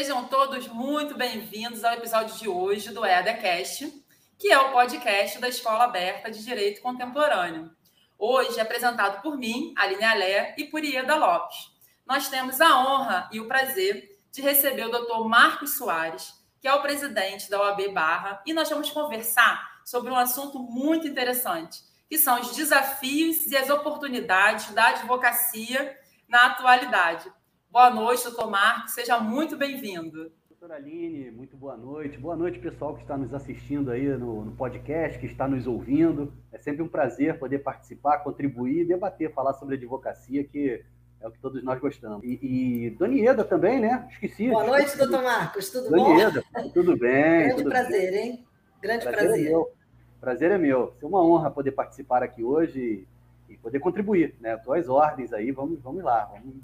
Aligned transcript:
Sejam 0.00 0.24
todos 0.24 0.66
muito 0.68 1.14
bem-vindos 1.14 1.84
ao 1.84 1.92
episódio 1.92 2.34
de 2.34 2.48
hoje 2.48 2.90
do 2.90 3.04
EADcast, 3.04 4.02
que 4.38 4.50
é 4.50 4.58
o 4.58 4.72
podcast 4.72 5.38
da 5.38 5.46
Escola 5.46 5.84
Aberta 5.84 6.30
de 6.30 6.42
Direito 6.42 6.80
Contemporâneo. 6.80 7.70
Hoje 8.18 8.58
apresentado 8.58 9.20
por 9.20 9.36
mim, 9.36 9.74
Aline 9.76 10.02
Alé, 10.02 10.54
e 10.56 10.64
por 10.64 10.82
Ieda 10.82 11.16
Lopes. 11.16 11.70
Nós 12.06 12.30
temos 12.30 12.62
a 12.62 12.78
honra 12.78 13.28
e 13.30 13.40
o 13.40 13.46
prazer 13.46 14.18
de 14.32 14.40
receber 14.40 14.86
o 14.86 14.90
Dr. 14.90 15.22
Marcos 15.28 15.76
Soares, 15.76 16.32
que 16.62 16.66
é 16.66 16.72
o 16.72 16.80
presidente 16.80 17.50
da 17.50 17.60
OAB 17.60 17.92
Barra, 17.92 18.42
e 18.46 18.54
nós 18.54 18.70
vamos 18.70 18.88
conversar 18.88 19.82
sobre 19.84 20.10
um 20.10 20.16
assunto 20.16 20.58
muito 20.60 21.06
interessante, 21.06 21.82
que 22.08 22.16
são 22.16 22.40
os 22.40 22.56
desafios 22.56 23.44
e 23.48 23.54
as 23.54 23.68
oportunidades 23.68 24.72
da 24.72 24.86
advocacia 24.86 25.94
na 26.26 26.46
atualidade. 26.46 27.30
Boa 27.72 27.88
noite, 27.88 28.24
doutor 28.24 28.50
Marcos, 28.50 28.90
seja 28.90 29.20
muito 29.20 29.56
bem-vindo. 29.56 30.32
Doutora 30.48 30.74
Aline, 30.74 31.30
muito 31.30 31.56
boa 31.56 31.76
noite. 31.76 32.18
Boa 32.18 32.34
noite, 32.34 32.58
pessoal 32.58 32.96
que 32.96 33.02
está 33.02 33.16
nos 33.16 33.32
assistindo 33.32 33.92
aí 33.92 34.08
no, 34.08 34.44
no, 34.44 34.56
podcast, 34.56 35.16
que 35.20 35.26
está 35.26 35.46
nos 35.46 35.68
ouvindo. 35.68 36.34
É 36.50 36.58
sempre 36.58 36.82
um 36.82 36.88
prazer 36.88 37.38
poder 37.38 37.60
participar, 37.60 38.24
contribuir, 38.24 38.88
debater, 38.88 39.32
falar 39.32 39.54
sobre 39.54 39.76
advocacia, 39.76 40.42
que 40.42 40.84
é 41.20 41.28
o 41.28 41.30
que 41.30 41.38
todos 41.38 41.62
nós 41.62 41.78
gostamos. 41.78 42.24
E, 42.24 42.40
e 42.42 42.90
Donieda 42.90 43.44
também, 43.44 43.78
né? 43.78 44.08
Esqueci. 44.10 44.50
Boa 44.50 44.66
noite, 44.66 44.98
doutor 44.98 45.22
Marcos. 45.22 45.70
Tudo 45.70 45.90
Donieda, 45.90 46.42
bom? 46.52 46.70
tudo 46.70 46.96
bem. 46.96 47.38
Grande 47.44 47.56
tudo 47.56 47.70
prazer, 47.70 48.10
bem. 48.10 48.20
hein? 48.20 48.46
Grande 48.82 49.04
prazer. 49.04 49.28
prazer. 49.28 49.46
É 49.46 49.48
meu. 49.48 49.72
Prazer 50.20 50.50
é 50.50 50.58
meu. 50.58 50.92
É 51.00 51.06
uma 51.06 51.22
honra 51.22 51.48
poder 51.52 51.70
participar 51.70 52.20
aqui 52.20 52.42
hoje 52.42 53.06
e, 53.48 53.52
e 53.52 53.56
poder 53.58 53.78
contribuir, 53.78 54.34
né? 54.40 54.56
Estou 54.56 54.74
às 54.74 54.88
ordens 54.88 55.32
aí, 55.32 55.52
vamos, 55.52 55.80
vamos 55.80 56.02
lá, 56.02 56.24
vamos 56.24 56.56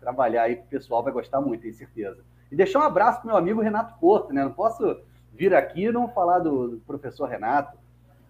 trabalhar 0.00 0.44
aí 0.44 0.56
que 0.56 0.62
o 0.62 0.66
pessoal 0.66 1.02
vai 1.02 1.12
gostar 1.12 1.40
muito, 1.40 1.62
tenho 1.62 1.74
certeza. 1.74 2.24
E 2.50 2.56
deixar 2.56 2.80
um 2.80 2.84
abraço 2.84 3.20
para 3.20 3.28
meu 3.28 3.36
amigo 3.36 3.60
Renato 3.60 3.98
Porto, 4.00 4.32
né? 4.32 4.42
Não 4.42 4.52
posso 4.52 5.00
vir 5.32 5.54
aqui 5.54 5.84
e 5.84 5.92
não 5.92 6.08
falar 6.08 6.40
do, 6.40 6.68
do 6.68 6.76
professor 6.78 7.28
Renato, 7.28 7.78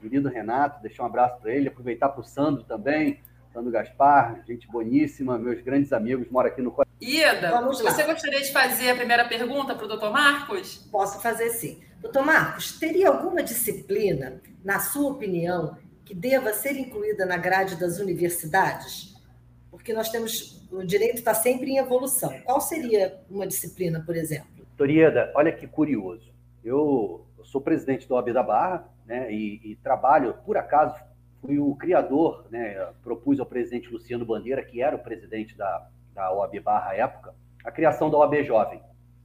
querido 0.01 0.29
Renato, 0.29 0.83
deixar 0.83 1.03
um 1.03 1.07
abraço 1.07 1.41
para 1.41 1.53
ele, 1.53 1.69
aproveitar 1.69 2.09
para 2.09 2.21
o 2.21 2.25
Sandro 2.25 2.65
também, 2.65 3.21
Sandro 3.53 3.71
Gaspar, 3.71 4.43
gente 4.47 4.67
boníssima, 4.69 5.39
meus 5.39 5.61
grandes 5.61 5.93
amigos, 5.93 6.29
moram 6.31 6.49
aqui 6.49 6.63
no 6.63 6.75
Ieda, 7.03 7.51
Vamos 7.51 7.81
lá. 7.81 7.91
você 7.91 8.05
gostaria 8.05 8.41
de 8.41 8.53
fazer 8.53 8.91
a 8.91 8.95
primeira 8.95 9.25
pergunta 9.27 9.75
para 9.75 9.85
o 9.85 9.89
doutor 9.89 10.13
Marcos? 10.13 10.77
Posso 10.91 11.21
fazer 11.21 11.51
sim. 11.51 11.83
Doutor 12.01 12.25
Marcos, 12.25 12.79
teria 12.79 13.09
alguma 13.09 13.43
disciplina, 13.43 14.41
na 14.65 14.79
sua 14.79 15.11
opinião, 15.11 15.77
que 16.05 16.15
deva 16.15 16.53
ser 16.53 16.77
incluída 16.77 17.27
na 17.27 17.37
grade 17.37 17.77
das 17.77 17.99
universidades? 17.99 19.10
Porque 19.71 19.93
nós 19.93 20.11
temos 20.11 20.61
o 20.71 20.85
direito 20.85 21.17
está 21.17 21.35
sempre 21.35 21.71
em 21.71 21.79
evolução. 21.79 22.33
Qual 22.45 22.61
seria 22.61 23.21
uma 23.29 23.47
disciplina, 23.47 24.03
por 24.05 24.17
exemplo? 24.17 24.67
Torieda, 24.77 25.33
olha 25.35 25.53
que 25.53 25.67
curioso. 25.67 26.33
Eu, 26.65 27.27
sou 27.45 27.61
presidente 27.61 28.09
da 28.09 28.15
OAB 28.15 28.33
da 28.33 28.43
Barra, 28.43 28.89
né, 29.07 29.33
e, 29.33 29.61
e, 29.65 29.77
trabalho, 29.77 30.35
por 30.45 30.57
acaso, 30.57 30.95
fui 31.41 31.59
o 31.59 31.75
criador, 31.75 32.47
né, 32.51 32.75
propus 33.03 33.41
ao 33.41 33.47
presidente 33.47 33.91
Luciano 33.91 34.25
Bandeira, 34.25 34.63
que 34.63 34.81
era 34.81 34.95
o 34.95 35.01
presidente 35.01 35.57
da, 35.57 35.89
da 36.15 36.33
OAB 36.33 36.61
Barra 36.61 36.91
à 36.91 36.97
época, 36.97 37.35
a 37.65 37.73
criação 37.73 38.11
da 38.11 38.19
OAB 38.19 38.45
Jovem. 38.45 38.81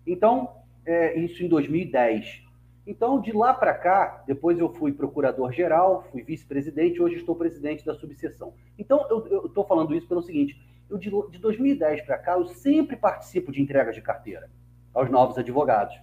Então, 0.08 0.64
é, 0.86 1.18
isso 1.20 1.44
em 1.44 1.48
2010. 1.48 2.45
Então, 2.88 3.20
de 3.20 3.32
lá 3.32 3.54
para 3.54 3.74
cá, 3.74 4.24
depois 4.28 4.60
eu 4.60 4.70
fui 4.70 4.92
procurador-geral, 4.92 6.04
fui 6.12 6.22
vice-presidente, 6.22 7.02
hoje 7.02 7.16
estou 7.16 7.36
presidente 7.36 7.84
da 7.84 7.96
subseção. 7.96 8.54
Então, 8.78 9.08
eu 9.10 9.48
estou 9.48 9.66
falando 9.66 9.96
isso 9.96 10.08
pelo 10.08 10.22
seguinte: 10.22 10.62
eu 10.90 10.98
de, 10.98 11.10
de 11.32 11.40
2010 11.40 12.04
para 12.04 12.18
cá, 12.18 12.34
eu 12.34 12.46
sempre 12.46 12.96
participo 12.96 13.52
de 13.52 13.62
entregas 13.62 13.96
de 13.96 14.02
carteira 14.02 14.50
aos 14.94 15.10
novos 15.10 15.38
advogados. 15.38 16.00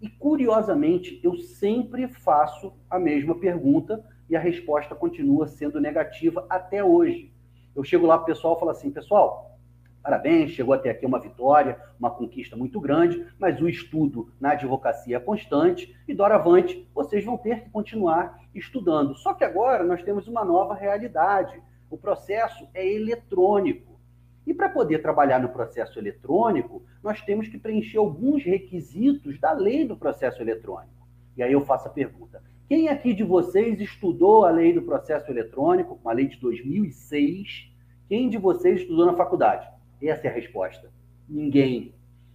E, 0.00 0.08
curiosamente, 0.08 1.20
eu 1.22 1.36
sempre 1.36 2.08
faço 2.08 2.72
a 2.90 2.98
mesma 2.98 3.38
pergunta 3.38 4.04
e 4.28 4.34
a 4.34 4.40
resposta 4.40 4.94
continua 4.94 5.46
sendo 5.46 5.78
negativa 5.80 6.46
até 6.48 6.82
hoje. 6.82 7.30
Eu 7.76 7.84
chego 7.84 8.06
lá 8.06 8.16
para 8.16 8.24
o 8.24 8.26
pessoal 8.26 8.56
e 8.56 8.58
falo 8.58 8.70
assim, 8.70 8.90
pessoal, 8.90 9.51
parabéns, 10.02 10.50
chegou 10.50 10.74
até 10.74 10.90
aqui 10.90 11.06
uma 11.06 11.20
vitória, 11.20 11.80
uma 11.98 12.10
conquista 12.10 12.56
muito 12.56 12.80
grande, 12.80 13.26
mas 13.38 13.60
o 13.60 13.68
estudo 13.68 14.32
na 14.40 14.52
advocacia 14.52 15.16
é 15.16 15.20
constante 15.20 15.96
e, 16.08 16.14
doravante, 16.14 16.88
vocês 16.94 17.24
vão 17.24 17.38
ter 17.38 17.62
que 17.62 17.70
continuar 17.70 18.40
estudando. 18.54 19.14
Só 19.14 19.32
que 19.32 19.44
agora 19.44 19.84
nós 19.84 20.02
temos 20.02 20.26
uma 20.26 20.44
nova 20.44 20.74
realidade. 20.74 21.60
O 21.90 21.96
processo 21.96 22.68
é 22.74 22.86
eletrônico. 22.86 23.92
E 24.46 24.52
para 24.52 24.68
poder 24.68 25.00
trabalhar 25.00 25.40
no 25.40 25.50
processo 25.50 25.98
eletrônico, 25.98 26.82
nós 27.02 27.20
temos 27.20 27.48
que 27.48 27.58
preencher 27.58 27.98
alguns 27.98 28.42
requisitos 28.42 29.38
da 29.38 29.52
lei 29.52 29.86
do 29.86 29.96
processo 29.96 30.42
eletrônico. 30.42 31.06
E 31.36 31.42
aí 31.42 31.52
eu 31.52 31.60
faço 31.60 31.86
a 31.86 31.90
pergunta: 31.90 32.42
quem 32.68 32.88
aqui 32.88 33.14
de 33.14 33.22
vocês 33.22 33.80
estudou 33.80 34.44
a 34.44 34.50
lei 34.50 34.72
do 34.72 34.82
processo 34.82 35.30
eletrônico, 35.30 35.98
uma 36.02 36.12
lei 36.12 36.26
de 36.26 36.38
2006? 36.40 37.70
Quem 38.08 38.28
de 38.28 38.36
vocês 38.36 38.80
estudou 38.80 39.06
na 39.06 39.14
faculdade? 39.14 39.68
Essa 40.02 40.26
é 40.26 40.30
a 40.30 40.34
resposta. 40.34 40.90
Ninguém. 41.28 41.94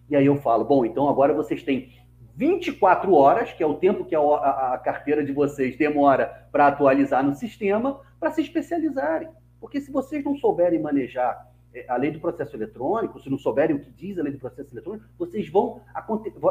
E 0.09 0.15
aí 0.15 0.25
eu 0.25 0.37
falo: 0.37 0.63
bom, 0.63 0.85
então 0.85 1.09
agora 1.09 1.33
vocês 1.33 1.63
têm 1.63 1.91
24 2.35 3.13
horas, 3.13 3.51
que 3.51 3.63
é 3.63 3.65
o 3.65 3.75
tempo 3.75 4.05
que 4.05 4.15
a, 4.15 4.19
a, 4.19 4.73
a 4.75 4.77
carteira 4.77 5.23
de 5.23 5.31
vocês 5.31 5.75
demora 5.75 6.47
para 6.51 6.67
atualizar 6.67 7.23
no 7.23 7.33
sistema, 7.33 7.99
para 8.19 8.31
se 8.31 8.41
especializarem. 8.41 9.27
Porque 9.59 9.81
se 9.81 9.91
vocês 9.91 10.23
não 10.23 10.35
souberem 10.35 10.79
manejar 10.79 11.51
é, 11.73 11.85
a 11.87 11.97
lei 11.97 12.11
do 12.11 12.19
processo 12.19 12.55
eletrônico, 12.55 13.19
se 13.19 13.29
não 13.29 13.37
souberem 13.37 13.75
o 13.75 13.79
que 13.79 13.91
diz 13.91 14.17
a 14.17 14.23
lei 14.23 14.31
do 14.31 14.39
processo 14.39 14.73
eletrônico, 14.73 15.07
vocês 15.17 15.49
vão 15.49 15.81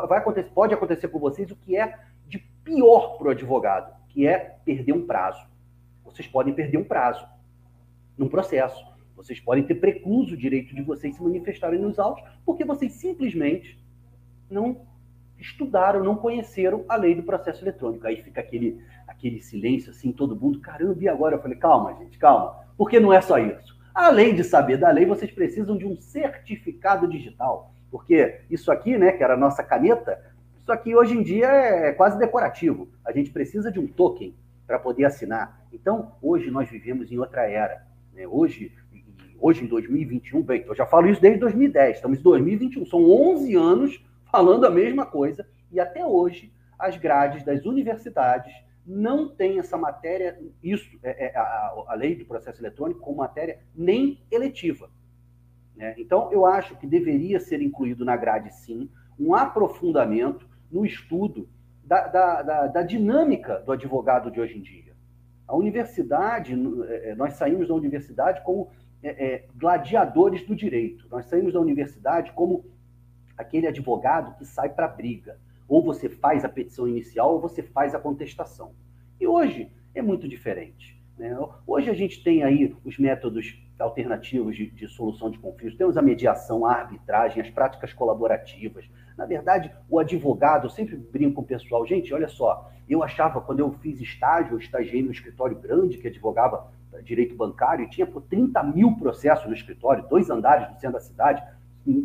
vai 0.09 0.19
acontecer, 0.19 0.50
pode 0.50 0.75
acontecer 0.75 1.09
com 1.09 1.19
vocês 1.19 1.50
o 1.50 1.56
que 1.56 1.77
é 1.77 1.98
de 2.27 2.38
pior 2.65 3.16
para 3.16 3.28
o 3.28 3.31
advogado, 3.31 3.94
que 4.09 4.27
é 4.27 4.56
perder 4.65 4.93
um 4.93 5.06
prazo. 5.06 5.47
Vocês 6.04 6.27
podem 6.27 6.53
perder 6.53 6.78
um 6.78 6.84
prazo 6.84 7.27
num 8.19 8.28
processo. 8.28 8.84
Vocês 9.16 9.41
podem 9.41 9.65
ter 9.65 9.77
precluso 9.77 10.34
o 10.34 10.37
direito 10.37 10.75
de 10.75 10.82
vocês 10.82 11.16
se 11.16 11.22
manifestarem 11.22 11.81
nos 11.81 11.99
autos, 11.99 12.22
porque 12.44 12.65
vocês 12.65 12.93
simplesmente 12.93 13.78
não 14.50 14.82
estudaram, 15.38 16.04
não 16.04 16.16
conheceram 16.16 16.84
a 16.88 16.97
lei 16.97 17.15
do 17.15 17.22
processo 17.22 17.65
eletrônico. 17.65 18.06
Aí 18.06 18.22
fica 18.22 18.41
aquele, 18.41 18.81
aquele 19.06 19.41
silêncio 19.41 19.91
assim, 19.91 20.12
todo 20.12 20.37
mundo, 20.37 20.60
caramba, 20.60 21.03
e 21.03 21.09
agora? 21.09 21.37
Eu 21.37 21.43
falei, 21.43 21.56
calma, 21.56 21.94
gente, 21.94 22.19
calma, 22.19 22.60
porque 22.77 23.00
não 23.00 23.12
é 23.12 23.21
só 23.21 23.38
isso. 23.38 23.77
Além 23.94 24.34
de 24.34 24.44
saber 24.44 24.77
da 24.77 24.91
lei, 24.91 25.06
vocês 25.06 25.31
precisam 25.31 25.77
de 25.77 25.87
um 25.87 25.97
certificado 25.97 27.09
digital, 27.09 27.72
porque 27.91 28.41
isso 28.50 28.71
aqui, 28.71 28.98
né, 28.98 29.12
que 29.12 29.25
era 29.25 29.34
a 29.34 29.38
nossa 29.38 29.62
caneta, 29.62 30.22
isso 30.60 30.72
aqui 30.72 30.94
hoje 30.94 31.16
em 31.16 31.22
dia 31.22 31.47
é 31.47 31.93
quase 31.93 32.19
decorativo. 32.19 32.88
A 33.04 33.12
gente 33.12 33.31
precisa 33.31 33.71
de 33.71 33.78
um 33.78 33.87
token 33.87 34.34
para 34.66 34.78
poder 34.78 35.04
assinar. 35.04 35.65
Então, 35.72 36.12
hoje 36.21 36.50
nós 36.50 36.69
vivemos 36.69 37.10
em 37.10 37.19
outra 37.19 37.48
era. 37.48 37.87
Né? 38.12 38.27
Hoje, 38.27 38.72
hoje 39.41 39.64
em 39.64 39.66
2021, 39.66 40.42
bem, 40.42 40.64
eu 40.66 40.74
já 40.74 40.86
falo 40.86 41.08
isso 41.08 41.20
desde 41.20 41.41
2010, 41.41 41.97
estamos 41.97 42.19
em 42.19 42.22
2021, 42.22 42.86
são 42.86 43.10
11 43.10 43.54
anos 43.54 44.04
falando 44.30 44.66
a 44.66 44.70
mesma 44.70 45.06
coisa, 45.06 45.47
e 45.70 45.80
até 45.80 46.04
hoje 46.04 46.52
as 46.78 46.97
grades 46.97 47.44
das 47.44 47.64
universidades 47.64 48.52
não 48.86 49.28
tem 49.28 49.58
essa 49.58 49.76
matéria, 49.76 50.38
isso, 50.62 50.98
é, 51.02 51.26
é, 51.26 51.36
a, 51.36 51.84
a, 51.88 51.94
lei 51.94 52.14
do 52.14 52.24
processo 52.24 52.60
eletrônico, 52.60 53.00
como 53.00 53.16
matéria 53.16 53.58
nem 53.74 54.20
eletiva. 54.30 54.88
Né? 55.74 55.94
Então, 55.98 56.30
eu 56.32 56.47
acho 56.47 56.76
que 56.76 56.86
deveria 56.86 57.41
ser 57.41 57.60
incluído 57.60 58.04
na 58.04 58.16
grade, 58.16 58.54
sim, 58.54 58.88
um 59.18 59.34
aprofundamento 59.34 60.48
no 60.70 60.86
estudo 60.86 61.48
da, 61.84 62.06
da, 62.06 62.42
da, 62.42 62.66
da 62.68 62.82
dinâmica 62.82 63.58
do 63.60 63.72
advogado 63.72 64.30
de 64.30 64.41
hoje 64.41 64.56
em 64.56 64.62
dia. 64.62 64.94
A 65.48 65.56
universidade, 65.56 66.54
é, 66.89 67.10
é, 67.10 67.15
nós 67.15 67.34
saímos 67.34 67.68
da 67.68 67.74
universidade 67.74 68.42
como 68.42 68.71
é, 69.06 69.24
é, 69.24 69.44
gladiadores 69.54 70.44
do 70.44 70.56
direito, 70.56 71.06
nós 71.08 71.26
saímos 71.26 71.53
da 71.53 71.60
universidade 71.60 72.32
como 72.32 72.64
aquele 73.38 73.68
advogado 73.68 74.36
que 74.36 74.44
sai 74.44 74.68
para 74.68 74.86
a 74.86 74.88
briga 74.88 75.38
ou 75.68 75.80
você 75.80 76.08
faz 76.08 76.44
a 76.44 76.48
petição 76.48 76.88
inicial 76.88 77.34
ou 77.34 77.41
você 77.41 77.62
faz 77.62 77.94
a 77.94 78.00
contestação. 78.00 78.72
E 79.20 79.26
hoje 79.26 79.70
é 79.94 80.03
muito 80.03 80.28
diferente. 80.28 81.00
Né? 81.16 81.36
Hoje 81.64 81.88
a 81.88 81.94
gente 81.94 82.22
tem 82.22 82.42
aí 82.42 82.74
os 82.84 82.98
métodos 82.98 83.56
alternativos 83.78 84.56
de, 84.56 84.70
de, 84.70 84.88
solução 84.88 85.30
de 85.30 85.38
conflitos, 85.38 85.78
temos 85.78 85.97
a 85.97 86.03
mediação, 86.03 86.66
a 86.66 86.72
arbitragem, 86.72 87.41
as 87.41 87.50
práticas 87.50 87.92
colaborativas. 87.92 88.91
Na 89.16 89.24
verdade, 89.24 89.70
o 89.88 90.00
advogado, 90.00 90.66
eu 90.66 90.70
sempre 90.70 90.97
brinco 90.97 91.36
com 91.36 91.42
o 91.42 91.44
pessoal, 91.44 91.86
gente, 91.86 92.12
olha 92.12 92.28
só, 92.28 92.70
eu 92.88 93.03
achava, 93.03 93.41
quando 93.41 93.60
eu 93.60 93.70
fiz 93.72 94.00
estágio, 94.00 94.54
eu 94.54 94.58
estagiei 94.58 95.03
no 95.03 95.12
escritório 95.12 95.56
grande 95.56 95.98
que 95.98 96.08
advogava 96.08 96.70
direito 97.03 97.34
bancário 97.34 97.84
e 97.84 97.91
tinha 97.91 98.07
por 98.07 98.22
30 98.22 98.63
mil 98.63 98.97
processos 98.97 99.47
no 99.47 99.54
escritório, 99.54 100.07
dois 100.09 100.31
andares 100.31 100.69
no 100.69 100.78
centro 100.78 100.95
da 100.95 101.01
cidade, 101.01 101.43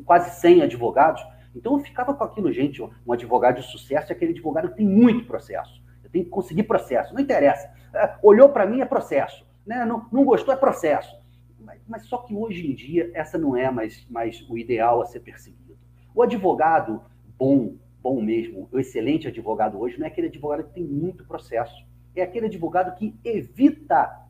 quase 0.06 0.40
100 0.40 0.64
advogados. 0.64 1.22
Então 1.56 1.74
eu 1.74 1.80
ficava 1.80 2.14
com 2.14 2.24
aquilo, 2.24 2.52
gente, 2.52 2.82
um 2.82 3.14
advogado 3.14 3.62
de 3.62 3.68
sucesso 3.68 4.12
é 4.12 4.16
aquele 4.16 4.32
advogado 4.32 4.70
que 4.70 4.78
tem 4.78 4.88
muito 4.88 5.26
processo. 5.26 5.82
Eu 6.04 6.10
tenho 6.10 6.26
que 6.26 6.32
conseguir 6.32 6.64
processo, 6.64 7.14
não 7.14 7.22
interessa. 7.22 7.70
É, 7.94 8.16
olhou 8.22 8.50
para 8.50 8.66
mim 8.66 8.82
é 8.82 8.86
processo, 8.86 9.46
né? 9.66 9.86
não, 9.86 10.08
não 10.12 10.24
gostou 10.24 10.54
é 10.54 10.58
processo. 10.58 11.20
Mas, 11.60 11.82
mas, 11.88 12.06
só 12.06 12.18
que 12.18 12.34
hoje 12.34 12.70
em 12.70 12.74
dia 12.74 13.12
essa 13.14 13.38
não 13.38 13.56
é 13.56 13.70
mais, 13.70 14.06
mais 14.10 14.48
o 14.50 14.58
ideal 14.58 15.02
a 15.02 15.06
ser 15.06 15.20
perseguido. 15.20 15.78
O 16.14 16.24
advogado 16.24 17.02
bom, 17.38 17.76
bom 18.02 18.22
mesmo, 18.22 18.68
o 18.72 18.80
excelente 18.80 19.28
advogado 19.28 19.80
hoje 19.80 19.98
não 19.98 20.06
é 20.06 20.10
aquele 20.10 20.28
advogado 20.28 20.64
que 20.66 20.74
tem 20.74 20.84
muito 20.84 21.26
processo, 21.26 21.86
é 22.16 22.22
aquele 22.22 22.48
advogado 22.48 22.96
que 22.98 23.16
evita 23.24 24.22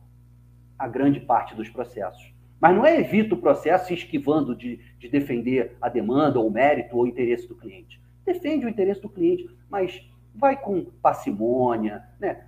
a 0.82 0.88
grande 0.88 1.20
parte 1.20 1.54
dos 1.54 1.68
processos. 1.68 2.34
Mas 2.60 2.74
não 2.74 2.84
é 2.84 2.98
evita 2.98 3.36
o 3.36 3.40
processo 3.40 3.86
se 3.86 3.94
esquivando 3.94 4.54
de, 4.54 4.80
de 4.98 5.08
defender 5.08 5.76
a 5.80 5.88
demanda, 5.88 6.40
ou 6.40 6.48
o 6.48 6.50
mérito, 6.50 6.96
ou 6.96 7.04
o 7.04 7.06
interesse 7.06 7.46
do 7.46 7.54
cliente. 7.54 8.02
Defende 8.26 8.66
o 8.66 8.68
interesse 8.68 9.00
do 9.00 9.08
cliente, 9.08 9.48
mas 9.70 10.04
vai 10.34 10.56
com 10.60 10.86
parcimônia, 11.00 12.02
né? 12.18 12.46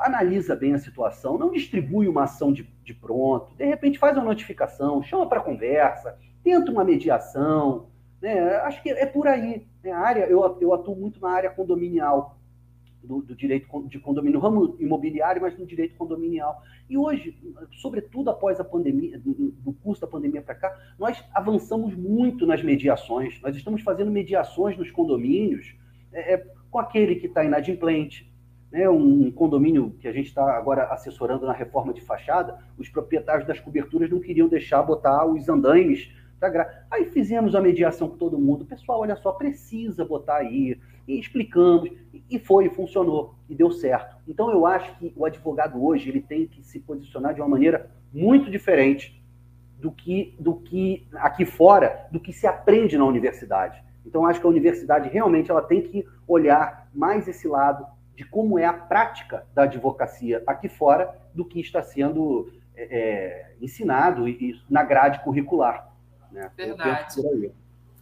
analisa 0.00 0.56
bem 0.56 0.74
a 0.74 0.78
situação, 0.78 1.38
não 1.38 1.52
distribui 1.52 2.08
uma 2.08 2.24
ação 2.24 2.52
de, 2.52 2.68
de 2.82 2.94
pronto, 2.94 3.54
de 3.56 3.64
repente 3.64 3.98
faz 3.98 4.16
uma 4.16 4.26
notificação, 4.26 5.02
chama 5.02 5.28
para 5.28 5.40
conversa, 5.40 6.18
tenta 6.42 6.72
uma 6.72 6.82
mediação. 6.84 7.86
Né? 8.20 8.56
Acho 8.56 8.82
que 8.82 8.90
é 8.90 9.06
por 9.06 9.28
aí. 9.28 9.66
Né? 9.84 9.92
A 9.92 10.00
área, 10.00 10.24
eu, 10.24 10.58
eu 10.60 10.74
atuo 10.74 10.96
muito 10.96 11.20
na 11.20 11.30
área 11.30 11.50
condominial 11.50 12.37
do, 13.08 13.22
do, 13.22 13.34
direito 13.34 13.66
de 13.88 13.98
condomínio, 13.98 14.38
no 14.38 14.44
ramo 14.44 14.76
imobiliário, 14.78 15.40
mas 15.40 15.58
no 15.58 15.64
direito 15.64 15.96
condominial. 15.96 16.62
E 16.88 16.96
hoje, 16.96 17.36
sobretudo 17.80 18.28
após 18.28 18.60
a 18.60 18.64
pandemia, 18.64 19.18
do 19.18 19.72
curso 19.82 20.02
da 20.02 20.06
pandemia 20.06 20.42
para 20.42 20.54
cá, 20.54 20.78
nós 20.98 21.24
avançamos 21.34 21.94
muito 21.94 22.46
nas 22.46 22.62
mediações. 22.62 23.40
Nós 23.40 23.56
estamos 23.56 23.80
fazendo 23.82 24.10
mediações 24.10 24.76
nos 24.76 24.90
condomínios 24.90 25.74
é, 26.12 26.34
é 26.34 26.46
com 26.70 26.78
aquele 26.78 27.16
que 27.16 27.26
está 27.26 27.42
inadimplente, 27.42 28.30
né, 28.70 28.88
um 28.90 29.30
condomínio 29.30 29.96
que 29.98 30.06
a 30.06 30.12
gente 30.12 30.26
está 30.26 30.56
agora 30.56 30.84
assessorando 30.88 31.46
na 31.46 31.52
reforma 31.54 31.94
de 31.94 32.02
fachada, 32.02 32.58
os 32.76 32.88
proprietários 32.90 33.46
das 33.46 33.58
coberturas 33.58 34.10
não 34.10 34.20
queriam 34.20 34.48
deixar 34.48 34.82
botar 34.82 35.24
os 35.24 35.48
andaimes. 35.48 36.12
Gra... 36.38 36.86
Aí 36.90 37.06
fizemos 37.06 37.54
a 37.54 37.60
mediação 37.60 38.08
com 38.08 38.18
todo 38.18 38.38
mundo. 38.38 38.66
Pessoal, 38.66 39.00
olha 39.00 39.16
só, 39.16 39.32
precisa 39.32 40.04
botar 40.04 40.36
aí. 40.36 40.78
E 41.08 41.18
explicamos. 41.18 41.90
E 42.30 42.38
foi, 42.38 42.68
funcionou. 42.68 43.34
E 43.48 43.54
deu 43.54 43.70
certo. 43.70 44.16
Então 44.28 44.50
eu 44.50 44.66
acho 44.66 44.94
que 44.98 45.12
o 45.16 45.24
advogado 45.24 45.82
hoje 45.82 46.10
ele 46.10 46.20
tem 46.20 46.46
que 46.46 46.62
se 46.62 46.78
posicionar 46.78 47.34
de 47.34 47.40
uma 47.40 47.48
maneira 47.48 47.90
muito 48.12 48.50
diferente 48.50 49.18
do 49.78 49.90
que, 49.90 50.36
do 50.38 50.56
que 50.56 51.08
aqui 51.14 51.44
fora, 51.44 52.06
do 52.12 52.20
que 52.20 52.32
se 52.32 52.46
aprende 52.46 52.98
na 52.98 53.04
universidade. 53.04 53.82
Então 54.04 54.26
acho 54.26 54.40
que 54.40 54.46
a 54.46 54.50
universidade 54.50 55.08
realmente 55.08 55.50
ela 55.50 55.62
tem 55.62 55.82
que 55.82 56.06
olhar 56.26 56.88
mais 56.94 57.26
esse 57.26 57.48
lado 57.48 57.86
de 58.14 58.24
como 58.24 58.58
é 58.58 58.64
a 58.64 58.72
prática 58.72 59.46
da 59.54 59.62
advocacia 59.62 60.42
aqui 60.46 60.68
fora 60.68 61.14
do 61.32 61.44
que 61.44 61.60
está 61.60 61.82
sendo 61.82 62.52
é, 62.74 62.98
é 62.98 63.54
ensinado 63.60 64.28
e, 64.28 64.60
na 64.68 64.82
grade 64.82 65.20
curricular. 65.20 65.92
Né? 66.32 66.50
Verdade. 66.56 67.14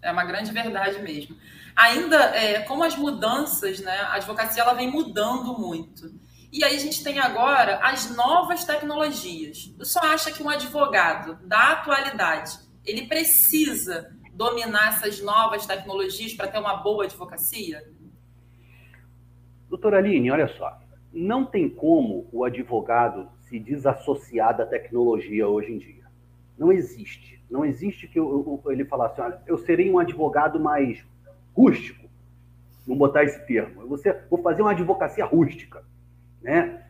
É 0.07 0.13
uma 0.13 0.25
grande 0.25 0.53
verdade 0.53 1.03
mesmo. 1.03 1.37
Ainda, 1.75 2.17
é, 2.37 2.61
como 2.61 2.85
as 2.85 2.97
mudanças, 2.97 3.81
né, 3.81 3.93
a 3.93 4.15
advocacia 4.15 4.63
ela 4.63 4.73
vem 4.73 4.91
mudando 4.91 5.59
muito. 5.59 6.15
E 6.53 6.65
aí 6.65 6.77
a 6.77 6.79
gente 6.79 7.03
tem 7.03 7.19
agora 7.19 7.81
as 7.83 8.15
novas 8.17 8.65
tecnologias. 8.65 9.75
Você 9.77 9.93
só 9.93 10.01
acha 10.01 10.31
que 10.31 10.43
um 10.43 10.49
advogado 10.49 11.37
da 11.47 11.73
atualidade 11.73 12.59
ele 12.85 13.07
precisa 13.09 14.15
dominar 14.33 14.89
essas 14.89 15.21
novas 15.21 15.67
tecnologias 15.67 16.33
para 16.35 16.47
ter 16.47 16.59
uma 16.59 16.77
boa 16.77 17.05
advocacia? 17.05 17.83
Doutora 19.69 19.99
Aline, 19.99 20.31
olha 20.31 20.49
só. 20.57 20.79
Não 21.13 21.45
tem 21.45 21.69
como 21.69 22.29
o 22.33 22.45
advogado 22.45 23.29
se 23.49 23.59
desassociar 23.59 24.57
da 24.57 24.65
tecnologia 24.65 25.49
hoje 25.49 25.73
em 25.73 25.79
dia. 25.79 25.96
Não 26.59 26.73
existe. 26.73 27.43
Não 27.51 27.65
existe 27.65 28.09
que 28.09 28.19
eu, 28.19 28.61
eu, 28.65 28.73
ele 28.73 28.85
falasse, 28.85 29.21
olha, 29.21 29.41
eu 29.47 29.59
serei 29.59 29.91
um 29.91 29.99
advogado 29.99 30.59
mais 30.59 31.05
rústico. 31.55 32.07
Vamos 32.87 32.99
botar 32.99 33.25
esse 33.25 33.45
termo. 33.47 33.87
Você, 33.89 34.13
vou 34.31 34.41
fazer 34.43 34.63
uma 34.63 34.73
advocacia 34.73 35.25
rústica, 35.25 35.85
né? 36.43 36.83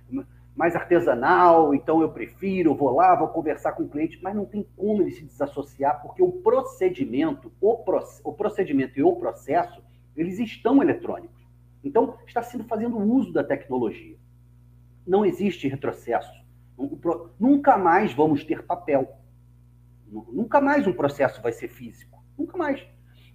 mais 0.57 0.75
artesanal, 0.75 1.75
então 1.75 2.01
eu 2.01 2.09
prefiro, 2.09 2.75
vou 2.75 2.91
lá, 2.97 3.15
vou 3.15 3.29
conversar 3.29 3.73
com 3.73 3.83
o 3.83 3.89
cliente, 3.89 4.19
mas 4.23 4.35
não 4.35 4.47
tem 4.47 4.67
como 4.75 5.03
ele 5.03 5.11
se 5.11 5.23
desassociar, 5.23 6.01
porque 6.01 6.23
o 6.23 6.33
procedimento, 6.33 7.53
o, 7.61 7.85
o 8.25 8.33
procedimento 8.33 8.99
e 8.99 9.03
o 9.03 9.15
processo, 9.17 9.85
eles 10.17 10.39
estão 10.39 10.83
eletrônicos. 10.83 11.37
Então, 11.85 12.17
está 12.27 12.43
sendo 12.43 12.65
fazendo 12.65 12.97
uso 12.99 13.35
da 13.35 13.45
tecnologia. 13.45 14.17
Não 15.07 15.27
existe 15.27 15.69
retrocesso. 15.69 16.33
Nunca 17.39 17.77
mais 17.77 18.15
vamos 18.15 18.43
ter 18.43 18.63
papel. 18.65 19.15
Nunca 20.09 20.61
mais 20.61 20.87
um 20.87 20.93
processo 20.93 21.43
vai 21.43 21.53
ser 21.53 21.69
físico. 21.69 22.23
Nunca 22.39 22.57
mais. 22.57 22.87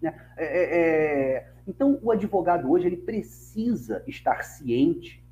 Né? 0.02 0.16
É, 0.38 0.46
é, 0.46 1.36
é... 1.36 1.54
Então, 1.68 2.00
o 2.02 2.12
advogado 2.12 2.70
hoje 2.72 2.88
ele 2.88 2.98
precisa 2.98 4.04
estar 4.08 4.44
ciente 4.44 5.24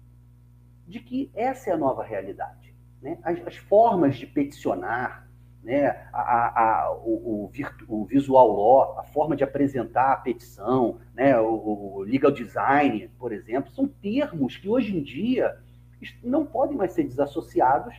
de 0.87 0.99
que 0.99 1.31
essa 1.33 1.69
é 1.69 1.73
a 1.73 1.77
nova 1.77 2.03
realidade. 2.03 2.73
Né? 3.01 3.17
As, 3.23 3.39
as 3.47 3.55
formas 3.55 4.17
de 4.17 4.27
peticionar, 4.27 5.27
né, 5.63 6.07
a, 6.13 6.83
a, 6.83 6.91
o, 6.93 7.45
o, 7.45 7.47
virtu, 7.49 7.85
o, 7.87 8.05
visual 8.05 8.47
law, 8.47 8.99
a 8.99 9.03
forma 9.03 9.35
de 9.35 9.43
apresentar 9.43 10.13
a 10.13 10.17
petição, 10.17 10.99
né, 11.13 11.37
o, 11.39 11.97
o, 11.97 11.99
legal 12.01 12.31
design, 12.31 13.09
por 13.19 13.31
exemplo, 13.31 13.71
são 13.71 13.87
termos 13.87 14.57
que 14.57 14.69
hoje 14.69 14.95
em 14.95 15.03
dia 15.03 15.57
não 16.23 16.45
podem 16.45 16.77
mais 16.77 16.93
ser 16.93 17.03
desassociados 17.03 17.93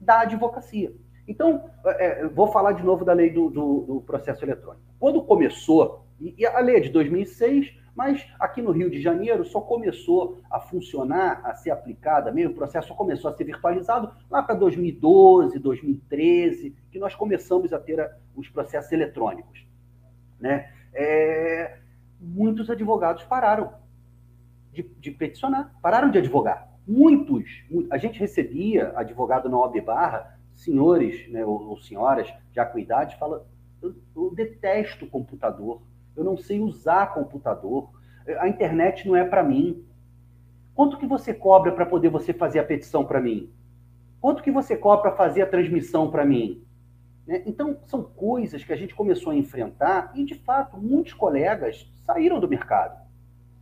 da 0.00 0.20
advocacia. 0.20 0.92
Então, 1.26 1.70
é, 1.84 2.22
é 2.22 2.28
vou 2.28 2.48
falar 2.48 2.72
de 2.72 2.82
novo 2.82 3.04
da 3.04 3.12
lei 3.12 3.30
do, 3.30 3.48
do, 3.48 3.80
do 3.82 4.00
processo 4.02 4.44
eletrônico. 4.44 4.84
Quando 4.98 5.22
começou, 5.22 6.04
e, 6.20 6.46
a 6.46 6.60
lei 6.60 6.76
é 6.76 6.80
de 6.80 6.88
2006, 6.88 7.74
mas 7.94 8.26
aqui 8.40 8.62
no 8.62 8.70
Rio 8.70 8.90
de 8.90 9.00
Janeiro 9.00 9.44
só 9.44 9.60
começou 9.60 10.40
a 10.50 10.58
funcionar, 10.58 11.42
a 11.44 11.54
ser 11.54 11.70
aplicada, 11.70 12.32
meio 12.32 12.50
o 12.50 12.54
processo 12.54 12.88
só 12.88 12.94
começou 12.94 13.30
a 13.30 13.34
ser 13.34 13.44
virtualizado 13.44 14.10
lá 14.30 14.42
para 14.42 14.54
2012, 14.54 15.58
2013, 15.58 16.74
que 16.90 16.98
nós 16.98 17.14
começamos 17.14 17.72
a 17.72 17.78
ter 17.78 18.00
a, 18.00 18.10
os 18.34 18.48
processos 18.48 18.90
eletrônicos. 18.92 19.66
Né? 20.40 20.72
É, 20.94 21.78
muitos 22.18 22.70
advogados 22.70 23.24
pararam 23.24 23.74
de, 24.72 24.82
de, 24.82 25.10
peticionar, 25.10 25.74
pararam 25.82 26.10
de 26.10 26.18
advogar. 26.18 26.72
Muitos, 26.86 27.44
a 27.90 27.98
gente 27.98 28.18
recebia 28.18 28.92
advogado 28.96 29.48
na 29.48 29.58
OAB 29.58 29.80
Barra, 29.82 30.38
senhores 30.64 31.28
né, 31.30 31.44
ou, 31.44 31.68
ou 31.68 31.78
senhoras 31.78 32.32
já 32.52 32.64
com 32.64 32.78
idade, 32.78 33.18
fala, 33.18 33.46
eu, 33.80 33.94
eu 34.14 34.34
detesto 34.34 35.06
computador, 35.06 35.82
eu 36.16 36.24
não 36.24 36.36
sei 36.36 36.60
usar 36.60 37.14
computador, 37.14 37.90
a 38.38 38.48
internet 38.48 39.06
não 39.06 39.16
é 39.16 39.24
para 39.24 39.42
mim. 39.42 39.84
Quanto 40.74 40.96
que 40.96 41.06
você 41.06 41.34
cobra 41.34 41.72
para 41.72 41.86
poder 41.86 42.08
você 42.08 42.32
fazer 42.32 42.58
a 42.58 42.64
petição 42.64 43.04
para 43.04 43.20
mim? 43.20 43.52
Quanto 44.20 44.42
que 44.42 44.50
você 44.50 44.76
cobra 44.76 45.10
para 45.10 45.16
fazer 45.16 45.42
a 45.42 45.46
transmissão 45.46 46.10
para 46.10 46.24
mim? 46.24 46.64
Né? 47.26 47.42
Então, 47.46 47.78
são 47.86 48.02
coisas 48.02 48.62
que 48.62 48.72
a 48.72 48.76
gente 48.76 48.94
começou 48.94 49.32
a 49.32 49.36
enfrentar 49.36 50.12
e, 50.14 50.24
de 50.24 50.34
fato, 50.34 50.76
muitos 50.76 51.12
colegas 51.12 51.90
saíram 52.06 52.38
do 52.38 52.48
mercado. 52.48 53.00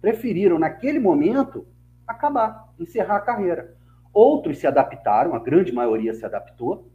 Preferiram, 0.01 0.59
naquele 0.59 0.99
momento, 0.99 1.67
acabar, 2.07 2.73
encerrar 2.79 3.17
a 3.17 3.21
carreira. 3.21 3.75
Outros 4.13 4.59
se 4.59 4.67
adaptaram, 4.67 5.35
a 5.35 5.39
grande 5.39 5.73
maioria 5.73 6.13
se 6.15 6.25
adaptou. 6.25 6.90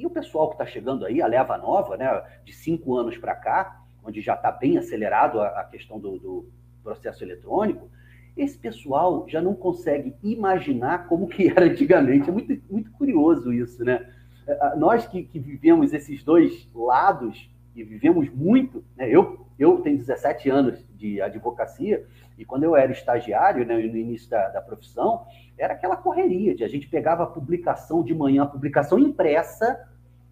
E 0.00 0.06
o 0.06 0.10
pessoal 0.10 0.48
que 0.48 0.54
está 0.54 0.64
chegando 0.64 1.04
aí, 1.04 1.20
a 1.20 1.26
leva 1.26 1.58
nova, 1.58 1.94
né, 1.94 2.22
de 2.42 2.54
cinco 2.54 2.96
anos 2.96 3.18
para 3.18 3.34
cá, 3.34 3.82
onde 4.02 4.22
já 4.22 4.32
está 4.32 4.50
bem 4.50 4.78
acelerado 4.78 5.38
a, 5.38 5.60
a 5.60 5.64
questão 5.64 6.00
do, 6.00 6.18
do, 6.18 6.48
processo 6.82 7.22
eletrônico, 7.22 7.90
esse 8.34 8.56
pessoal 8.56 9.26
já 9.28 9.42
não 9.42 9.54
consegue 9.54 10.16
imaginar 10.22 11.06
como 11.06 11.28
que 11.28 11.48
era 11.52 11.66
antigamente. 11.66 12.30
É 12.30 12.32
muito, 12.32 12.62
muito 12.70 12.90
curioso 12.92 13.52
isso, 13.52 13.84
né? 13.84 14.10
É, 14.46 14.74
nós 14.76 15.06
que, 15.06 15.22
que 15.22 15.38
vivemos 15.38 15.92
esses 15.92 16.24
dois 16.24 16.66
lados, 16.74 17.50
e 17.76 17.84
vivemos 17.84 18.30
muito, 18.30 18.82
né? 18.96 19.06
eu, 19.06 19.46
eu 19.58 19.82
tenho 19.82 19.98
17 19.98 20.48
anos 20.48 20.82
de 20.96 21.20
advocacia, 21.20 22.06
e 22.38 22.44
quando 22.46 22.64
eu 22.64 22.74
era 22.74 22.90
estagiário, 22.90 23.66
né, 23.66 23.76
no 23.76 23.96
início 23.98 24.30
da, 24.30 24.48
da 24.48 24.62
profissão, 24.62 25.26
era 25.58 25.74
aquela 25.74 25.94
correria 25.94 26.54
de 26.54 26.64
a 26.64 26.68
gente 26.68 26.88
pegava 26.88 27.24
a 27.24 27.26
publicação 27.26 28.02
de 28.02 28.14
manhã, 28.14 28.44
a 28.44 28.46
publicação 28.46 28.98
impressa, 28.98 29.89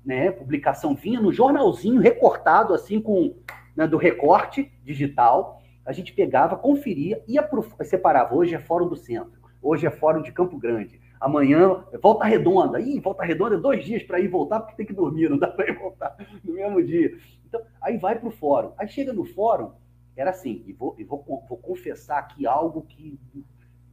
né, 0.08 0.30
publicação 0.30 0.94
vinha 0.94 1.20
no 1.20 1.30
jornalzinho 1.30 2.00
recortado, 2.00 2.72
assim, 2.72 2.98
com 2.98 3.34
né, 3.76 3.86
do 3.86 3.98
recorte 3.98 4.72
digital, 4.82 5.60
a 5.84 5.92
gente 5.92 6.14
pegava, 6.14 6.56
conferia, 6.56 7.22
ia 7.28 7.42
pro, 7.42 7.62
separava. 7.84 8.34
Hoje 8.34 8.54
é 8.54 8.58
Fórum 8.58 8.88
do 8.88 8.96
Centro, 8.96 9.38
hoje 9.60 9.86
é 9.86 9.90
Fórum 9.90 10.22
de 10.22 10.32
Campo 10.32 10.56
Grande, 10.56 10.98
amanhã 11.20 11.84
Volta 12.02 12.24
Redonda. 12.24 12.80
Ih, 12.80 12.98
Volta 13.00 13.22
Redonda 13.22 13.56
é 13.56 13.58
dois 13.58 13.84
dias 13.84 14.02
para 14.02 14.18
ir 14.18 14.28
voltar, 14.28 14.60
porque 14.60 14.76
tem 14.76 14.86
que 14.86 14.94
dormir, 14.94 15.28
não 15.28 15.36
dá 15.36 15.48
para 15.52 15.68
ir 15.68 15.78
voltar 15.78 16.16
no 16.42 16.54
mesmo 16.54 16.82
dia. 16.82 17.14
Então, 17.46 17.60
aí 17.78 17.98
vai 17.98 18.18
para 18.18 18.28
o 18.28 18.32
fórum. 18.32 18.72
Aí 18.78 18.88
chega 18.88 19.12
no 19.12 19.26
fórum, 19.26 19.72
era 20.16 20.30
assim, 20.30 20.64
e 20.66 20.72
vou, 20.72 20.94
e 20.98 21.04
vou, 21.04 21.22
vou 21.46 21.58
confessar 21.58 22.20
aqui 22.20 22.46
algo 22.46 22.80
que, 22.88 23.18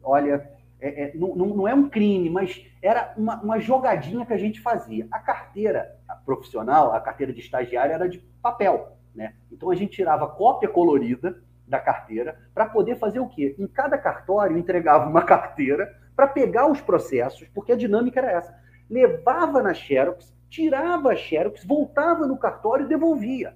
olha, 0.01 0.49
é, 0.79 1.03
é, 1.03 1.11
não, 1.15 1.35
não, 1.35 1.67
é 1.67 1.73
um 1.73 1.89
crime, 1.89 2.29
mas 2.29 2.65
era 2.81 3.13
uma, 3.17 3.41
uma, 3.41 3.59
jogadinha 3.59 4.25
que 4.25 4.33
a 4.33 4.37
gente 4.37 4.61
fazia. 4.61 5.07
A 5.09 5.19
carteira 5.19 5.95
profissional, 6.25 6.93
a 6.93 6.99
carteira 6.99 7.31
de 7.31 7.39
estagiário, 7.39 7.93
era 7.93 8.09
de 8.09 8.19
papel. 8.41 8.97
Né? 9.13 9.33
Então 9.51 9.71
a 9.71 9.75
gente 9.75 9.95
tirava 9.95 10.27
cópia 10.27 10.67
colorida, 10.67 11.41
da 11.67 11.79
carteira 11.79 12.37
para 12.53 12.67
poder 12.67 12.97
fazer 12.97 13.19
o 13.19 13.27
quê? 13.27 13.55
Em 13.57 13.67
cada 13.67 13.97
cartório 13.97 14.57
entregava 14.57 15.09
uma 15.09 15.23
carteira 15.25 15.95
para 16.15 16.27
pegar 16.27 16.67
os 16.67 16.79
processos, 16.79 17.47
porque 17.53 17.71
a 17.71 17.75
dinâmica 17.75 18.19
era 18.19 18.31
essa. 18.31 18.55
Levava 18.89 19.61
na 19.61 19.73
Xerox, 19.73 20.33
tirava 20.49 21.11
a 21.11 21.15
Xerox, 21.15 21.65
voltava 21.65 22.25
no 22.25 22.37
cartório 22.37 22.85
e 22.85 22.89
devolvia. 22.89 23.55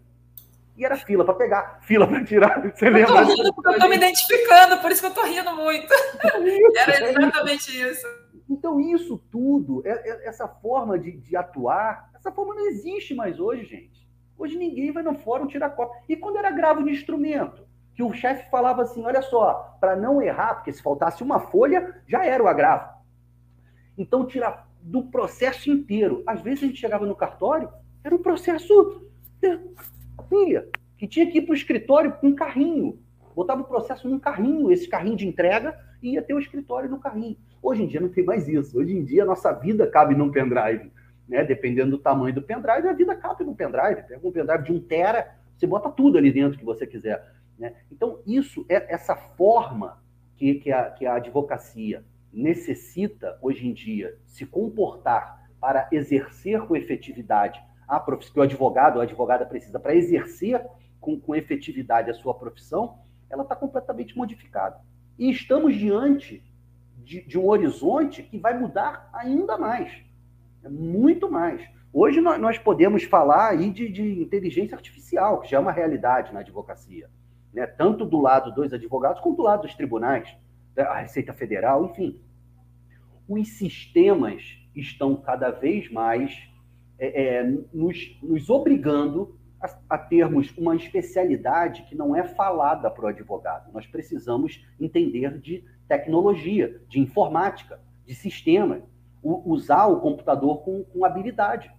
E 0.79 0.86
era 0.86 0.95
fila 0.95 1.25
para 1.25 1.33
pegar, 1.33 1.79
fila 1.81 2.07
para 2.07 2.24
tirar. 2.24 2.62
Você 2.74 2.88
eu 2.88 2.91
lembra? 2.93 3.25
Tô 3.25 3.33
rindo 3.33 3.53
porque 3.53 3.67
eu 3.67 3.74
estou 3.74 3.89
me 3.89 3.98
identificando, 3.98 4.77
por 4.77 4.89
isso 4.89 5.01
que 5.01 5.07
eu 5.07 5.09
estou 5.09 5.25
rindo 5.25 5.55
muito. 5.57 5.93
Isso, 5.93 6.77
era 6.77 7.05
é 7.05 7.09
exatamente 7.09 7.81
é 7.81 7.91
isso. 7.91 8.07
Então, 8.50 8.79
isso 8.79 9.21
tudo, 9.29 9.83
é, 9.86 10.27
essa 10.27 10.48
forma 10.48 10.98
de, 10.98 11.12
de 11.17 11.36
atuar, 11.36 12.09
essa 12.15 12.31
forma 12.31 12.55
não 12.55 12.65
existe 12.67 13.13
mais 13.13 13.41
hoje, 13.41 13.65
gente. 13.65 14.09
Hoje 14.38 14.57
ninguém 14.57 14.93
vai 14.93 15.03
no 15.03 15.15
fórum 15.15 15.48
tirar 15.48 15.71
cópia. 15.71 16.01
E 16.07 16.15
quando 16.15 16.38
era 16.38 16.50
gravo 16.50 16.81
de 16.81 16.91
instrumento? 16.91 17.67
Que 17.93 18.01
o 18.01 18.13
chefe 18.13 18.50
falava 18.50 18.83
assim: 18.83 19.03
olha 19.03 19.21
só, 19.21 19.77
para 19.81 19.98
não 19.98 20.21
errar, 20.21 20.55
porque 20.55 20.71
se 20.71 20.81
faltasse 20.81 21.21
uma 21.21 21.41
folha, 21.41 22.01
já 22.07 22.25
era 22.25 22.41
o 22.41 22.48
agravo. 22.48 22.89
Então, 23.98 24.25
tirar 24.25 24.65
do 24.81 25.03
processo 25.03 25.69
inteiro. 25.69 26.24
Às 26.25 26.41
vezes 26.41 26.63
a 26.63 26.67
gente 26.67 26.79
chegava 26.79 27.05
no 27.05 27.17
cartório, 27.17 27.69
era 28.01 28.15
um 28.15 28.21
processo. 28.21 29.05
Filha, 30.29 30.69
que 30.98 31.07
tinha 31.07 31.29
que 31.29 31.39
ir 31.39 31.41
para 31.41 31.51
o 31.51 31.55
escritório 31.55 32.13
com 32.13 32.27
um 32.27 32.36
carrinho. 32.36 33.00
Botava 33.36 33.62
o 33.62 33.65
processo 33.65 34.07
num 34.07 34.19
carrinho, 34.19 34.71
esse 34.71 34.88
carrinho 34.88 35.17
de 35.17 35.27
entrega, 35.27 35.77
e 36.01 36.13
ia 36.13 36.21
ter 36.21 36.33
o 36.33 36.39
escritório 36.39 36.89
no 36.89 37.00
carrinho. 37.00 37.38
Hoje 37.62 37.83
em 37.83 37.88
dia 37.88 38.00
não 38.00 38.09
tem 38.09 38.24
mais 38.24 38.48
isso. 38.48 38.77
Hoje 38.77 38.95
em 38.95 39.03
dia 39.03 39.24
a 39.24 39.25
nossa 39.25 39.51
vida 39.51 39.88
cabe 39.88 40.15
num 40.15 40.31
pendrive. 40.31 40.91
Né? 41.27 41.43
Dependendo 41.43 41.91
do 41.91 41.98
tamanho 41.98 42.33
do 42.33 42.41
pendrive, 42.41 42.88
a 42.88 42.93
vida 42.93 43.15
cabe 43.15 43.43
no 43.43 43.55
pendrive. 43.55 44.03
Pega 44.03 44.27
um 44.27 44.31
pendrive 44.31 44.63
de 44.63 44.71
um 44.71 44.79
tera, 44.79 45.36
você 45.57 45.67
bota 45.67 45.89
tudo 45.89 46.17
ali 46.17 46.31
dentro 46.31 46.57
que 46.57 46.65
você 46.65 46.86
quiser. 46.88 47.25
Né? 47.57 47.74
Então, 47.91 48.19
isso 48.25 48.65
é 48.69 48.93
essa 48.93 49.15
forma 49.15 50.01
que, 50.36 50.55
que, 50.55 50.71
a, 50.71 50.89
que 50.89 51.05
a 51.05 51.15
advocacia 51.15 52.03
necessita, 52.31 53.38
hoje 53.41 53.67
em 53.67 53.74
dia, 53.74 54.17
se 54.25 54.45
comportar 54.45 55.50
para 55.59 55.88
exercer 55.91 56.62
com 56.62 56.75
efetividade 56.75 57.62
a 57.89 58.00
profissão, 58.00 58.34
que 58.34 58.39
o 58.39 58.43
advogado 58.43 58.96
ou 58.96 59.01
a 59.01 59.03
advogada 59.03 59.46
precisa 59.48 59.79
para 59.79 59.96
exercer 59.96 60.63
com, 61.01 61.19
com 61.19 61.36
efetividade 61.36 62.12
a 62.12 62.13
sua 62.13 62.36
profissão, 62.36 63.00
ela 63.29 63.41
está 63.41 63.55
completamente 63.55 64.15
modificada. 64.15 64.79
E 65.17 65.31
estamos 65.31 65.75
diante 65.75 66.43
de, 66.98 67.22
de, 67.25 67.38
um 67.38 67.48
horizonte 67.48 68.22
que 68.22 68.38
vai 68.38 68.58
mudar 68.58 69.10
ainda 69.12 69.58
mais, 69.58 69.91
muito 70.63 71.31
mais. 71.31 71.67
Hoje 71.91 72.22
nós, 72.22 72.39
nós 72.39 72.58
podemos 72.60 73.03
falar 73.03 73.50
aí 73.50 73.72
de, 73.72 73.89
de, 73.89 74.22
inteligência 74.22 74.75
artificial, 74.75 75.41
que 75.41 75.50
já 75.50 75.58
é 75.58 75.60
uma 75.60 75.72
realidade 75.72 76.31
na 76.31 76.41
advocacia, 76.41 77.10
né? 77.51 77.65
tanto 77.65 78.05
do 78.05 78.22
lado 78.22 78.53
dos 78.53 78.72
advogados 78.72 79.19
quanto 79.22 79.38
do 79.38 79.43
lado 79.43 79.63
dos 79.63 79.74
tribunais, 79.74 80.29
a 80.77 81.00
Receita 81.00 81.34
Federal, 81.34 81.86
enfim. 81.86 82.22
Os 83.27 83.58
sistemas 83.58 84.43
estão 84.75 85.15
cada 85.15 85.50
vez 85.50 85.91
mais 85.91 86.49
é, 87.00 87.38
é, 87.38 87.44
nos, 87.74 88.20
nos, 88.22 88.50
obrigando 88.50 89.36
a, 89.62 89.70
a, 89.89 89.98
termos 89.98 90.56
uma 90.58 90.75
especialidade 90.75 91.84
que 91.84 91.96
não 91.96 92.15
é 92.15 92.24
falada 92.24 92.91
para 92.91 93.06
o 93.06 93.08
advogado. 93.08 93.72
Nós 93.74 93.88
precisamos 93.88 94.63
entender 94.79 95.39
de 95.39 95.63
tecnologia, 95.88 96.82
de 96.89 97.00
informática, 97.00 97.79
de 98.06 98.13
sistema, 98.13 98.82
o, 99.24 99.51
usar 99.51 99.88
o 99.88 100.00
computador 100.01 100.62
com, 100.62 100.84
com, 100.84 101.06
habilidade. 101.06 101.72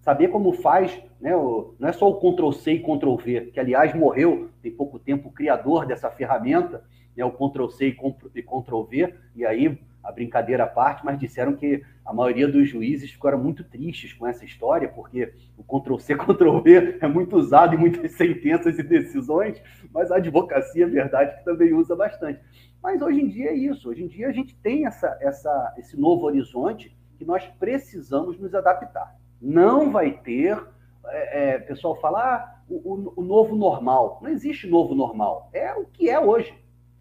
Saber 0.00 0.28
como 0.28 0.52
faz, 0.52 1.02
né, 1.20 1.34
o, 1.34 1.74
não 1.78 1.88
é 1.88 1.92
só 1.92 2.08
o 2.08 2.20
Ctrl-C 2.20 2.72
e 2.72 2.80
Ctrl-V, 2.80 3.50
que 3.52 3.60
aliás 3.60 3.94
morreu 3.94 4.50
tem 4.62 4.70
pouco 4.72 4.98
tempo 4.98 5.28
o 5.28 5.32
criador 5.32 5.86
dessa 5.86 6.10
ferramenta, 6.10 6.84
né, 7.16 7.24
o 7.24 7.32
Ctrl-C 7.32 7.96
e 8.34 8.42
Ctrl-V, 8.42 9.14
e 9.34 9.44
aí 9.44 9.78
a 10.02 10.10
brincadeira 10.10 10.64
à 10.64 10.66
parte, 10.66 11.04
mas 11.04 11.18
disseram 11.18 11.54
que 11.54 11.82
a 12.04 12.12
maioria 12.12 12.48
dos 12.48 12.68
juízes 12.68 13.10
ficaram 13.10 13.38
muito 13.38 13.62
tristes 13.64 14.12
com 14.12 14.26
essa 14.26 14.44
história, 14.44 14.88
porque 14.88 15.32
o 15.56 15.62
Ctrl-C, 15.62 16.16
Ctrl-V 16.18 16.98
é 17.00 17.06
muito 17.06 17.36
usado 17.36 17.74
em 17.74 17.78
muitas 17.78 18.12
sentenças 18.12 18.78
e 18.78 18.82
decisões, 18.82 19.62
mas 19.92 20.10
a 20.10 20.16
advocacia, 20.16 20.84
é 20.84 20.88
verdade, 20.88 21.36
que 21.38 21.44
também 21.44 21.72
usa 21.72 21.94
bastante. 21.94 22.40
Mas 22.82 23.02
hoje 23.02 23.20
em 23.20 23.28
dia 23.28 23.50
é 23.50 23.54
isso, 23.54 23.88
hoje 23.90 24.02
em 24.02 24.08
dia 24.08 24.28
a 24.28 24.32
gente 24.32 24.56
tem 24.56 24.86
essa, 24.86 25.16
essa, 25.20 25.74
esse 25.76 26.00
novo 26.00 26.24
horizonte 26.24 26.96
que 27.18 27.24
nós 27.24 27.44
precisamos 27.58 28.38
nos 28.38 28.54
adaptar. 28.54 29.14
Não 29.40 29.90
vai 29.90 30.12
ter, 30.12 30.58
é, 31.06 31.54
é, 31.54 31.58
pessoal 31.58 32.00
fala, 32.00 32.20
ah, 32.20 32.60
o, 32.68 33.20
o 33.20 33.22
novo 33.22 33.54
normal. 33.56 34.20
Não 34.22 34.30
existe 34.30 34.66
novo 34.66 34.94
normal, 34.94 35.50
é 35.52 35.74
o 35.74 35.84
que 35.84 36.08
é 36.08 36.18
hoje. 36.18 36.54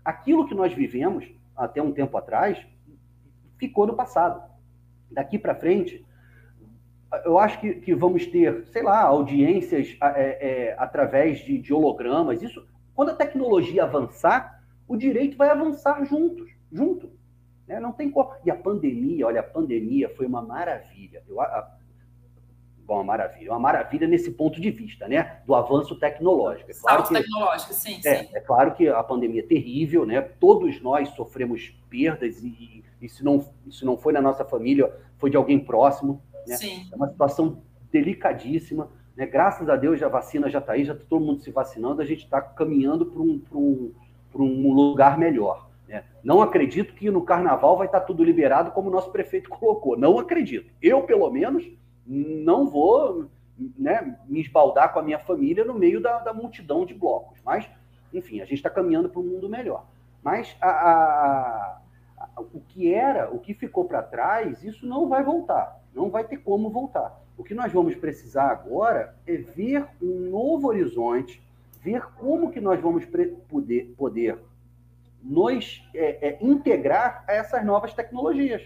Aquilo 0.03 0.47
que 0.47 0.55
nós 0.55 0.73
vivemos 0.73 1.25
até 1.55 1.81
um 1.81 1.91
tempo 1.91 2.17
atrás, 2.17 2.57
ficou 3.59 3.85
no 3.85 3.93
passado. 3.93 4.41
Daqui 5.11 5.37
para 5.37 5.53
frente, 5.53 6.05
eu 7.25 7.37
acho 7.37 7.59
que, 7.59 7.73
que, 7.75 7.93
vamos 7.93 8.25
ter, 8.25 8.65
sei 8.67 8.81
lá, 8.83 9.01
audiências 9.01 9.95
é, 10.01 10.69
é, 10.69 10.75
através 10.77 11.39
de, 11.39 11.57
de, 11.59 11.73
hologramas. 11.73 12.41
Isso, 12.41 12.65
quando 12.95 13.09
a 13.09 13.15
tecnologia 13.15 13.83
avançar, 13.83 14.63
o 14.87 14.95
direito 14.95 15.37
vai 15.37 15.49
avançar 15.49 16.03
juntos, 16.05 16.49
junto. 16.71 17.11
Né? 17.67 17.79
Não 17.79 17.91
tem 17.91 18.09
como. 18.09 18.31
E 18.45 18.49
a 18.49 18.55
pandemia, 18.55 19.27
olha, 19.27 19.41
a 19.41 19.43
pandemia 19.43 20.09
foi 20.09 20.25
uma 20.25 20.41
maravilha. 20.41 21.23
Eu, 21.27 21.41
a, 21.41 21.78
bom, 22.89 22.95
uma 22.95 23.03
maravilha, 23.03 23.51
uma 23.51 23.59
maravilha 23.59 24.07
nesse 24.07 24.31
ponto 24.31 24.59
de 24.59 24.71
vista, 24.71 25.07
né? 25.07 25.41
Do 25.45 25.53
avanço 25.53 25.95
tecnológico. 25.95 26.71
É 26.71 26.73
claro 26.73 27.03
que, 27.03 27.13
tecnológico, 27.13 27.73
sim, 27.73 28.01
é, 28.03 28.23
sim. 28.23 28.29
É 28.33 28.39
claro 28.39 28.73
que 28.73 28.87
a 28.89 29.03
pandemia 29.03 29.41
é 29.41 29.45
terrível, 29.45 30.07
né? 30.07 30.19
Todos 30.21 30.81
nós 30.81 31.09
sofremos 31.09 31.71
perdas 31.87 32.43
e, 32.43 32.83
e 32.99 33.07
se 33.07 33.23
não, 33.23 33.45
se 33.69 33.85
não 33.85 33.95
foi 33.95 34.11
na 34.11 34.21
nossa 34.21 34.43
família, 34.43 34.91
foi 35.17 35.29
de 35.29 35.37
alguém 35.37 35.59
próximo. 35.59 36.19
Né? 36.47 36.57
Sim. 36.57 36.89
É 36.91 36.95
uma 36.95 37.07
situação 37.07 37.61
delicadíssima. 37.91 38.89
Né? 39.15 39.27
Graças 39.27 39.69
a 39.69 39.75
Deus, 39.75 40.01
a 40.01 40.07
vacina 40.07 40.49
já 40.49 40.57
está 40.57 40.73
aí, 40.73 40.83
já 40.83 40.93
está 40.93 41.05
todo 41.07 41.23
mundo 41.23 41.41
se 41.41 41.51
vacinando, 41.51 42.01
a 42.01 42.05
gente 42.05 42.23
está 42.23 42.41
caminhando 42.41 43.05
para 43.05 43.21
um, 43.21 43.39
um, 43.53 43.93
um 44.35 44.73
lugar 44.73 45.15
melhor. 45.15 45.69
Né? 45.87 46.03
Não 46.23 46.41
acredito 46.41 46.95
que 46.95 47.11
no 47.11 47.21
carnaval 47.21 47.77
vai 47.77 47.85
estar 47.85 47.99
tá 47.99 48.05
tudo 48.07 48.23
liberado, 48.23 48.71
como 48.71 48.89
o 48.89 48.91
nosso 48.91 49.11
prefeito 49.11 49.47
colocou. 49.51 49.95
Não 49.95 50.17
acredito. 50.17 50.71
Eu, 50.81 51.03
pelo 51.03 51.29
menos, 51.29 51.69
não 52.09 52.67
vou 52.67 53.29
né, 53.77 54.17
me 54.27 54.41
esbaldar 54.41 54.91
com 54.91 54.99
a 54.99 55.03
minha 55.03 55.19
família 55.19 55.63
no 55.63 55.73
meio 55.73 56.01
da, 56.01 56.19
da 56.19 56.33
multidão 56.33 56.85
de 56.85 56.93
blocos. 56.93 57.39
Mas, 57.45 57.69
enfim, 58.13 58.41
a 58.41 58.45
gente 58.45 58.55
está 58.55 58.69
caminhando 58.69 59.09
para 59.09 59.19
um 59.19 59.25
mundo 59.25 59.47
melhor. 59.47 59.85
Mas 60.23 60.55
a, 60.59 60.69
a, 60.69 61.79
o 62.37 62.61
que 62.67 62.93
era, 62.93 63.29
o 63.31 63.39
que 63.39 63.53
ficou 63.53 63.85
para 63.85 64.01
trás, 64.01 64.63
isso 64.63 64.85
não 64.85 65.07
vai 65.07 65.23
voltar, 65.23 65.81
não 65.93 66.09
vai 66.09 66.23
ter 66.23 66.37
como 66.37 66.69
voltar. 66.69 67.21
O 67.37 67.43
que 67.43 67.53
nós 67.53 67.71
vamos 67.71 67.95
precisar 67.95 68.49
agora 68.49 69.15
é 69.25 69.37
ver 69.37 69.87
um 70.01 70.29
novo 70.29 70.67
horizonte, 70.67 71.41
ver 71.81 72.05
como 72.15 72.51
que 72.51 72.59
nós 72.59 72.81
vamos 72.81 73.05
poder, 73.05 73.93
poder 73.97 74.37
nos 75.23 75.87
é, 75.93 76.29
é, 76.29 76.37
integrar 76.41 77.23
a 77.27 77.33
essas 77.33 77.63
novas 77.63 77.93
tecnologias, 77.93 78.63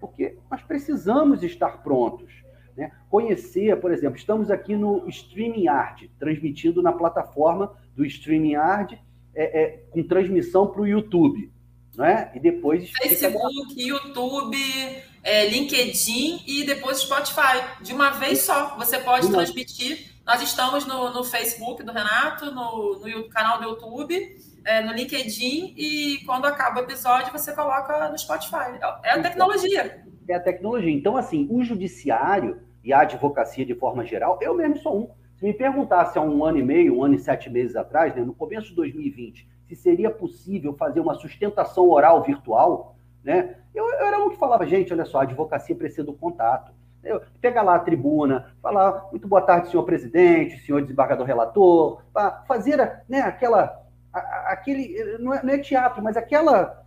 porque 0.00 0.36
nós 0.50 0.62
precisamos 0.62 1.42
estar 1.42 1.82
prontos. 1.82 2.41
Né? 2.76 2.90
Conhecer, 3.10 3.78
por 3.80 3.92
exemplo, 3.92 4.16
estamos 4.16 4.50
aqui 4.50 4.74
no 4.74 5.08
StreamYard, 5.08 6.10
transmitindo 6.18 6.82
na 6.82 6.92
plataforma 6.92 7.72
do 7.94 8.04
StreamYard, 8.04 8.98
é, 9.34 9.62
é 9.62 9.84
com 9.90 10.02
transmissão 10.02 10.66
para 10.66 10.82
o 10.82 10.86
YouTube 10.86 11.50
né? 11.94 12.30
E 12.34 12.40
depois. 12.40 12.90
Facebook, 12.90 13.74
YouTube, 13.76 15.02
é, 15.22 15.48
LinkedIn 15.48 16.42
e 16.46 16.64
depois 16.64 17.00
Spotify. 17.00 17.62
De 17.80 17.92
uma 17.92 18.10
vez 18.10 18.42
só. 18.42 18.76
Você 18.76 18.98
pode 18.98 19.30
transmitir. 19.30 20.12
Nós 20.24 20.40
estamos 20.40 20.86
no, 20.86 21.12
no 21.12 21.24
Facebook 21.24 21.82
do 21.82 21.92
Renato, 21.92 22.46
no, 22.52 23.00
no 23.00 23.28
canal 23.28 23.58
do 23.58 23.64
YouTube, 23.64 24.36
é, 24.64 24.80
no 24.80 24.92
LinkedIn, 24.92 25.74
e 25.76 26.18
quando 26.24 26.44
acaba 26.44 26.80
o 26.80 26.84
episódio, 26.84 27.32
você 27.32 27.52
coloca 27.52 28.08
no 28.08 28.16
Spotify. 28.16 28.78
É 29.02 29.10
a 29.10 29.22
tecnologia. 29.22 30.04
É 30.28 30.34
a 30.34 30.40
tecnologia. 30.40 30.92
Então, 30.92 31.16
assim, 31.16 31.46
o 31.50 31.62
judiciário 31.62 32.60
e 32.84 32.92
a 32.92 33.00
advocacia 33.00 33.64
de 33.64 33.74
forma 33.74 34.04
geral, 34.04 34.38
eu 34.40 34.54
mesmo 34.54 34.78
sou 34.78 34.98
um. 34.98 35.10
Se 35.36 35.44
me 35.44 35.52
perguntasse 35.52 36.18
há 36.18 36.22
um 36.22 36.44
ano 36.44 36.58
e 36.58 36.62
meio, 36.62 36.98
um 36.98 37.04
ano 37.04 37.14
e 37.14 37.18
sete 37.18 37.50
meses 37.50 37.74
atrás, 37.74 38.14
né, 38.14 38.22
no 38.22 38.34
começo 38.34 38.68
de 38.68 38.76
2020, 38.76 39.48
se 39.66 39.74
seria 39.74 40.10
possível 40.10 40.74
fazer 40.74 41.00
uma 41.00 41.14
sustentação 41.14 41.88
oral 41.88 42.22
virtual, 42.22 42.96
né? 43.24 43.56
Eu, 43.74 43.88
eu 43.88 44.06
era 44.06 44.18
um 44.18 44.30
que 44.30 44.36
falava, 44.36 44.66
gente, 44.66 44.92
olha 44.92 45.04
só, 45.04 45.20
a 45.20 45.22
advocacia 45.22 45.74
precisa 45.74 46.04
do 46.04 46.12
contato. 46.12 46.72
Eu, 47.02 47.20
pega 47.40 47.62
lá 47.62 47.74
a 47.74 47.80
tribuna, 47.80 48.52
falar, 48.60 49.08
muito 49.10 49.26
boa 49.26 49.40
tarde, 49.40 49.70
senhor 49.70 49.82
presidente, 49.82 50.60
senhor 50.60 50.82
desembargador 50.82 51.26
relator, 51.26 52.02
fazer 52.46 52.76
né, 53.08 53.22
aquela, 53.22 53.82
aquele, 54.12 55.18
não 55.18 55.34
é, 55.34 55.42
não 55.42 55.52
é 55.54 55.58
teatro, 55.58 56.02
mas 56.02 56.16
aquela 56.16 56.81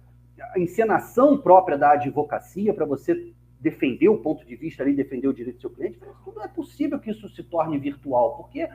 encenação 0.60 1.38
própria 1.38 1.78
da 1.78 1.92
advocacia 1.92 2.74
para 2.74 2.86
você 2.86 3.34
defender 3.60 4.10
o 4.10 4.18
ponto 4.18 4.46
de 4.46 4.56
vista 4.56 4.84
ali, 4.84 4.94
defender 4.94 5.28
o 5.28 5.34
direito 5.34 5.58
do 5.58 5.62
seu 5.62 5.70
cliente, 5.70 6.00
não 6.26 6.44
é 6.44 6.48
possível 6.48 7.00
que 7.00 7.10
isso 7.10 7.28
se 7.30 7.42
torne 7.44 7.80
virtual, 7.80 8.38
porque 8.38 8.70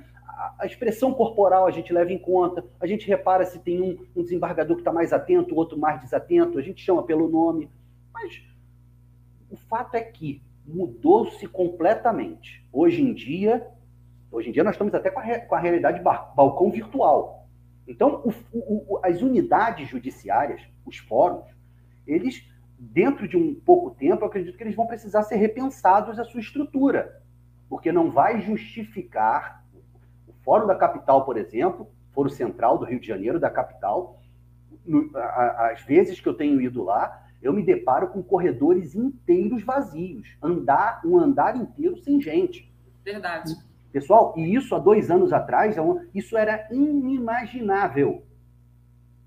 a, 0.59 0.67
expressão 0.67 1.13
corporal 1.13 1.67
a 1.67 1.71
gente 1.71 1.93
leva 1.93 2.13
em 2.13 2.19
conta, 2.19 2.65
a 2.81 2.87
gente 2.87 3.07
repara 3.07 3.45
se 3.45 3.59
tem 3.59 3.81
um, 3.81 4.05
um 4.17 4.23
desembargador 4.23 4.77
que 4.77 4.81
está 4.81 4.93
mais 4.93 5.13
atento, 5.13 5.55
outro 5.55 5.79
mais 5.79 6.01
desatento, 6.01 6.59
a 6.59 6.63
gente 6.63 6.83
chama 6.83 7.03
pelo 7.03 7.29
nome, 7.29 7.71
mas 8.13 8.43
o 9.51 9.57
fato 9.57 9.95
é 9.95 10.01
que 10.01 10.43
mudou-se 10.67 11.47
completamente. 11.47 12.65
Hoje 12.73 13.03
em 13.03 13.13
dia, 13.13 13.67
hoje 14.31 14.49
em 14.49 14.53
dia 14.53 14.65
nós 14.65 14.75
estamos 14.75 14.95
até 14.95 15.11
com 15.11 15.21
a, 15.21 15.39
com 15.41 15.55
a 15.55 15.59
realidade 15.59 16.03
balcão 16.03 16.71
virtual. 16.71 17.49
Então, 17.87 18.23
o, 18.25 18.33
o, 18.53 19.01
as 19.03 19.21
unidades 19.21 19.89
judiciárias, 19.89 20.63
os 20.87 20.97
fóruns, 20.99 21.45
eles, 22.11 22.49
dentro 22.79 23.29
de 23.29 23.37
um 23.37 23.55
pouco 23.55 23.90
tempo, 23.90 24.23
eu 24.25 24.29
acredito 24.29 24.57
que 24.57 24.62
eles 24.62 24.75
vão 24.75 24.87
precisar 24.87 25.23
ser 25.23 25.37
repensados 25.37 26.19
a 26.19 26.25
sua 26.25 26.40
estrutura, 26.40 27.23
porque 27.69 27.93
não 27.93 28.11
vai 28.11 28.40
justificar 28.40 29.64
o 30.26 30.33
Fórum 30.45 30.67
da 30.67 30.75
Capital, 30.75 31.25
por 31.25 31.37
exemplo, 31.37 31.90
Fórum 32.12 32.31
Central 32.31 32.79
do 32.79 32.85
Rio 32.85 33.00
de 33.00 33.07
Janeiro, 33.07 33.38
da 33.38 33.50
capital, 33.50 34.21
no, 34.85 35.11
as 35.17 35.83
vezes 35.83 36.21
que 36.21 36.29
eu 36.29 36.35
tenho 36.35 36.61
ido 36.61 36.83
lá, 36.83 37.26
eu 37.43 37.52
me 37.52 37.62
deparo 37.62 38.09
com 38.09 38.23
corredores 38.23 38.95
inteiros 38.95 39.62
vazios, 39.62 40.37
andar 40.43 41.00
um 41.05 41.19
andar 41.19 41.57
inteiro 41.57 41.97
sem 41.99 42.21
gente. 42.21 42.71
Verdade. 43.05 43.55
Pessoal, 43.93 44.35
e 44.37 44.55
isso 44.55 44.75
há 44.75 44.79
dois 44.79 45.11
anos 45.11 45.33
atrás, 45.33 45.76
é 45.76 45.81
isso 46.14 46.37
era 46.37 46.69
inimaginável. 46.71 48.25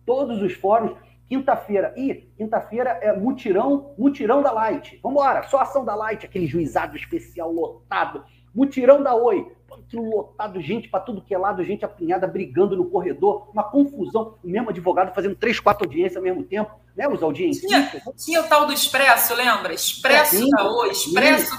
Todos 0.06 0.42
os 0.42 0.54
fóruns, 0.54 0.98
quinta-feira, 1.28 1.94
e 1.98 2.30
quinta-feira 2.38 3.00
é 3.02 3.16
mutirão, 3.16 3.94
mutirão 3.98 4.42
da 4.42 4.52
Light. 4.52 5.00
Vamos 5.02 5.22
embora, 5.22 5.44
só 5.44 5.60
ação 5.60 5.84
da 5.84 5.96
Light, 5.96 6.26
aquele 6.26 6.48
juizado 6.48 6.96
especial 6.96 7.52
lotado, 7.52 8.24
mutirão 8.54 9.02
da 9.02 9.16
Oi, 9.16 9.52
aquilo 9.72 10.10
lotado, 10.10 10.62
gente 10.62 10.88
para 10.88 11.00
tudo 11.00 11.22
que 11.22 11.34
é 11.34 11.38
lado, 11.38 11.64
gente 11.64 11.84
apinhada, 11.84 12.28
brigando 12.28 12.76
no 12.76 12.86
corredor, 12.86 13.50
uma 13.52 13.64
confusão, 13.64 14.36
o 14.44 14.48
mesmo 14.48 14.70
advogado 14.70 15.14
fazendo 15.14 15.36
três, 15.36 15.60
quatro 15.60 15.86
audiências 15.86 16.18
ao 16.18 16.24
mesmo 16.24 16.44
tempo, 16.44 16.72
né? 16.96 17.08
Os 17.08 17.24
audiências. 17.24 17.66
Tinha, 17.66 18.14
tinha 18.16 18.42
o 18.42 18.44
tal 18.44 18.68
do 18.68 18.74
Expresso, 18.74 19.34
lembra? 19.34 19.74
Expresso 19.74 20.48
da 20.50 20.72
Oi, 20.72 20.90
Expresso. 20.90 21.56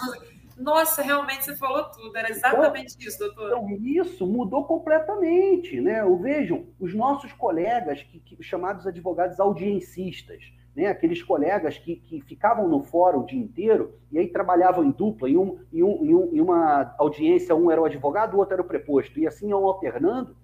Nossa, 0.57 1.03
realmente 1.03 1.45
você 1.45 1.57
falou 1.57 1.85
tudo, 1.91 2.17
era 2.17 2.31
exatamente 2.31 2.95
então, 2.95 3.09
isso, 3.09 3.19
doutor. 3.19 3.49
Então, 3.49 3.69
isso 3.71 4.27
mudou 4.27 4.65
completamente, 4.65 5.81
né? 5.81 6.03
Vejam, 6.21 6.67
os 6.79 6.95
nossos 6.95 7.33
colegas, 7.33 8.03
que, 8.03 8.21
que 8.21 8.43
chamados 8.43 8.87
advogados 8.87 9.41
audiencistas, 9.41 10.53
né, 10.75 10.87
aqueles 10.87 11.23
colegas 11.23 11.79
que, 11.79 11.97
que 11.97 12.21
ficavam 12.23 12.69
no 12.69 12.83
fórum 12.83 13.21
o 13.21 13.27
dia 13.27 13.39
inteiro 13.39 13.99
e 14.11 14.19
aí 14.19 14.27
trabalhavam 14.27 14.85
em 14.85 14.91
dupla, 14.91 15.29
em, 15.31 15.37
um, 15.37 15.61
em, 15.73 15.83
um, 15.83 16.05
em, 16.05 16.15
um, 16.15 16.35
em 16.35 16.41
uma 16.41 16.95
audiência, 16.99 17.55
um 17.55 17.71
era 17.71 17.81
o 17.81 17.85
advogado, 17.85 18.35
o 18.35 18.39
outro 18.39 18.55
era 18.55 18.63
o 18.63 18.67
preposto, 18.67 19.19
e 19.19 19.27
assim 19.27 19.51
iam 19.51 19.65
alternando, 19.65 20.37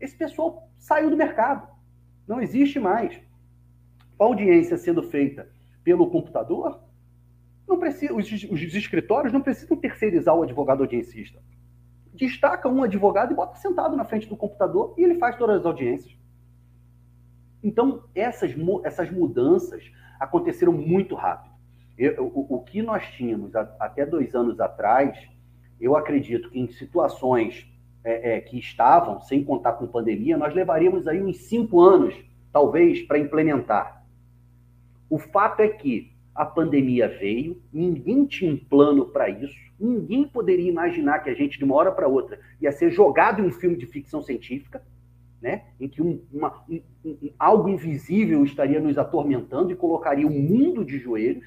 esse 0.00 0.16
pessoal 0.16 0.68
saiu 0.78 1.08
do 1.08 1.16
mercado. 1.16 1.66
Não 2.26 2.40
existe 2.40 2.78
mais. 2.78 3.18
A 4.18 4.24
audiência 4.24 4.76
sendo 4.76 5.02
feita 5.02 5.48
pelo 5.82 6.10
computador, 6.10 6.80
não 7.66 7.78
precisa, 7.78 8.12
os, 8.12 8.26
os 8.26 8.74
escritórios 8.74 9.32
não 9.32 9.40
precisam 9.40 9.76
terceirizar 9.76 10.34
o 10.34 10.42
advogado 10.42 10.82
audiencista. 10.82 11.42
Destaca 12.12 12.68
um 12.68 12.82
advogado 12.82 13.32
e 13.32 13.34
bota 13.34 13.56
sentado 13.56 13.96
na 13.96 14.04
frente 14.04 14.28
do 14.28 14.36
computador 14.36 14.94
e 14.96 15.02
ele 15.02 15.18
faz 15.18 15.36
todas 15.36 15.60
as 15.60 15.66
audiências. 15.66 16.16
Então, 17.62 18.04
essas, 18.14 18.54
essas 18.84 19.10
mudanças 19.10 19.82
aconteceram 20.20 20.72
muito 20.72 21.14
rápido. 21.14 21.54
Eu, 21.96 22.24
o, 22.24 22.56
o, 22.56 22.60
que 22.62 22.82
nós 22.82 23.06
tínhamos 23.12 23.56
a, 23.56 23.62
até 23.80 24.04
dois 24.04 24.34
anos 24.34 24.60
atrás, 24.60 25.16
eu 25.80 25.96
acredito 25.96 26.50
que 26.50 26.60
em 26.60 26.68
situações 26.68 27.66
é, 28.04 28.36
é, 28.36 28.40
que 28.40 28.58
estavam, 28.58 29.20
sem 29.20 29.42
contar 29.42 29.72
com 29.72 29.86
pandemia, 29.86 30.36
nós 30.36 30.54
levaríamos 30.54 31.08
aí 31.08 31.22
uns 31.22 31.38
cinco 31.48 31.80
anos, 31.80 32.14
talvez, 32.52 33.02
para 33.02 33.18
implementar. 33.18 34.04
O 35.08 35.18
fato 35.18 35.60
é 35.60 35.68
que 35.68 36.13
a 36.34 36.44
pandemia 36.44 37.08
veio, 37.08 37.62
ninguém 37.72 38.26
tinha 38.26 38.52
um 38.52 38.56
plano 38.56 39.06
para 39.06 39.28
isso, 39.28 39.54
ninguém 39.78 40.26
poderia 40.26 40.68
imaginar 40.68 41.20
que 41.20 41.30
a 41.30 41.34
gente, 41.34 41.58
de 41.58 41.64
uma 41.64 41.76
hora 41.76 41.92
para 41.92 42.08
outra, 42.08 42.40
ia 42.60 42.72
ser 42.72 42.90
jogado 42.90 43.40
em 43.40 43.46
um 43.46 43.52
filme 43.52 43.76
de 43.76 43.86
ficção 43.86 44.22
científica 44.22 44.82
né? 45.44 45.62
em 45.78 45.86
que 45.86 46.00
um, 46.00 46.24
uma, 46.32 46.64
um, 46.66 46.80
um, 47.04 47.30
algo 47.38 47.68
invisível 47.68 48.42
estaria 48.44 48.80
nos 48.80 48.96
atormentando 48.96 49.70
e 49.70 49.76
colocaria 49.76 50.26
o 50.26 50.30
mundo 50.30 50.82
de 50.82 50.98
joelhos. 50.98 51.46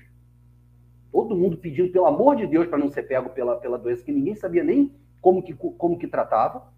Todo 1.12 1.36
mundo 1.36 1.58
pedindo, 1.58 1.92
pelo 1.92 2.06
amor 2.06 2.36
de 2.36 2.46
Deus, 2.46 2.68
para 2.68 2.78
não 2.78 2.92
ser 2.92 3.08
pego 3.08 3.32
pela, 3.32 3.56
pela 3.56 3.76
doença 3.76 4.04
que 4.04 4.12
ninguém 4.12 4.36
sabia 4.36 4.64
nem 4.64 4.94
como 5.20 5.42
que, 5.42 5.52
como 5.56 5.98
que 5.98 6.08
tratava. 6.08 6.72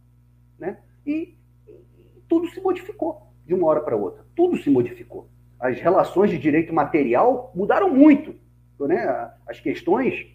Né? 0.57 0.77
E, 1.05 1.35
e 1.67 2.21
tudo 2.29 2.47
se 2.51 2.61
modificou 2.61 3.33
de 3.45 3.53
uma 3.53 3.67
hora 3.67 3.81
para 3.81 3.97
outra. 3.97 4.25
Tudo 4.33 4.55
se 4.55 4.69
modificou. 4.69 5.27
As 5.59 5.79
relações 5.79 6.29
de 6.29 6.37
direito 6.37 6.73
material 6.73 7.51
mudaram 7.53 7.93
muito. 7.93 8.35
Né? 8.79 9.31
As 9.47 9.59
questões 9.59 10.25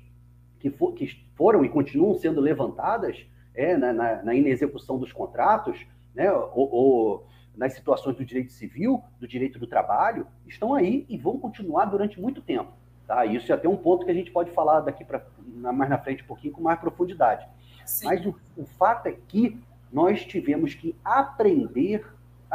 que, 0.61 0.71
for, 0.71 0.93
que 0.93 1.07
foram 1.35 1.65
e 1.65 1.69
continuam 1.69 2.15
sendo 2.15 2.41
levantadas 2.41 3.27
é, 3.55 3.77
na, 3.77 3.93
na, 3.93 4.23
na 4.23 4.35
inexecução 4.35 4.99
dos 4.99 5.13
contratos, 5.13 5.87
né, 6.15 6.31
ou, 6.33 6.71
ou, 6.71 7.27
nas 7.57 7.73
situações 7.73 8.17
do 8.17 8.25
direito 8.25 8.53
civil, 8.53 9.03
do 9.21 9.29
direito 9.29 9.59
do 9.59 9.67
trabalho, 9.67 10.27
estão 10.47 10.75
aí 10.75 11.07
e 11.09 11.17
vão 11.17 11.39
continuar 11.39 11.85
durante 11.87 12.21
muito 12.21 12.43
tempo. 12.43 12.73
Tá? 13.07 13.25
Isso 13.25 13.53
é 13.53 13.55
até 13.55 13.69
um 13.69 13.77
ponto 13.77 14.05
que 14.05 14.11
a 14.11 14.15
gente 14.15 14.31
pode 14.31 14.51
falar 14.51 14.81
daqui 14.81 15.05
para 15.05 15.25
mais 15.47 15.91
na 15.91 15.99
frente 15.99 16.23
um 16.23 16.27
pouquinho 16.27 16.53
com 16.53 16.63
mais 16.63 16.79
profundidade. 16.81 17.47
Sim. 17.85 18.07
Mas 18.07 18.25
o, 18.25 18.35
o, 18.57 18.65
fato 18.65 19.07
é 19.07 19.13
que 19.29 19.61
nós 19.93 20.25
tivemos 20.25 20.75
que 20.75 20.97
aprender 21.05 22.07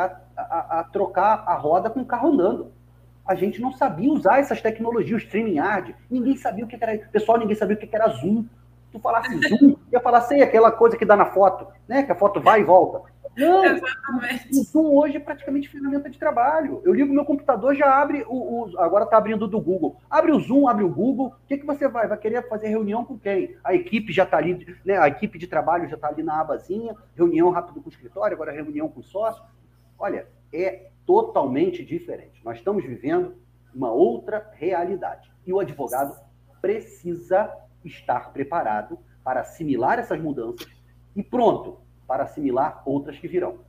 a, 0.05 0.43
a, 0.43 0.79
a, 0.79 0.83
trocar 0.85 1.43
a 1.45 1.55
roda 1.55 1.89
com 1.89 2.01
o 2.01 2.05
carro 2.05 2.29
andando. 2.29 2.71
A 3.25 3.35
gente 3.35 3.61
não 3.61 3.71
sabia 3.71 4.11
usar 4.11 4.39
essas 4.39 4.61
tecnologias, 4.61 5.21
o 5.21 5.25
StreamYard, 5.25 5.95
ninguém 6.09 6.35
sabia 6.35 6.65
o 6.65 6.67
que 6.67 6.77
era. 6.81 6.97
Pessoal, 7.09 7.37
ninguém 7.37 7.55
sabia 7.55 7.75
o 7.75 7.79
que 7.79 7.95
era 7.95 8.07
Zoom. 8.07 8.45
Tu 8.91 8.99
falasse 8.99 9.29
Zoom, 9.47 9.75
ia 9.91 9.99
falar, 9.99 10.21
sei, 10.21 10.41
aquela 10.41 10.71
coisa 10.71 10.97
que 10.97 11.05
dá 11.05 11.15
na 11.15 11.27
foto, 11.27 11.67
né? 11.87 12.03
Que 12.03 12.11
a 12.11 12.15
foto 12.15 12.41
vai 12.41 12.61
e 12.61 12.63
volta. 12.63 13.07
Não, 13.37 13.63
Exatamente. 13.63 14.49
o 14.51 14.63
Zoom 14.63 14.95
hoje 14.95 15.17
é 15.17 15.19
praticamente 15.19 15.69
ferramenta 15.69 16.09
de 16.09 16.17
trabalho. 16.17 16.81
Eu 16.83 16.93
ligo 16.93 17.13
meu 17.13 17.23
computador, 17.23 17.75
já 17.75 18.01
abre 18.01 18.25
o. 18.27 18.73
o 18.73 18.79
agora 18.79 19.05
está 19.05 19.17
abrindo 19.17 19.47
do 19.47 19.61
Google. 19.61 19.97
Abre 20.09 20.31
o 20.31 20.39
Zoom, 20.39 20.67
abre 20.67 20.83
o 20.83 20.89
Google. 20.89 21.27
O 21.27 21.47
que, 21.47 21.57
que 21.57 21.65
você 21.65 21.87
vai? 21.87 22.07
Vai 22.07 22.17
querer 22.17 22.47
fazer 22.49 22.67
reunião 22.67 23.05
com 23.05 23.17
quem? 23.17 23.55
A 23.63 23.73
equipe 23.73 24.11
já 24.11 24.23
está 24.23 24.37
ali, 24.37 24.75
né? 24.83 24.97
A 24.97 25.07
equipe 25.07 25.37
de 25.37 25.47
trabalho 25.47 25.87
já 25.87 25.95
está 25.95 26.07
ali 26.09 26.23
na 26.23 26.41
abazinha, 26.41 26.95
reunião 27.15 27.49
rápido 27.49 27.81
com 27.81 27.89
o 27.89 27.91
escritório, 27.91 28.35
agora 28.35 28.51
reunião 28.51 28.89
com 28.89 28.99
o 28.99 29.03
sócio. 29.03 29.43
Olha, 29.99 30.27
é 30.53 30.89
totalmente 31.05 31.83
diferente. 31.83 32.41
Nós 32.43 32.57
estamos 32.57 32.83
vivendo 32.85 33.35
uma 33.73 33.91
outra 33.91 34.51
realidade. 34.53 35.31
E 35.45 35.51
o 35.51 35.59
advogado 35.59 36.19
precisa 36.61 37.51
estar 37.83 38.31
preparado 38.31 38.97
para 39.23 39.41
assimilar 39.41 39.99
essas 39.99 40.19
mudanças 40.19 40.67
e 41.15 41.23
pronto, 41.23 41.79
para 42.07 42.23
assimilar 42.23 42.81
outras 42.85 43.17
que 43.17 43.27
virão. 43.27 43.59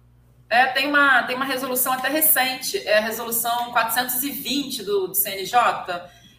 É, 0.48 0.66
tem 0.66 0.88
uma, 0.88 1.22
tem 1.24 1.36
uma 1.36 1.44
resolução 1.44 1.92
até 1.92 2.08
recente, 2.08 2.76
é 2.78 2.98
a 2.98 3.02
resolução 3.02 3.70
420 3.72 4.82
do, 4.82 5.08
do 5.08 5.14
CNJ, 5.14 5.56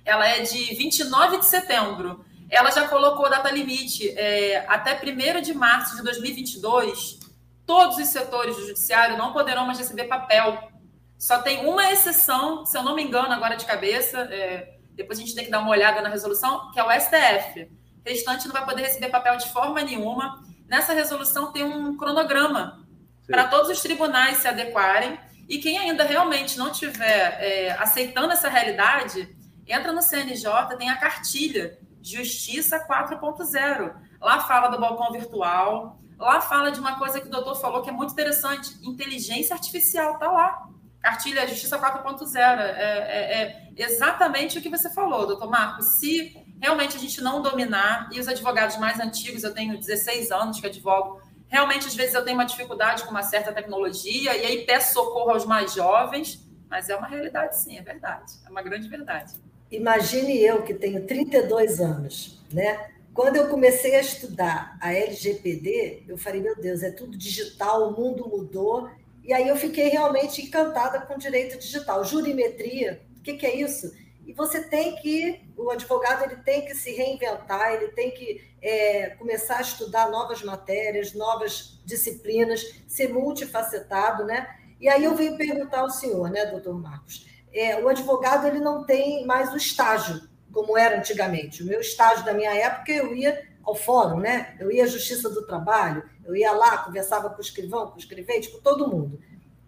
ela 0.04 0.28
é 0.28 0.42
de 0.42 0.76
29 0.76 1.38
de 1.38 1.46
setembro. 1.46 2.26
Ela 2.50 2.70
já 2.72 2.88
colocou 2.88 3.30
data 3.30 3.50
limite 3.50 4.10
é, 4.10 4.66
até 4.68 5.00
1 5.02 5.42
de 5.42 5.54
março 5.54 5.96
de 5.96 6.04
2022. 6.04 7.20
Todos 7.66 7.98
os 7.98 8.08
setores 8.08 8.56
do 8.56 8.68
judiciário 8.68 9.18
não 9.18 9.34
poderão 9.34 9.66
mais 9.66 9.78
receber 9.78 10.06
papel. 10.06 10.72
Só 11.18 11.40
tem 11.40 11.66
uma 11.66 11.92
exceção, 11.92 12.66
se 12.66 12.78
eu 12.78 12.84
não 12.84 12.96
me 12.96 13.04
engano, 13.04 13.32
agora 13.32 13.56
de 13.56 13.66
cabeça, 13.66 14.22
é, 14.32 14.78
depois 14.94 15.20
a 15.20 15.22
gente 15.22 15.36
tem 15.36 15.46
que 15.46 15.52
dar 15.52 15.60
uma 15.60 15.70
olhada 15.70 16.02
na 16.02 16.10
resolução, 16.10 16.72
que 16.72 16.80
é 16.80 16.84
o 16.84 16.92
STF. 16.92 17.64
O 17.64 18.10
restante 18.10 18.48
não 18.48 18.54
vai 18.54 18.66
poder 18.66 18.82
receber 18.82 19.10
papel 19.10 19.38
de 19.38 19.48
forma 19.50 19.82
nenhuma 19.82 20.42
nessa 20.72 20.94
resolução 20.94 21.52
tem 21.52 21.66
um 21.66 21.98
cronograma 21.98 22.88
para 23.28 23.50
todos 23.50 23.70
os 23.70 23.82
tribunais 23.82 24.38
se 24.38 24.48
adequarem. 24.48 25.20
E 25.50 25.58
quem 25.58 25.78
ainda 25.78 26.06
realmente 26.06 26.58
não 26.58 26.72
estiver 26.72 27.38
é, 27.42 27.72
aceitando 27.74 28.32
essa 28.32 28.48
realidade, 28.48 29.36
entra 29.68 29.92
no 29.92 30.02
CNJ, 30.02 30.78
tem 30.78 30.90
a 30.90 30.96
cartilha 30.96 31.78
Justiça 32.02 32.80
4.0. 32.88 33.94
Lá 34.22 34.40
fala 34.40 34.70
do 34.70 34.80
balcão 34.80 35.12
virtual, 35.12 36.00
lá 36.22 36.40
fala 36.40 36.72
de 36.72 36.80
uma 36.80 36.98
coisa 36.98 37.20
que 37.20 37.28
o 37.28 37.32
doutor 37.32 37.56
falou 37.56 37.82
que 37.82 37.90
é 37.90 37.94
muito 37.94 38.14
interessante: 38.14 38.78
inteligência 38.84 39.54
artificial 39.54 40.14
está 40.14 40.32
lá. 40.32 40.68
Cartilha 41.02 41.48
Justiça 41.48 41.80
4.0. 41.80 42.36
É, 42.38 42.62
é, 42.62 43.42
é, 43.42 43.70
exatamente 43.76 44.58
o 44.58 44.62
que 44.62 44.70
você 44.70 44.90
falou, 44.90 45.26
doutor 45.26 45.50
Marcos. 45.50 46.00
Se 46.00 46.38
realmente 46.62 46.96
a 46.96 47.00
gente 47.00 47.20
não 47.22 47.42
dominar, 47.42 48.08
e 48.12 48.20
os 48.20 48.28
advogados 48.28 48.78
mais 48.78 49.00
antigos, 49.00 49.44
eu 49.44 49.52
tenho 49.52 49.80
16 49.80 50.32
anos 50.32 50.60
que 50.60 50.68
advogo, 50.68 51.20
realmente 51.48 51.88
às 51.88 51.96
vezes 51.96 52.14
eu 52.14 52.24
tenho 52.24 52.38
uma 52.38 52.46
dificuldade 52.46 53.04
com 53.04 53.10
uma 53.10 53.24
certa 53.24 53.52
tecnologia, 53.52 54.38
e 54.38 54.46
aí 54.46 54.66
peço 54.66 54.94
socorro 54.94 55.32
aos 55.32 55.44
mais 55.44 55.74
jovens, 55.74 56.48
mas 56.70 56.88
é 56.88 56.96
uma 56.96 57.08
realidade 57.08 57.58
sim, 57.58 57.80
é 57.80 57.82
verdade, 57.82 58.34
é 58.46 58.50
uma 58.50 58.62
grande 58.62 58.88
verdade. 58.88 59.34
imagine 59.72 60.38
eu 60.38 60.62
que 60.62 60.76
tenho 60.76 61.06
32 61.08 61.80
anos, 61.80 62.40
né? 62.54 62.92
Quando 63.14 63.36
eu 63.36 63.50
comecei 63.50 63.96
a 63.96 64.02
estudar 64.02 64.78
a 64.80 64.94
LGPD, 64.94 66.06
eu 66.08 66.18
falei, 66.18 66.42
meu 66.42 66.56
Deus, 66.56 66.82
é 66.82 66.92
tudo 66.92 67.18
digital, 67.18 67.90
o 67.90 68.00
mundo 68.00 68.28
mudou. 68.28 68.90
E 69.24 69.34
aí 69.34 69.48
eu 69.48 69.56
fiquei 69.56 69.90
realmente 69.90 70.42
encantada 70.42 71.02
com 71.02 71.18
direito 71.18 71.60
digital. 71.60 72.06
Jurimetria, 72.06 73.02
o 73.18 73.22
que, 73.22 73.34
que 73.34 73.46
é 73.46 73.56
isso? 73.56 73.92
E 74.26 74.34
você 74.34 74.64
tem 74.64 74.96
que, 74.96 75.42
o 75.58 75.70
advogado 75.70 76.24
ele 76.24 76.38
tem 76.38 76.64
que 76.64 76.74
se 76.74 76.92
reinventar, 76.92 77.74
ele 77.74 77.90
tem 77.90 78.12
que 78.12 78.42
é, 78.62 79.10
começar 79.12 79.58
a 79.58 79.62
estudar 79.62 80.10
novas 80.10 80.42
matérias, 80.42 81.14
novas 81.14 81.82
disciplinas, 81.84 82.82
ser 82.88 83.10
multifacetado, 83.10 84.24
né? 84.24 84.48
E 84.80 84.88
aí 84.88 85.04
eu 85.04 85.16
venho 85.16 85.38
perguntar 85.38 85.82
ao 85.82 85.90
senhor, 85.90 86.30
né, 86.30 86.46
doutor 86.46 86.80
Marcos, 86.80 87.28
é, 87.54 87.80
o 87.84 87.90
advogado 87.90 88.48
ele 88.48 88.60
não 88.60 88.86
tem 88.86 89.26
mais 89.26 89.52
o 89.54 89.58
estágio, 89.58 90.22
como 90.52 90.78
era 90.78 90.98
antigamente. 90.98 91.64
O 91.64 91.66
meu 91.66 91.82
estágio 91.82 92.26
da 92.26 92.34
minha 92.34 92.54
época, 92.54 92.92
eu 92.92 93.16
ia 93.16 93.50
ao 93.64 93.76
fórum, 93.76 94.20
né? 94.20 94.56
Eu 94.60 94.72
ia 94.72 94.84
à 94.84 94.88
Justiça 94.88 95.30
do 95.30 95.46
Trabalho, 95.46 96.04
eu 96.26 96.36
ia 96.36 96.52
lá, 96.52 96.80
conversava 96.80 97.30
com 97.30 97.38
o 97.38 97.42
escrivão, 97.42 97.88
com 97.88 97.96
o 97.96 98.00
escrivente, 98.00 98.50
com 98.50 98.60
todo 98.60 98.88
mundo. 98.88 99.20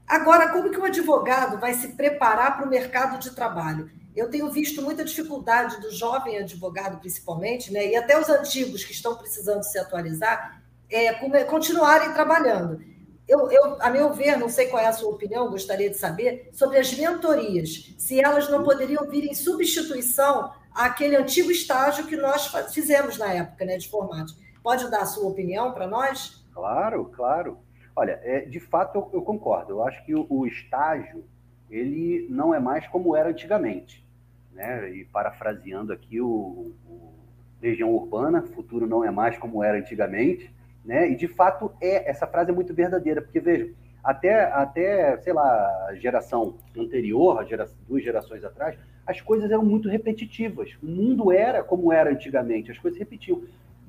Agora, 0.07 0.49
como 0.49 0.69
que 0.69 0.79
o 0.79 0.85
advogado 0.85 1.59
vai 1.59 1.73
se 1.73 1.89
preparar 1.89 2.57
para 2.57 2.65
o 2.65 2.69
mercado 2.69 3.19
de 3.19 3.31
trabalho? 3.31 3.89
Eu 4.15 4.29
tenho 4.29 4.51
visto 4.51 4.81
muita 4.81 5.03
dificuldade 5.03 5.81
do 5.81 5.91
jovem 5.91 6.37
advogado, 6.37 6.99
principalmente, 6.99 7.71
né? 7.71 7.87
e 7.87 7.95
até 7.95 8.19
os 8.19 8.29
antigos 8.29 8.83
que 8.83 8.91
estão 8.91 9.15
precisando 9.15 9.63
se 9.63 9.79
atualizar, 9.79 10.61
é, 10.89 11.13
continuarem 11.45 12.13
trabalhando. 12.13 12.79
Eu, 13.27 13.49
eu, 13.49 13.81
a 13.81 13.89
meu 13.89 14.13
ver, 14.13 14.37
não 14.37 14.49
sei 14.49 14.67
qual 14.67 14.83
é 14.83 14.85
a 14.85 14.93
sua 14.93 15.09
opinião, 15.09 15.49
gostaria 15.49 15.89
de 15.89 15.97
saber, 15.97 16.49
sobre 16.51 16.77
as 16.77 16.93
mentorias, 16.93 17.95
se 17.97 18.19
elas 18.19 18.49
não 18.49 18.63
poderiam 18.63 19.09
vir 19.09 19.23
em 19.23 19.33
substituição 19.33 20.51
àquele 20.73 21.15
antigo 21.15 21.51
estágio 21.51 22.07
que 22.07 22.15
nós 22.15 22.47
fizemos 22.73 23.17
na 23.17 23.31
época 23.31 23.65
né, 23.65 23.77
de 23.77 23.89
formato. 23.89 24.33
Pode 24.61 24.89
dar 24.89 25.01
a 25.01 25.05
sua 25.05 25.29
opinião 25.29 25.73
para 25.73 25.87
nós? 25.87 26.45
Claro, 26.53 27.05
claro. 27.05 27.57
Olha, 27.95 28.19
é, 28.23 28.41
de 28.41 28.59
fato 28.59 28.97
eu, 28.97 29.09
eu, 29.13 29.21
concordo. 29.21 29.73
Eu 29.73 29.83
acho 29.83 30.03
que 30.05 30.15
o, 30.15 30.25
o, 30.29 30.47
estágio 30.47 31.23
ele 31.69 32.27
não 32.29 32.53
é 32.53 32.59
mais 32.59 32.87
como 32.87 33.15
era 33.15 33.29
antigamente. 33.29 34.03
Né? 34.51 34.89
E 34.91 35.05
parafraseando 35.05 35.91
aqui 35.91 36.21
o, 36.21 36.73
o 36.87 37.13
Legião 37.61 37.93
Urbana, 37.93 38.41
futuro 38.41 38.87
não 38.87 39.03
é 39.03 39.11
mais 39.11 39.37
como 39.37 39.63
era 39.63 39.77
antigamente. 39.77 40.53
Né? 40.83 41.09
E 41.09 41.15
de 41.15 41.27
fato 41.27 41.71
é 41.81 42.09
essa 42.09 42.27
frase 42.27 42.51
é 42.51 42.53
muito 42.53 42.73
verdadeira, 42.73 43.21
porque 43.21 43.39
veja, 43.39 43.71
até 44.03 44.45
até 44.51 45.17
sei 45.17 45.33
lá 45.33 45.87
a 45.87 45.95
geração 45.95 46.57
anterior, 46.77 47.39
a 47.39 47.43
geração, 47.45 47.77
duas 47.87 48.03
gerações 48.03 48.43
atrás, 48.43 48.77
as 49.05 49.19
coisas 49.21 49.51
eram 49.51 49.63
muito 49.63 49.89
repetitivas. 49.89 50.71
O 50.81 50.87
mundo 50.87 51.31
era 51.31 51.63
como 51.63 51.91
era 51.91 52.11
antigamente, 52.11 52.71
as 52.71 52.79
coisas 52.79 52.97
repetiam. 52.97 53.41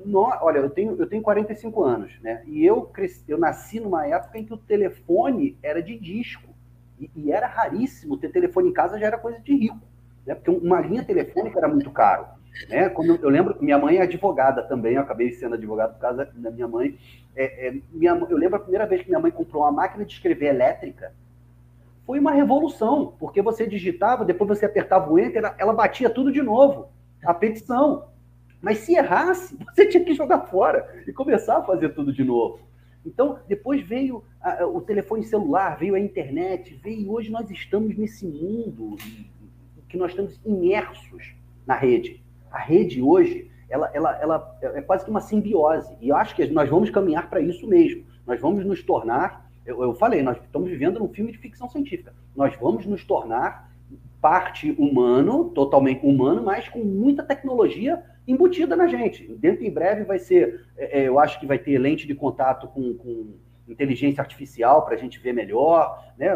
No, 0.05 0.23
olha, 0.41 0.59
eu 0.59 0.71
tenho, 0.71 0.97
eu 0.99 1.07
tenho 1.07 1.23
45 1.23 1.85
anos, 1.85 2.19
né? 2.21 2.43
E 2.47 2.65
eu, 2.65 2.83
cresci, 2.83 3.23
eu 3.29 3.39
nasci 3.39 3.79
numa 3.79 4.07
época 4.07 4.39
em 4.39 4.45
que 4.45 4.53
o 4.53 4.57
telefone 4.57 5.57
era 5.63 5.81
de 5.81 5.97
disco. 5.97 6.53
E, 6.99 7.11
e, 7.15 7.33
era 7.33 7.47
raríssimo 7.47 8.17
ter 8.17 8.31
telefone 8.31 8.69
em 8.69 8.73
casa, 8.73 8.99
já 8.99 9.07
era 9.07 9.19
coisa 9.19 9.39
de 9.41 9.55
rico. 9.55 9.81
Né? 10.27 10.35
Porque 10.35 10.51
uma 10.51 10.81
linha 10.81 11.05
telefônica 11.05 11.59
era 11.59 11.69
muito 11.69 11.91
caro. 11.91 12.27
Né? 12.69 12.89
Quando 12.89 13.17
eu 13.17 13.29
lembro 13.29 13.57
minha 13.61 13.79
mãe 13.79 13.97
é 13.97 14.03
advogada 14.03 14.63
também, 14.63 14.95
eu 14.95 15.03
acabei 15.03 15.33
sendo 15.33 15.55
advogado 15.55 15.95
por 15.95 16.01
causa 16.01 16.25
da 16.35 16.51
minha 16.51 16.69
mãe. 16.69 16.99
É, 17.37 17.69
é, 17.69 17.75
minha, 17.93 18.13
eu 18.13 18.37
lembro 18.37 18.57
a 18.57 18.61
primeira 18.61 18.87
vez 18.87 19.03
que 19.03 19.09
minha 19.09 19.21
mãe 19.21 19.31
comprou 19.31 19.63
uma 19.63 19.73
máquina 19.73 20.05
de 20.05 20.13
escrever 20.13 20.47
elétrica, 20.47 21.13
foi 22.07 22.19
uma 22.19 22.33
revolução, 22.33 23.15
porque 23.19 23.41
você 23.41 23.67
digitava, 23.67 24.25
depois 24.25 24.49
você 24.49 24.67
apertava 24.67 25.11
o 25.11 25.19
enter, 25.19 25.55
ela 25.59 25.73
batia 25.73 26.11
tudo 26.11 26.31
de 26.31 26.43
novo, 26.43 26.89
a 27.25 27.33
petição. 27.33 28.09
Mas 28.61 28.79
se 28.79 28.95
errasse, 28.95 29.57
você 29.75 29.87
tinha 29.87 30.05
que 30.05 30.15
jogar 30.15 30.41
fora 30.47 31.03
e 31.07 31.13
começar 31.13 31.59
a 31.59 31.63
fazer 31.63 31.91
tudo 31.91 32.13
de 32.13 32.25
novo. 32.25 32.61
Então, 33.05 33.39
depois 33.47 33.83
veio 33.83 34.25
a, 34.41 34.67
o 34.67 34.81
telefone 34.81 35.25
celular, 35.25 35.77
veio 35.79 35.95
a 35.95 36.01
internet, 36.01 36.79
veio 36.83 37.11
hoje 37.13 37.31
nós 37.31 37.51
estamos 37.51 37.97
nesse 37.97 38.27
mundo 38.27 38.97
que 39.89 39.97
nós 39.97 40.11
estamos 40.11 40.41
imersos 40.45 41.35
na 41.67 41.75
rede. 41.75 42.23
A 42.51 42.59
rede 42.59 43.03
hoje, 43.03 43.51
ela, 43.69 43.91
ela, 43.95 44.19
ela 44.21 44.57
é 44.63 44.81
quase 44.81 45.05
que 45.05 45.11
uma 45.11 45.21
simbiose. 45.21 45.95
E 46.01 46.09
eu 46.09 46.17
acho 46.17 46.35
que 46.35 46.47
nós 46.47 46.69
vamos 46.69 46.91
caminhar 46.91 47.29
para 47.29 47.41
isso 47.41 47.67
mesmo. 47.67 48.05
Nós 48.27 48.41
vamos 48.41 48.65
nos 48.65 48.83
tornar 48.83 49.44
eu, 49.65 49.83
eu 49.83 49.95
falei, 49.95 50.23
nós 50.23 50.37
estamos 50.37 50.69
vivendo 50.69 50.99
num 50.99 51.09
filme 51.09 51.33
de 51.33 51.39
ficção 51.39 51.69
científica. 51.69 52.15
Nós 52.37 52.55
vamos 52.57 52.87
nos 52.87 53.05
tornar 53.05 53.73
parte 54.21 54.71
humano, 54.79 55.51
totalmente 55.51 56.05
humano, 56.05 56.43
mas 56.43 56.69
com 56.69 56.79
muita 56.79 57.23
tecnologia 57.23 58.03
embutida 58.27 58.75
na 58.75 58.87
gente. 58.87 59.27
Dentro 59.35 59.65
em 59.65 59.71
breve 59.71 60.05
vai 60.05 60.19
ser, 60.19 60.67
é, 60.77 61.01
é 61.01 61.09
eu 61.09 61.19
acho 61.19 61.39
que 61.39 61.47
vai 61.47 61.59
ter 61.59 61.79
lente 61.79 62.07
de 62.07 62.15
contato 62.15 62.69
com, 62.69 62.95
com 62.95 63.35
inteligência 63.69 64.21
artificial 64.21 64.85
para 64.85 64.95
a 64.95 64.99
gente 64.99 65.19
ver 65.19 65.33
melhor, 65.33 66.13
né? 66.17 66.31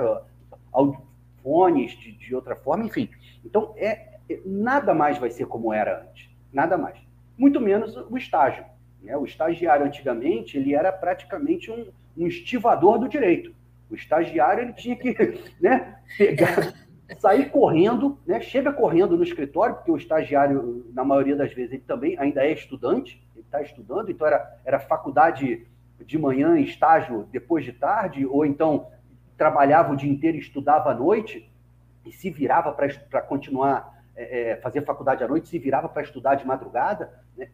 Fones 1.43 1.93
de, 1.93 2.13
de 2.13 2.35
outra 2.35 2.57
forma, 2.57 2.85
enfim. 2.85 3.09
Então, 3.45 3.73
é, 3.77 4.19
é, 4.29 4.41
nada 4.45 4.93
mais 4.93 5.19
vai 5.19 5.31
ser 5.31 5.47
como 5.47 5.73
era 5.73 6.03
antes. 6.03 6.29
Nada 6.53 6.77
mais. 6.77 6.99
Muito 7.37 7.61
menos 7.61 7.97
o 7.97 8.17
estágio. 8.17 8.65
Né? 9.03 9.17
O 9.17 9.25
estagiário, 9.25 9.87
antigamente, 9.87 10.59
ele 10.59 10.75
era 10.75 10.93
praticamente 10.93 11.71
um, 11.71 11.87
um 12.19 12.27
estivador 12.27 12.99
do 12.99 13.09
direito. 13.09 13.55
O 13.91 13.95
estagiário 13.95 14.65
ele 14.65 14.73
tinha 14.73 14.97
que 14.97 15.15
né, 15.61 15.99
pegar, 16.17 16.75
sair 17.19 17.51
correndo, 17.51 18.19
né, 18.27 18.41
chega 18.41 18.73
correndo 18.73 19.17
no 19.17 19.23
escritório, 19.23 19.77
porque 19.77 19.91
o 19.91 19.97
estagiário, 19.97 20.87
na 20.93 21.05
maioria 21.05 21.37
das 21.37 21.53
vezes, 21.53 21.73
ele 21.73 21.85
também 21.87 22.19
ainda 22.19 22.45
é 22.45 22.53
estudante, 22.53 23.23
ele 23.35 23.45
está 23.45 23.63
estudando, 23.63 24.11
então 24.11 24.27
era, 24.27 24.59
era 24.65 24.79
faculdade 24.79 25.67
de 26.05 26.19
manhã, 26.19 26.59
estágio 26.59 27.27
depois 27.33 27.65
de 27.65 27.73
tarde, 27.73 28.27
ou 28.27 28.45
então 28.45 28.89
trabalhava 29.37 29.93
o 29.93 29.97
dia 29.97 30.11
inteiro 30.11 30.37
e 30.37 30.41
estudava 30.41 30.91
à 30.91 30.95
noite, 30.95 31.51
e 32.05 32.13
se 32.13 32.31
virava 32.31 32.73
para 32.73 33.21
continuar, 33.23 34.03
é, 34.17 34.51
é, 34.51 34.57
fazer 34.57 34.83
faculdade 34.83 35.23
à 35.23 35.29
noite, 35.29 35.49
se 35.49 35.59
virava 35.59 35.89
para 35.89 36.03
estudar 36.03 36.35
de 36.35 36.47
madrugada. 36.47 37.13
Né? 37.37 37.49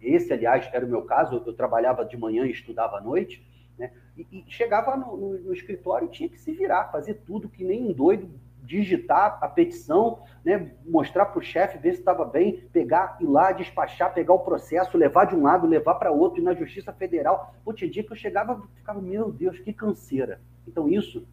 Esse, 0.00 0.32
aliás, 0.32 0.68
era 0.72 0.84
o 0.84 0.88
meu 0.88 1.02
caso, 1.02 1.42
eu 1.46 1.52
trabalhava 1.52 2.04
de 2.04 2.16
manhã 2.16 2.46
e 2.46 2.50
estudava 2.50 2.98
à 2.98 3.00
noite. 3.00 3.46
Né? 3.78 3.92
E, 4.16 4.26
e 4.32 4.44
chegava 4.48 4.96
no, 4.96 5.16
no, 5.16 5.38
no, 5.38 5.52
escritório 5.52 6.08
e 6.08 6.10
tinha 6.10 6.28
que 6.28 6.40
se 6.40 6.52
virar, 6.52 6.90
fazer 6.90 7.22
tudo 7.24 7.48
que 7.48 7.62
nem 7.62 7.88
um 7.88 7.92
doido, 7.92 8.28
digitar 8.68 9.38
a 9.40 9.48
petição, 9.48 10.18
né? 10.44 10.72
mostrar 10.84 11.26
para 11.26 11.38
o 11.38 11.42
chefe, 11.42 11.78
ver 11.78 11.94
se 11.94 12.00
estava 12.00 12.24
bem, 12.24 12.68
pegar, 12.72 13.16
ir 13.20 13.26
lá, 13.26 13.52
despachar, 13.52 14.12
pegar 14.12 14.34
o 14.34 14.40
processo, 14.40 14.98
levar 14.98 15.24
de 15.24 15.34
um 15.34 15.42
lado, 15.42 15.66
levar 15.66 15.94
para 15.94 16.10
outro, 16.10 16.40
ir 16.40 16.44
na 16.44 16.54
Justiça 16.54 16.92
Federal. 16.92 17.54
Pô, 17.64 17.72
tinha 17.72 17.90
dia 17.90 18.02
que 18.02 18.12
eu 18.12 18.16
chegava 18.16 18.60
e 18.74 18.78
ficava, 18.78 19.00
meu 19.00 19.30
Deus, 19.32 19.58
que 19.60 19.72
canseira. 19.72 20.40
Então 20.66 20.88
isso, 20.88 21.26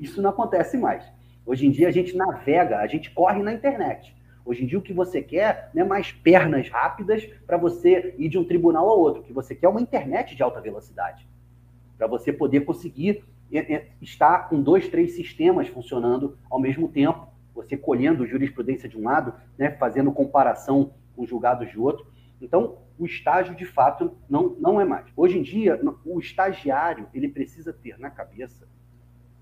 isso 0.00 0.20
não 0.20 0.30
acontece 0.30 0.76
mais. 0.76 1.04
Hoje 1.46 1.66
em 1.66 1.70
dia 1.70 1.88
a 1.88 1.92
gente 1.92 2.16
navega, 2.16 2.78
a 2.78 2.86
gente 2.86 3.10
corre 3.10 3.42
na 3.42 3.52
internet. 3.52 4.16
Hoje 4.44 4.64
em 4.64 4.66
dia 4.66 4.78
o 4.78 4.82
que 4.82 4.92
você 4.92 5.22
quer 5.22 5.70
é 5.76 5.84
mais 5.84 6.10
pernas 6.10 6.68
rápidas 6.68 7.24
para 7.46 7.56
você 7.56 8.14
ir 8.18 8.28
de 8.28 8.38
um 8.38 8.44
tribunal 8.44 8.88
ao 8.88 8.98
outro. 8.98 9.20
O 9.20 9.24
que 9.24 9.32
você 9.32 9.54
quer 9.54 9.66
é 9.66 9.68
uma 9.68 9.80
internet 9.80 10.34
de 10.34 10.42
alta 10.42 10.60
velocidade 10.60 11.29
para 12.00 12.06
você 12.06 12.32
poder 12.32 12.62
conseguir 12.62 13.22
é, 13.52 13.74
é, 13.74 13.88
estar 14.00 14.48
com 14.48 14.62
dois, 14.62 14.88
três 14.88 15.12
sistemas 15.12 15.68
funcionando 15.68 16.38
ao 16.48 16.58
mesmo 16.58 16.88
tempo, 16.88 17.28
você 17.54 17.76
colhendo 17.76 18.26
jurisprudência 18.26 18.88
de 18.88 18.96
um 18.96 19.04
lado, 19.04 19.34
né, 19.58 19.72
fazendo 19.72 20.10
comparação 20.10 20.94
com 21.14 21.26
julgados 21.26 21.70
de 21.70 21.78
outro. 21.78 22.06
Então, 22.40 22.78
o 22.98 23.04
estágio, 23.04 23.54
de 23.54 23.66
fato, 23.66 24.16
não, 24.30 24.56
não 24.58 24.80
é 24.80 24.84
mais. 24.86 25.12
Hoje 25.14 25.38
em 25.38 25.42
dia, 25.42 25.78
o 26.06 26.18
estagiário 26.18 27.06
ele 27.12 27.28
precisa 27.28 27.70
ter 27.70 27.98
na 27.98 28.08
cabeça 28.08 28.66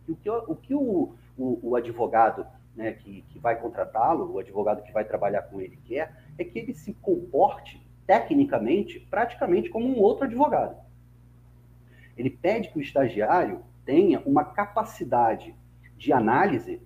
que 0.05 0.11
o 0.11 0.17
que 0.17 0.29
o, 0.29 0.55
que 0.57 0.75
o, 0.75 1.15
o, 1.39 1.61
o 1.63 1.77
advogado 1.77 2.45
né, 2.75 2.91
que, 2.91 3.23
que 3.29 3.39
vai 3.39 3.61
contratá-lo, 3.61 4.33
o 4.33 4.41
advogado 4.41 4.83
que 4.83 4.91
vai 4.91 5.05
trabalhar 5.05 5.43
com 5.43 5.61
ele 5.61 5.79
quer, 5.85 6.13
é 6.37 6.43
que 6.43 6.59
ele 6.59 6.75
se 6.75 6.93
comporte 6.95 7.81
tecnicamente 8.05 8.99
praticamente 8.99 9.71
como 9.71 9.87
um 9.87 10.01
outro 10.01 10.25
advogado. 10.25 10.88
Ele 12.19 12.29
pede 12.29 12.69
que 12.69 12.79
o 12.79 12.83
estagiário 12.83 13.63
tenha 13.85 14.21
uma 14.27 14.45
capacidade 14.45 15.55
de 15.97 16.13
análise 16.13 16.83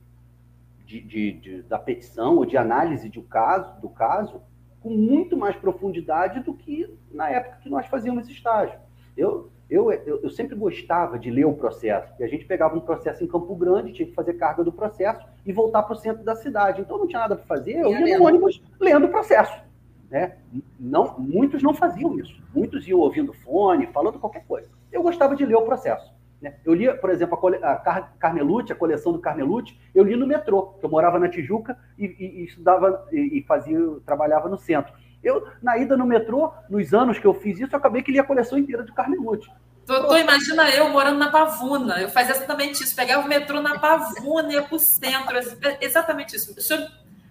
de, 0.85 1.01
de, 1.01 1.33
de, 1.33 1.63
da 1.63 1.79
petição 1.79 2.37
ou 2.37 2.45
de 2.45 2.57
análise 2.57 3.09
de 3.09 3.21
caso, 3.23 3.81
do 3.81 3.89
caso 3.89 4.43
com 4.81 4.91
muito 4.91 5.37
mais 5.37 5.57
profundidade 5.57 6.41
do 6.41 6.55
que 6.55 6.93
na 7.11 7.31
época 7.31 7.59
que 7.63 7.71
nós 7.71 7.87
fazíamos 7.87 8.29
estágio. 8.29 8.79
Eu, 9.17 9.51
eu, 9.71 9.91
eu, 9.93 10.21
eu, 10.23 10.31
sempre 10.31 10.57
gostava 10.57 11.19
de 11.19 11.31
ler 11.31 11.47
o 11.47 11.55
processo, 11.55 12.09
porque 12.09 12.25
a 12.25 12.29
gente 12.29 12.45
pegava 12.45 12.77
um 12.77 12.81
processo 12.81 13.23
em 13.23 13.27
Campo 13.27 13.55
Grande, 13.55 13.93
tinha 13.93 14.09
que 14.09 14.15
fazer 14.15 14.35
carga 14.35 14.65
do 14.65 14.73
processo 14.73 15.25
e 15.47 15.53
voltar 15.53 15.83
para 15.85 15.95
o 15.95 15.97
centro 15.97 16.25
da 16.25 16.35
cidade. 16.35 16.81
Então 16.81 16.99
não 16.99 17.07
tinha 17.07 17.21
nada 17.21 17.37
para 17.37 17.47
fazer, 17.47 17.79
eu 17.79 17.91
ia 17.91 18.19
no 18.19 18.27
ônibus 18.27 18.63
lendo 18.81 19.07
o 19.07 19.11
processo. 19.11 19.63
Né? 20.11 20.37
Não, 20.79 21.19
muitos 21.19 21.63
não 21.63 21.73
faziam 21.73 22.19
isso. 22.19 22.43
Muitos 22.55 22.87
iam 22.87 22.99
ouvindo 22.99 23.33
fone, 23.33 23.87
falando 23.87 24.19
qualquer 24.19 24.45
coisa. 24.47 24.69
Eu 24.93 25.03
gostava 25.03 25.35
de 25.35 25.45
ler 25.45 25.57
o 25.57 25.63
processo. 25.63 26.13
Né? 26.43 26.55
Eu 26.65 26.75
lia, 26.75 26.95
por 26.95 27.09
exemplo, 27.11 27.39
a, 27.63 27.77
Car... 27.77 28.13
Carmelucci, 28.19 28.73
a 28.73 28.77
coleção 28.77 29.13
do 29.13 29.21
Carmelucci, 29.21 29.79
eu 29.95 30.03
li 30.03 30.17
no 30.17 30.27
metrô, 30.27 30.75
eu 30.83 30.89
morava 30.89 31.19
na 31.19 31.29
Tijuca 31.29 31.79
e, 31.97 32.05
e, 32.05 32.41
e 32.41 32.45
estudava 32.45 33.07
e, 33.13 33.39
e, 33.39 33.43
fazia, 33.45 33.79
trabalhava 34.05 34.49
no 34.49 34.59
centro. 34.59 34.93
Eu, 35.23 35.47
na 35.63 35.79
ida 35.79 35.97
no 35.97 36.05
metrô, 36.05 36.53
nos 36.69 36.93
anos 36.93 37.19
que 37.19 37.27
eu 37.27 37.33
fiz 37.33 37.61
isso, 37.61 37.73
eu 37.73 37.79
acabei 37.79 38.03
que 38.03 38.11
li 38.11 38.19
a 38.19 38.25
coleção 38.25 38.59
inteira 38.59 38.83
do 38.83 38.93
Carmelucci. 38.93 39.49
Tu, 39.87 40.09
tu, 40.09 40.17
imagina 40.17 40.69
eu 40.71 40.89
morando 40.91 41.19
na 41.19 41.31
Pavuna, 41.31 42.01
eu 42.01 42.09
fazia 42.09 42.35
exatamente 42.35 42.83
isso, 42.83 42.95
pegava 42.95 43.25
o 43.25 43.29
metrô 43.29 43.61
na 43.61 43.79
Pavuna 43.79 44.51
e 44.51 44.55
ia 44.55 44.63
para 44.63 44.77
o 44.77 44.79
centro, 44.79 45.37
exatamente 45.81 46.37
isso. 46.37 46.55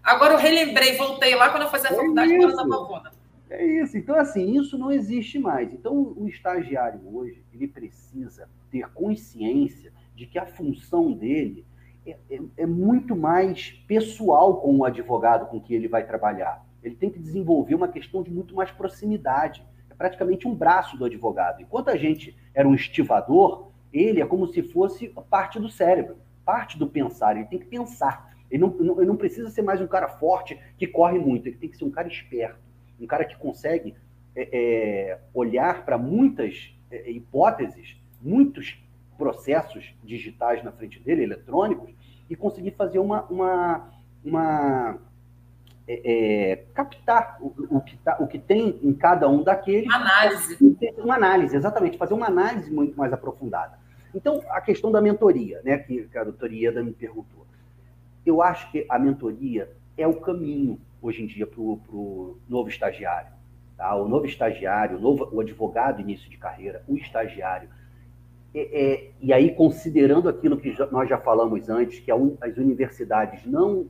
Agora 0.03 0.33
eu 0.33 0.37
relembrei, 0.37 0.97
voltei 0.97 1.35
lá 1.35 1.49
quando 1.49 1.63
eu 1.63 1.69
fazia 1.69 1.89
a 1.89 1.93
é 1.93 1.95
faculdade, 1.95 2.33
morando 2.33 2.55
na 2.55 2.77
Pavuna. 2.77 3.20
É 3.51 3.65
isso. 3.65 3.97
Então, 3.97 4.15
assim, 4.15 4.57
isso 4.57 4.77
não 4.77 4.89
existe 4.89 5.37
mais. 5.37 5.73
Então, 5.73 6.13
o 6.15 6.25
estagiário 6.27 7.01
hoje, 7.13 7.43
ele 7.53 7.67
precisa 7.67 8.49
ter 8.71 8.87
consciência 8.93 9.91
de 10.15 10.25
que 10.25 10.39
a 10.39 10.45
função 10.45 11.11
dele 11.11 11.65
é, 12.07 12.15
é, 12.29 12.39
é 12.57 12.65
muito 12.65 13.13
mais 13.13 13.71
pessoal 13.87 14.61
com 14.61 14.77
o 14.77 14.85
advogado 14.85 15.47
com 15.47 15.59
que 15.59 15.73
ele 15.73 15.89
vai 15.89 16.07
trabalhar. 16.07 16.65
Ele 16.81 16.95
tem 16.95 17.09
que 17.09 17.19
desenvolver 17.19 17.75
uma 17.75 17.89
questão 17.89 18.23
de 18.23 18.31
muito 18.31 18.55
mais 18.55 18.71
proximidade. 18.71 19.61
É 19.89 19.93
praticamente 19.93 20.47
um 20.47 20.55
braço 20.55 20.97
do 20.97 21.03
advogado. 21.03 21.61
Enquanto 21.61 21.89
a 21.89 21.97
gente 21.97 22.33
era 22.53 22.65
um 22.65 22.73
estivador, 22.73 23.69
ele 23.91 24.21
é 24.21 24.25
como 24.25 24.47
se 24.47 24.63
fosse 24.63 25.09
parte 25.29 25.59
do 25.59 25.69
cérebro, 25.69 26.15
parte 26.45 26.79
do 26.79 26.87
pensar. 26.87 27.35
Ele 27.35 27.47
tem 27.47 27.59
que 27.59 27.65
pensar. 27.65 28.33
Ele 28.49 28.61
não, 28.61 28.97
ele 28.97 29.07
não 29.07 29.17
precisa 29.17 29.49
ser 29.49 29.61
mais 29.61 29.81
um 29.81 29.87
cara 29.87 30.07
forte 30.07 30.57
que 30.77 30.87
corre 30.87 31.19
muito. 31.19 31.47
Ele 31.47 31.57
tem 31.57 31.69
que 31.69 31.75
ser 31.75 31.83
um 31.83 31.91
cara 31.91 32.07
esperto 32.07 32.70
um 33.03 33.07
cara 33.07 33.25
que 33.25 33.35
consegue 33.37 33.95
é, 34.35 34.49
é, 34.51 35.19
olhar 35.33 35.83
para 35.83 35.97
muitas 35.97 36.73
é, 36.89 37.11
hipóteses, 37.11 37.97
muitos 38.21 38.81
processos 39.17 39.93
digitais 40.03 40.63
na 40.63 40.71
frente 40.71 40.99
dele, 40.99 41.23
eletrônicos, 41.23 41.93
e 42.29 42.35
conseguir 42.35 42.71
fazer 42.71 42.99
uma, 42.99 43.23
uma, 43.23 43.91
uma 44.23 44.99
é, 45.87 46.51
é, 46.51 46.55
captar 46.73 47.37
o, 47.41 47.53
o, 47.69 47.81
que 47.81 47.97
tá, 47.97 48.17
o 48.19 48.27
que 48.27 48.39
tem 48.39 48.79
em 48.81 48.93
cada 48.93 49.27
um 49.27 49.43
daqueles. 49.43 49.93
Análise. 49.93 50.77
Uma 50.97 51.15
análise, 51.15 51.55
exatamente, 51.55 51.97
fazer 51.97 52.13
uma 52.13 52.27
análise 52.27 52.71
muito 52.71 52.97
mais 52.97 53.11
aprofundada. 53.11 53.77
Então, 54.13 54.41
a 54.49 54.61
questão 54.61 54.91
da 54.91 55.01
mentoria, 55.01 55.61
né, 55.63 55.77
que, 55.77 56.03
que 56.03 56.17
a 56.17 56.23
doutora 56.23 56.53
Ieda 56.53 56.83
me 56.83 56.91
perguntou. 56.93 57.45
Eu 58.25 58.41
acho 58.41 58.71
que 58.71 58.85
a 58.89 58.99
mentoria 58.99 59.71
é 59.97 60.07
o 60.07 60.19
caminho 60.19 60.79
hoje 61.01 61.23
em 61.23 61.27
dia 61.27 61.47
para 61.47 61.59
o 61.59 62.37
novo 62.47 62.69
estagiário. 62.69 63.31
Tá? 63.75 63.95
O 63.95 64.07
novo 64.07 64.25
estagiário, 64.25 64.97
o, 64.97 65.01
novo, 65.01 65.27
o 65.31 65.41
advogado 65.41 66.01
início 66.01 66.29
de 66.29 66.37
carreira, 66.37 66.83
o 66.87 66.95
estagiário. 66.95 67.69
É, 68.53 68.59
é, 68.59 69.11
e 69.19 69.33
aí, 69.33 69.55
considerando 69.55 70.29
aquilo 70.29 70.57
que 70.57 70.75
nós 70.91 71.09
já 71.09 71.17
falamos 71.17 71.69
antes, 71.69 71.99
que 71.99 72.11
as 72.11 72.57
universidades 72.57 73.45
não 73.45 73.87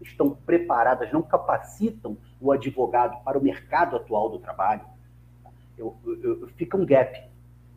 estão 0.00 0.30
preparadas, 0.30 1.10
não 1.12 1.22
capacitam 1.22 2.16
o 2.40 2.52
advogado 2.52 3.22
para 3.24 3.38
o 3.38 3.42
mercado 3.42 3.96
atual 3.96 4.28
do 4.28 4.38
trabalho, 4.38 4.82
eu, 5.78 5.96
eu, 6.04 6.40
eu, 6.42 6.48
fica 6.56 6.76
um 6.76 6.84
gap. 6.84 7.20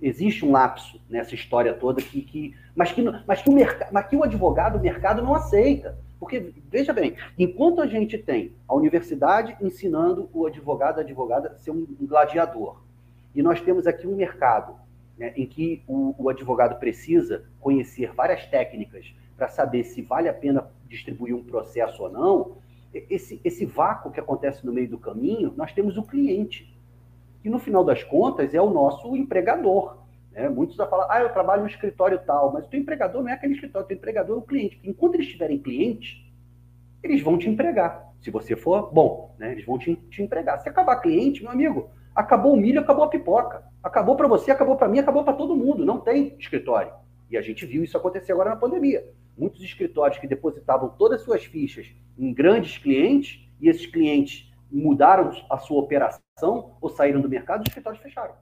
Existe 0.01 0.45
um 0.45 0.51
lapso 0.51 1.01
nessa 1.09 1.33
história 1.33 1.73
toda 1.73 2.01
que, 2.01 2.21
que 2.21 2.55
mas 2.75 2.91
que 2.91 3.01
mas 3.25 3.41
que 3.41 3.49
o 3.49 3.53
mercado, 3.53 3.91
mas 3.91 4.07
que 4.07 4.15
o 4.15 4.23
advogado, 4.23 4.77
o 4.77 4.81
mercado 4.81 5.21
não 5.23 5.33
aceita. 5.33 5.97
Porque, 6.19 6.53
veja 6.69 6.93
bem, 6.93 7.15
enquanto 7.37 7.81
a 7.81 7.87
gente 7.87 8.17
tem 8.17 8.53
a 8.67 8.73
universidade 8.73 9.55
ensinando 9.61 10.29
o 10.33 10.45
advogado, 10.45 10.99
a 10.99 11.01
advogada, 11.01 11.49
a 11.49 11.57
ser 11.57 11.71
um 11.71 11.85
gladiador, 12.01 12.81
e 13.33 13.41
nós 13.41 13.59
temos 13.59 13.85
aqui 13.85 14.07
um 14.07 14.15
mercado 14.15 14.75
né, 15.17 15.33
em 15.35 15.45
que 15.45 15.83
o, 15.87 16.15
o 16.17 16.29
advogado 16.29 16.79
precisa 16.79 17.45
conhecer 17.59 18.13
várias 18.13 18.45
técnicas 18.45 19.13
para 19.35 19.49
saber 19.49 19.83
se 19.83 20.01
vale 20.01 20.29
a 20.29 20.33
pena 20.33 20.69
distribuir 20.87 21.35
um 21.35 21.43
processo 21.43 22.03
ou 22.03 22.09
não, 22.09 22.57
esse, 23.09 23.41
esse 23.43 23.65
vácuo 23.65 24.11
que 24.11 24.19
acontece 24.19 24.65
no 24.65 24.71
meio 24.71 24.89
do 24.89 24.97
caminho, 24.97 25.53
nós 25.57 25.73
temos 25.73 25.97
o 25.97 26.03
cliente, 26.03 26.73
que 27.43 27.49
no 27.49 27.59
final 27.59 27.83
das 27.83 28.03
contas 28.03 28.53
é 28.53 28.61
o 28.61 28.69
nosso 28.69 29.15
empregador. 29.15 29.97
Né? 30.35 30.49
Muitos 30.49 30.75
vão 30.75 30.87
falar, 30.87 31.07
ah, 31.09 31.21
eu 31.21 31.29
trabalho 31.29 31.61
no 31.61 31.69
escritório 31.69 32.19
tal, 32.25 32.51
mas 32.51 32.65
o 32.65 32.69
teu 32.69 32.79
empregador 32.79 33.23
não 33.23 33.29
é 33.29 33.33
aquele 33.33 33.53
escritório, 33.53 33.85
o 33.85 33.87
teu 33.87 33.97
empregador 33.97 34.35
é 34.35 34.39
o 34.39 34.43
cliente. 34.43 34.79
Enquanto 34.83 35.15
eles 35.15 35.29
tiverem 35.29 35.57
clientes, 35.57 36.21
eles 37.01 37.21
vão 37.21 37.37
te 37.37 37.49
empregar. 37.49 38.13
Se 38.19 38.29
você 38.29 38.55
for 38.55 38.93
bom, 38.93 39.33
né? 39.39 39.53
eles 39.53 39.65
vão 39.65 39.79
te, 39.79 39.95
te 39.95 40.21
empregar. 40.21 40.59
Se 40.59 40.67
acabar 40.67 40.97
cliente, 40.97 41.41
meu 41.41 41.51
amigo, 41.51 41.89
acabou 42.13 42.53
o 42.53 42.57
milho, 42.57 42.81
acabou 42.81 43.05
a 43.05 43.09
pipoca. 43.09 43.63
Acabou 43.81 44.15
para 44.17 44.27
você, 44.27 44.51
acabou 44.51 44.75
para 44.75 44.89
mim, 44.89 44.99
acabou 44.99 45.23
para 45.23 45.33
todo 45.33 45.55
mundo. 45.55 45.85
Não 45.85 46.01
tem 46.01 46.35
escritório. 46.37 46.91
E 47.29 47.37
a 47.37 47.41
gente 47.41 47.65
viu 47.65 47.83
isso 47.83 47.97
acontecer 47.97 48.33
agora 48.33 48.49
na 48.49 48.55
pandemia. 48.55 49.07
Muitos 49.37 49.61
escritórios 49.61 50.19
que 50.19 50.27
depositavam 50.27 50.89
todas 50.89 51.19
as 51.19 51.25
suas 51.25 51.45
fichas 51.45 51.87
em 52.17 52.33
grandes 52.33 52.77
clientes, 52.77 53.41
e 53.59 53.69
esses 53.69 53.85
clientes 53.85 54.51
mudaram 54.71 55.31
a 55.49 55.57
sua 55.57 55.79
operação 55.79 56.77
ou 56.81 56.89
saíram 56.89 57.21
do 57.21 57.29
mercado, 57.29 57.61
os 57.61 57.67
escritórios 57.67 58.01
fecharam. 58.01 58.35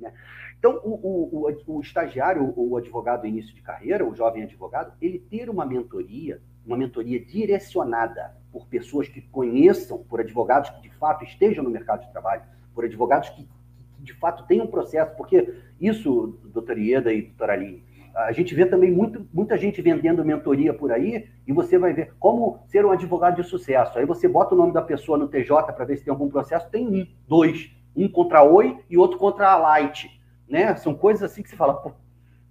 Né? 0.00 0.12
Então, 0.58 0.80
o, 0.82 1.46
o, 1.46 1.76
o, 1.76 1.80
estagiário, 1.80 2.52
o 2.56 2.76
advogado 2.76 3.26
início 3.26 3.54
de 3.54 3.60
carreira, 3.60 4.06
o 4.06 4.14
jovem 4.14 4.42
advogado, 4.42 4.92
ele 5.00 5.18
ter 5.18 5.50
uma 5.50 5.66
mentoria, 5.66 6.40
uma 6.64 6.76
mentoria 6.76 7.24
direcionada 7.24 8.36
por 8.50 8.66
pessoas 8.66 9.08
que 9.08 9.20
conheçam, 9.20 9.98
por 9.98 10.20
advogados 10.20 10.70
que 10.70 10.82
de 10.82 10.90
fato 10.96 11.24
estejam 11.24 11.62
no 11.62 11.70
mercado 11.70 12.06
de 12.06 12.10
trabalho, 12.10 12.42
por 12.74 12.84
advogados 12.84 13.28
que, 13.30 13.44
que 13.44 14.02
de 14.02 14.14
fato 14.14 14.46
tenham 14.46 14.64
um 14.64 14.70
processo, 14.70 15.14
porque 15.16 15.54
isso, 15.80 16.38
doutora 16.44 16.80
Ieda 16.80 17.12
e 17.12 17.22
doutora 17.22 17.52
Aline, 17.52 17.84
a 18.14 18.32
gente 18.32 18.54
vê 18.54 18.64
também 18.64 18.90
muito, 18.90 19.28
muita 19.30 19.58
gente 19.58 19.82
vendendo 19.82 20.24
mentoria 20.24 20.72
por 20.72 20.90
aí, 20.90 21.28
e 21.46 21.52
você 21.52 21.78
vai 21.78 21.92
ver 21.92 22.14
como 22.18 22.60
ser 22.66 22.84
um 22.86 22.90
advogado 22.90 23.36
de 23.36 23.46
sucesso. 23.46 23.98
Aí 23.98 24.06
você 24.06 24.26
bota 24.26 24.54
o 24.54 24.58
nome 24.58 24.72
da 24.72 24.80
pessoa 24.80 25.18
no 25.18 25.28
TJ 25.28 25.74
para 25.74 25.84
ver 25.84 25.98
se 25.98 26.04
tem 26.04 26.10
algum 26.10 26.30
processo, 26.30 26.70
tem 26.70 26.88
um, 26.88 27.06
dois, 27.28 27.70
um 27.94 28.08
contra 28.08 28.38
a 28.38 28.42
Oi 28.42 28.78
e 28.88 28.96
outro 28.96 29.18
contra 29.18 29.50
a 29.52 29.58
Light 29.58 30.15
né? 30.48 30.74
São 30.76 30.94
coisas 30.94 31.30
assim 31.30 31.42
que 31.42 31.48
você 31.48 31.56
fala, 31.56 31.74
pô, 31.74 31.92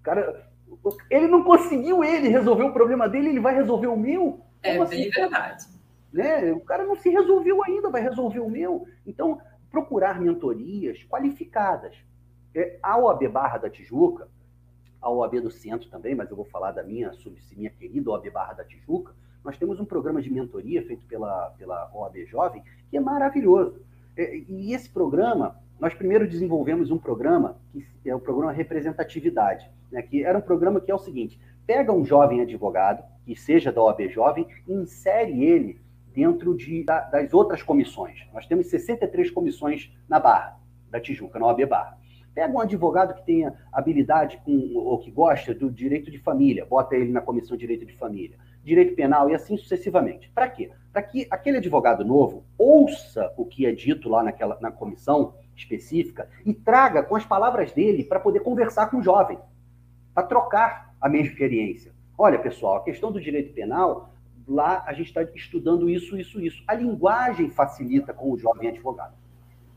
cara, 0.03 0.49
ele 1.10 1.27
não 1.27 1.43
conseguiu 1.43 2.03
ele 2.03 2.27
resolver 2.27 2.63
o 2.63 2.73
problema 2.73 3.08
dele, 3.08 3.29
ele 3.29 3.39
vai 3.39 3.55
resolver 3.55 3.88
o 3.88 3.97
meu? 3.97 4.41
É 4.62 4.71
Como 4.71 4.84
assim? 4.84 4.95
bem 4.97 5.10
verdade. 5.10 5.65
Né? 6.12 6.51
O 6.53 6.62
cara 6.62 6.86
não 6.86 6.95
se 6.95 7.10
resolveu 7.10 7.63
ainda, 7.63 7.89
vai 7.89 8.01
resolver 8.01 8.39
o 8.39 8.49
meu. 8.49 8.88
Então, 9.05 9.39
procurar 9.69 10.19
mentorias 10.19 11.03
qualificadas. 11.03 11.95
É, 12.53 12.79
a 12.81 12.97
OAB 12.97 13.27
Barra 13.27 13.58
da 13.58 13.69
Tijuca, 13.69 14.29
a 15.01 15.10
OAB 15.10 15.41
do 15.41 15.51
Centro 15.51 15.89
também, 15.89 16.15
mas 16.15 16.29
eu 16.29 16.36
vou 16.36 16.45
falar 16.45 16.71
da 16.71 16.81
minha, 16.81 17.12
minha 17.55 17.69
querida 17.69 18.10
OAB 18.10 18.29
Barra 18.31 18.53
da 18.53 18.63
Tijuca, 18.63 19.13
nós 19.43 19.58
temos 19.58 19.79
um 19.79 19.86
programa 19.86 20.21
de 20.21 20.31
mentoria 20.31 20.84
feito 20.86 21.05
pela, 21.05 21.51
pela 21.58 21.91
OAB 21.93 22.25
Jovem, 22.25 22.63
que 22.89 22.97
é 22.97 22.99
maravilhoso. 22.99 23.79
É, 24.17 24.38
e 24.38 24.73
esse 24.73 24.89
programa, 24.89 25.60
nós 25.80 25.94
primeiro 25.94 26.28
desenvolvemos 26.28 26.92
um 26.92 26.98
programa, 26.98 27.58
que 28.02 28.10
é 28.10 28.16
o 28.16 28.20
programa 28.20 28.52
Representatividade, 28.52 29.70
né, 29.92 30.02
que 30.02 30.24
era 30.24 30.38
um 30.38 30.42
programa 30.42 30.80
que 30.80 30.92
é 30.92 30.96
o 30.96 31.00
seguinte, 31.00 31.40
pega 31.66 31.92
um 31.92 32.06
jovem 32.06 32.42
advogado, 32.42 33.04
que 33.26 33.36
seja 33.36 33.72
da 33.72 33.82
OAB 33.82 34.08
Jovem, 34.10 34.48
e 34.68 34.74
insere 34.74 35.44
ele 35.44 35.82
dentro 36.14 36.56
de, 36.56 36.84
da, 36.84 37.02
das 37.02 37.34
outras 37.34 37.62
comissões. 37.62 38.26
Nós 38.34 38.46
temos 38.46 38.68
63 38.68 39.32
comissões 39.32 39.92
na 40.08 40.20
Barra, 40.20 40.60
da 40.90 41.00
Tijuca, 41.00 41.40
na 41.40 41.48
OAB 41.48 41.66
Barra. 41.66 41.98
Pega 42.34 42.54
um 42.54 42.60
advogado 42.60 43.14
que 43.14 43.26
tenha 43.26 43.54
habilidade 43.72 44.40
com, 44.46 44.76
ou 44.76 45.00
que 45.00 45.10
gosta 45.10 45.54
do 45.54 45.70
direito 45.70 46.12
de 46.12 46.20
família, 46.20 46.66
bota 46.66 46.96
ele 46.96 47.12
na 47.12 47.22
comissão 47.22 47.58
de 47.58 47.62
direito 47.62 47.86
de 47.86 47.94
família 47.94 48.38
direito 48.66 48.96
penal 48.96 49.30
e 49.30 49.36
assim 49.36 49.56
sucessivamente. 49.56 50.30
Para 50.34 50.50
quê? 50.50 50.72
Para 50.95 51.03
que 51.03 51.27
aquele 51.29 51.58
advogado 51.58 52.05
novo 52.05 52.45
ouça 52.58 53.29
o 53.36 53.43
que 53.43 53.65
é 53.65 53.73
dito 53.73 54.08
lá 54.08 54.23
naquela, 54.23 54.58
na 54.62 54.71
comissão 54.71 55.34
específica 55.53 56.29
e 56.45 56.53
traga 56.53 57.03
com 57.03 57.17
as 57.17 57.25
palavras 57.25 57.73
dele 57.73 58.05
para 58.05 58.17
poder 58.17 58.39
conversar 58.39 58.89
com 58.89 58.99
o 58.99 59.03
jovem, 59.03 59.38
para 60.13 60.25
trocar 60.25 60.95
a 61.01 61.10
mesma 61.10 61.34
experiência. 61.34 61.91
Olha, 62.17 62.39
pessoal, 62.39 62.77
a 62.77 62.84
questão 62.86 63.12
do 63.12 63.19
direito 63.19 63.53
penal, 63.53 64.13
lá 64.47 64.86
a 64.88 64.93
gente 64.93 65.08
está 65.08 65.21
estudando 65.36 65.89
isso, 65.89 66.17
isso, 66.17 66.39
isso. 66.39 66.63
A 66.65 66.73
linguagem 66.73 67.49
facilita 67.49 68.13
com 68.13 68.31
o 68.31 68.38
jovem 68.38 68.69
advogado. 68.69 69.15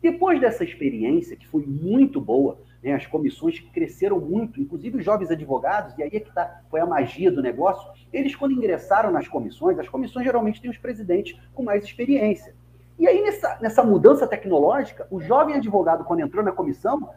Depois 0.01 0.41
dessa 0.41 0.63
experiência, 0.63 1.37
que 1.37 1.49
foi 1.49 1.67
muito 1.67 2.21
boa, 2.21 2.61
né, 2.83 2.93
as 2.93 3.07
comissões 3.07 3.59
cresceram 3.61 4.21
muito, 4.21 4.61
inclusive 4.61 4.99
os 4.99 5.05
jovens 5.05 5.31
advogados, 5.31 5.97
e 5.99 6.03
aí 6.03 6.11
é 6.13 6.21
que 6.21 6.33
tá, 6.33 6.63
foi 6.71 6.81
a 6.81 6.87
magia 6.87 7.31
do 7.31 7.43
negócio, 7.43 7.91
eles 8.13 8.35
quando 8.35 8.53
ingressaram 8.53 9.11
nas 9.11 9.27
comissões, 9.27 9.79
as 9.79 9.89
comissões 9.89 10.25
geralmente 10.25 10.61
têm 10.61 10.71
os 10.71 10.79
presidentes 10.79 11.39
com 11.55 11.63
mais 11.63 11.85
experiência. 11.85 12.55
E 12.99 13.07
aí, 13.07 13.23
nessa, 13.23 13.59
nessa 13.61 13.85
mudança 13.85 14.27
tecnológica, 14.27 15.07
o 15.11 15.21
jovem 15.21 15.55
advogado, 15.55 16.05
quando 16.05 16.21
entrou 16.21 16.45
na 16.45 16.51
comissão, 16.51 17.11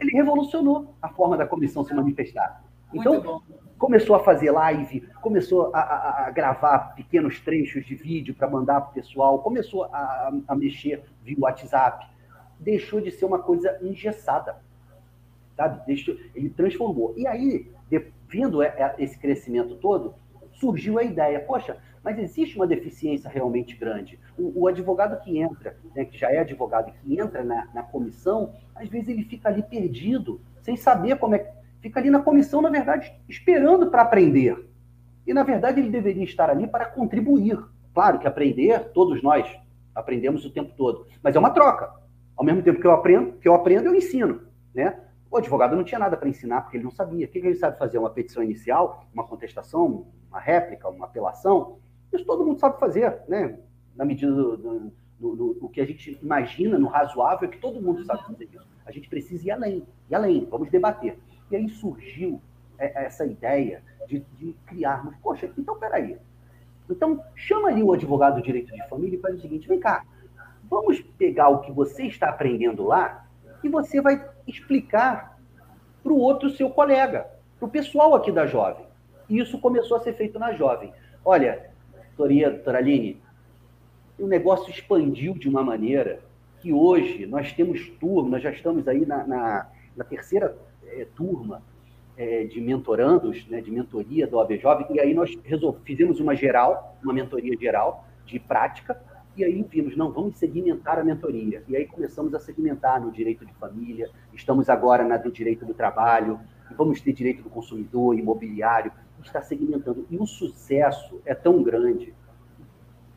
ele 0.00 0.10
revolucionou 0.10 0.94
a 1.00 1.08
forma 1.08 1.36
da 1.36 1.46
comissão 1.46 1.84
se 1.84 1.94
manifestar. 1.94 2.64
Então, 2.92 3.40
começou 3.78 4.16
a 4.16 4.24
fazer 4.24 4.50
live, 4.50 5.08
começou 5.22 5.70
a, 5.72 5.80
a, 5.80 6.26
a 6.26 6.30
gravar 6.30 6.94
pequenos 6.96 7.38
trechos 7.40 7.86
de 7.86 7.94
vídeo 7.94 8.34
para 8.34 8.50
mandar 8.50 8.80
para 8.80 8.90
o 8.90 8.92
pessoal, 8.94 9.38
começou 9.38 9.84
a, 9.84 10.32
a 10.48 10.56
mexer 10.56 11.04
via 11.22 11.36
WhatsApp. 11.38 12.06
Deixou 12.58 13.00
de 13.00 13.10
ser 13.10 13.24
uma 13.24 13.38
coisa 13.38 13.78
engessada 13.80 14.56
sabe? 15.60 15.82
Ele 16.34 16.48
transformou. 16.48 17.12
E 17.16 17.26
aí, 17.26 17.70
vendo 18.26 18.62
esse 18.98 19.18
crescimento 19.18 19.76
todo, 19.76 20.14
surgiu 20.52 20.98
a 20.98 21.04
ideia, 21.04 21.40
poxa, 21.40 21.76
mas 22.02 22.18
existe 22.18 22.56
uma 22.56 22.66
deficiência 22.66 23.28
realmente 23.28 23.76
grande. 23.76 24.18
O, 24.38 24.62
o 24.62 24.68
advogado 24.68 25.22
que 25.22 25.38
entra, 25.38 25.76
né, 25.94 26.06
que 26.06 26.16
já 26.16 26.32
é 26.32 26.38
advogado, 26.38 26.92
que 26.92 27.20
entra 27.20 27.44
na, 27.44 27.68
na, 27.74 27.82
comissão, 27.82 28.54
às 28.74 28.88
vezes 28.88 29.08
ele 29.08 29.24
fica 29.24 29.50
ali 29.50 29.62
perdido, 29.62 30.40
sem 30.62 30.76
saber 30.76 31.18
como 31.18 31.34
é. 31.34 31.52
Fica 31.82 32.00
ali 32.00 32.10
na 32.10 32.20
comissão, 32.20 32.62
na 32.62 32.70
verdade, 32.70 33.12
esperando 33.28 33.90
para 33.90 34.02
aprender. 34.02 34.66
E, 35.26 35.34
na 35.34 35.42
verdade, 35.42 35.80
ele 35.80 35.90
deveria 35.90 36.24
estar 36.24 36.48
ali 36.48 36.66
para 36.66 36.86
contribuir. 36.86 37.58
Claro 37.92 38.18
que 38.18 38.26
aprender, 38.26 38.90
todos 38.92 39.22
nós 39.22 39.46
aprendemos 39.94 40.44
o 40.44 40.50
tempo 40.50 40.72
todo, 40.76 41.06
mas 41.22 41.36
é 41.36 41.38
uma 41.38 41.50
troca. 41.50 41.90
Ao 42.36 42.44
mesmo 42.44 42.62
tempo 42.62 42.80
que 42.80 42.86
eu 42.86 42.92
aprendo, 42.92 43.32
que 43.32 43.48
eu 43.48 43.54
aprendo, 43.54 43.86
eu 43.86 43.94
ensino, 43.94 44.40
né? 44.74 44.98
O 45.30 45.36
advogado 45.36 45.76
não 45.76 45.84
tinha 45.84 45.98
nada 45.98 46.16
para 46.16 46.28
ensinar 46.28 46.62
porque 46.62 46.76
ele 46.76 46.84
não 46.84 46.90
sabia. 46.90 47.26
O 47.26 47.28
que 47.28 47.38
ele 47.38 47.54
sabe 47.54 47.78
fazer? 47.78 47.98
Uma 47.98 48.10
petição 48.10 48.42
inicial, 48.42 49.06
uma 49.14 49.24
contestação, 49.24 50.06
uma 50.28 50.40
réplica, 50.40 50.88
uma 50.88 51.06
apelação? 51.06 51.78
Isso 52.12 52.24
todo 52.24 52.44
mundo 52.44 52.58
sabe 52.58 52.80
fazer, 52.80 53.22
né? 53.28 53.58
Na 53.94 54.04
medida 54.04 54.32
do, 54.32 54.56
do, 54.56 54.92
do, 55.20 55.54
do 55.54 55.68
que 55.68 55.80
a 55.80 55.86
gente 55.86 56.18
imagina 56.20 56.78
no 56.78 56.88
razoável 56.88 57.48
é 57.48 57.52
que 57.52 57.58
todo 57.58 57.80
mundo 57.80 58.04
sabe 58.04 58.26
fazer 58.26 58.48
isso. 58.52 58.66
A 58.84 58.90
gente 58.90 59.08
precisa 59.08 59.46
ir 59.46 59.50
além, 59.52 59.86
ir 60.08 60.14
além, 60.14 60.48
vamos 60.50 60.68
debater. 60.68 61.16
E 61.48 61.54
aí 61.54 61.68
surgiu 61.68 62.40
é, 62.76 63.04
essa 63.04 63.24
ideia 63.24 63.82
de, 64.08 64.20
de 64.36 64.56
criarmos, 64.66 65.14
poxa, 65.22 65.52
então 65.56 65.78
peraí. 65.78 66.18
Então, 66.88 67.22
chama 67.36 67.68
ali 67.68 67.84
o 67.84 67.92
advogado 67.92 68.36
do 68.36 68.42
direito 68.42 68.74
de 68.74 68.88
família 68.88 69.16
e 69.16 69.20
faz 69.20 69.36
o 69.36 69.40
seguinte: 69.40 69.68
vem 69.68 69.78
cá, 69.78 70.04
vamos 70.68 71.00
pegar 71.16 71.50
o 71.50 71.60
que 71.60 71.70
você 71.70 72.04
está 72.04 72.30
aprendendo 72.30 72.84
lá 72.84 73.26
e 73.62 73.68
você 73.68 74.00
vai 74.00 74.28
explicar 74.50 75.38
para 76.02 76.12
o 76.12 76.18
outro 76.18 76.50
seu 76.50 76.70
colega, 76.70 77.26
para 77.58 77.66
o 77.66 77.70
pessoal 77.70 78.14
aqui 78.14 78.32
da 78.32 78.46
Jovem. 78.46 78.84
E 79.28 79.38
isso 79.38 79.58
começou 79.58 79.96
a 79.96 80.00
ser 80.00 80.14
feito 80.14 80.38
na 80.38 80.52
Jovem. 80.52 80.92
Olha, 81.24 81.70
doutoria, 82.16 82.50
doutora 82.50 82.78
Aline, 82.78 83.20
o 84.18 84.26
negócio 84.26 84.70
expandiu 84.70 85.34
de 85.34 85.48
uma 85.48 85.62
maneira 85.62 86.20
que 86.60 86.72
hoje 86.72 87.26
nós 87.26 87.52
temos 87.52 87.88
turma, 88.00 88.30
nós 88.30 88.42
já 88.42 88.50
estamos 88.50 88.86
aí 88.86 89.06
na, 89.06 89.26
na, 89.26 89.68
na 89.96 90.04
terceira 90.04 90.56
é, 90.86 91.06
turma 91.16 91.62
é, 92.16 92.44
de 92.44 92.60
mentorandos, 92.60 93.46
né, 93.46 93.60
de 93.60 93.70
mentoria 93.70 94.26
do 94.26 94.36
OAB 94.36 94.58
Jovem, 94.58 94.86
e 94.90 95.00
aí 95.00 95.14
nós 95.14 95.32
fizemos 95.84 96.20
uma 96.20 96.34
geral, 96.34 96.98
uma 97.02 97.14
mentoria 97.14 97.56
geral 97.58 98.04
de 98.26 98.38
prática, 98.38 99.00
e 99.40 99.44
aí 99.44 99.66
vimos, 99.68 99.96
não, 99.96 100.12
vamos 100.12 100.36
segmentar 100.36 100.98
a 100.98 101.04
mentoria. 101.04 101.62
E 101.66 101.74
aí 101.74 101.86
começamos 101.86 102.34
a 102.34 102.38
segmentar 102.38 103.00
no 103.00 103.10
direito 103.10 103.46
de 103.46 103.52
família, 103.54 104.10
estamos 104.34 104.68
agora 104.68 105.02
na 105.02 105.16
do 105.16 105.32
direito 105.32 105.64
do 105.64 105.72
trabalho, 105.72 106.38
vamos 106.76 107.00
ter 107.00 107.14
direito 107.14 107.42
do 107.42 107.48
consumidor, 107.48 108.18
imobiliário, 108.18 108.92
está 109.22 109.40
segmentando. 109.40 110.06
E 110.10 110.16
o 110.18 110.26
sucesso 110.26 111.20
é 111.24 111.34
tão 111.34 111.62
grande 111.62 112.14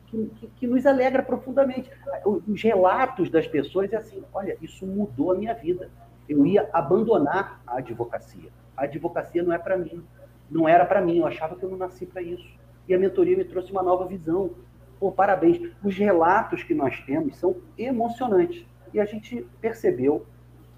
que, 0.06 0.26
que, 0.36 0.46
que, 0.56 0.66
nos 0.66 0.86
alegra 0.86 1.22
profundamente. 1.22 1.90
Os 2.24 2.62
relatos 2.62 3.28
das 3.30 3.46
pessoas 3.46 3.92
é 3.92 3.96
assim: 3.96 4.22
olha, 4.32 4.56
isso 4.62 4.86
mudou 4.86 5.32
a 5.32 5.34
minha 5.34 5.54
vida. 5.54 5.90
Eu 6.26 6.46
ia 6.46 6.68
abandonar 6.72 7.60
a 7.66 7.78
advocacia. 7.78 8.50
A 8.74 8.84
advocacia 8.84 9.42
não 9.42 9.52
é 9.52 9.58
para 9.58 9.76
mim. 9.76 10.02
Não 10.50 10.66
era 10.66 10.86
para 10.86 11.02
mim. 11.02 11.18
Eu 11.18 11.26
achava 11.26 11.54
que 11.54 11.62
eu 11.62 11.70
não 11.70 11.76
nasci 11.76 12.06
para 12.06 12.22
isso. 12.22 12.48
E 12.88 12.94
a 12.94 12.98
mentoria 12.98 13.36
me 13.36 13.44
trouxe 13.44 13.70
uma 13.70 13.82
nova 13.82 14.06
visão. 14.06 14.50
Pô, 15.04 15.12
parabéns. 15.12 15.60
Os 15.84 15.94
relatos 15.98 16.62
que 16.62 16.72
nós 16.72 16.98
temos 17.00 17.36
são 17.36 17.56
emocionantes. 17.76 18.64
E 18.90 18.98
a 18.98 19.04
gente 19.04 19.46
percebeu 19.60 20.24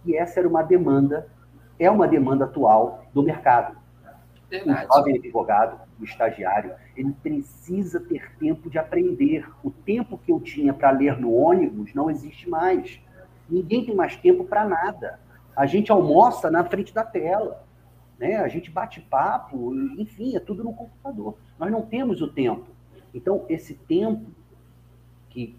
que 0.02 0.16
essa 0.16 0.40
era 0.40 0.48
uma 0.48 0.64
demanda, 0.64 1.28
é 1.78 1.88
uma 1.88 2.08
demanda 2.08 2.44
atual 2.44 3.06
do 3.14 3.22
mercado. 3.22 3.76
Verdade. 4.50 4.84
O 4.84 4.94
jovem 4.96 5.18
advogado, 5.18 5.80
o 6.00 6.02
estagiário, 6.02 6.74
ele 6.96 7.12
precisa 7.22 8.00
ter 8.00 8.32
tempo 8.36 8.68
de 8.68 8.80
aprender. 8.80 9.48
O 9.62 9.70
tempo 9.70 10.18
que 10.18 10.32
eu 10.32 10.40
tinha 10.40 10.74
para 10.74 10.90
ler 10.90 11.16
no 11.20 11.32
ônibus 11.32 11.94
não 11.94 12.10
existe 12.10 12.50
mais. 12.50 13.00
Ninguém 13.48 13.86
tem 13.86 13.94
mais 13.94 14.16
tempo 14.16 14.42
para 14.42 14.64
nada. 14.64 15.20
A 15.54 15.66
gente 15.66 15.92
almoça 15.92 16.50
na 16.50 16.64
frente 16.64 16.92
da 16.92 17.04
tela, 17.04 17.64
né? 18.18 18.38
A 18.38 18.48
gente 18.48 18.72
bate 18.72 19.00
papo, 19.02 19.72
enfim, 19.96 20.34
é 20.34 20.40
tudo 20.40 20.64
no 20.64 20.74
computador. 20.74 21.38
Nós 21.60 21.70
não 21.70 21.82
temos 21.82 22.20
o 22.20 22.26
tempo. 22.26 22.74
Então, 23.16 23.46
esse 23.48 23.72
tempo 23.74 24.26
que 25.30 25.56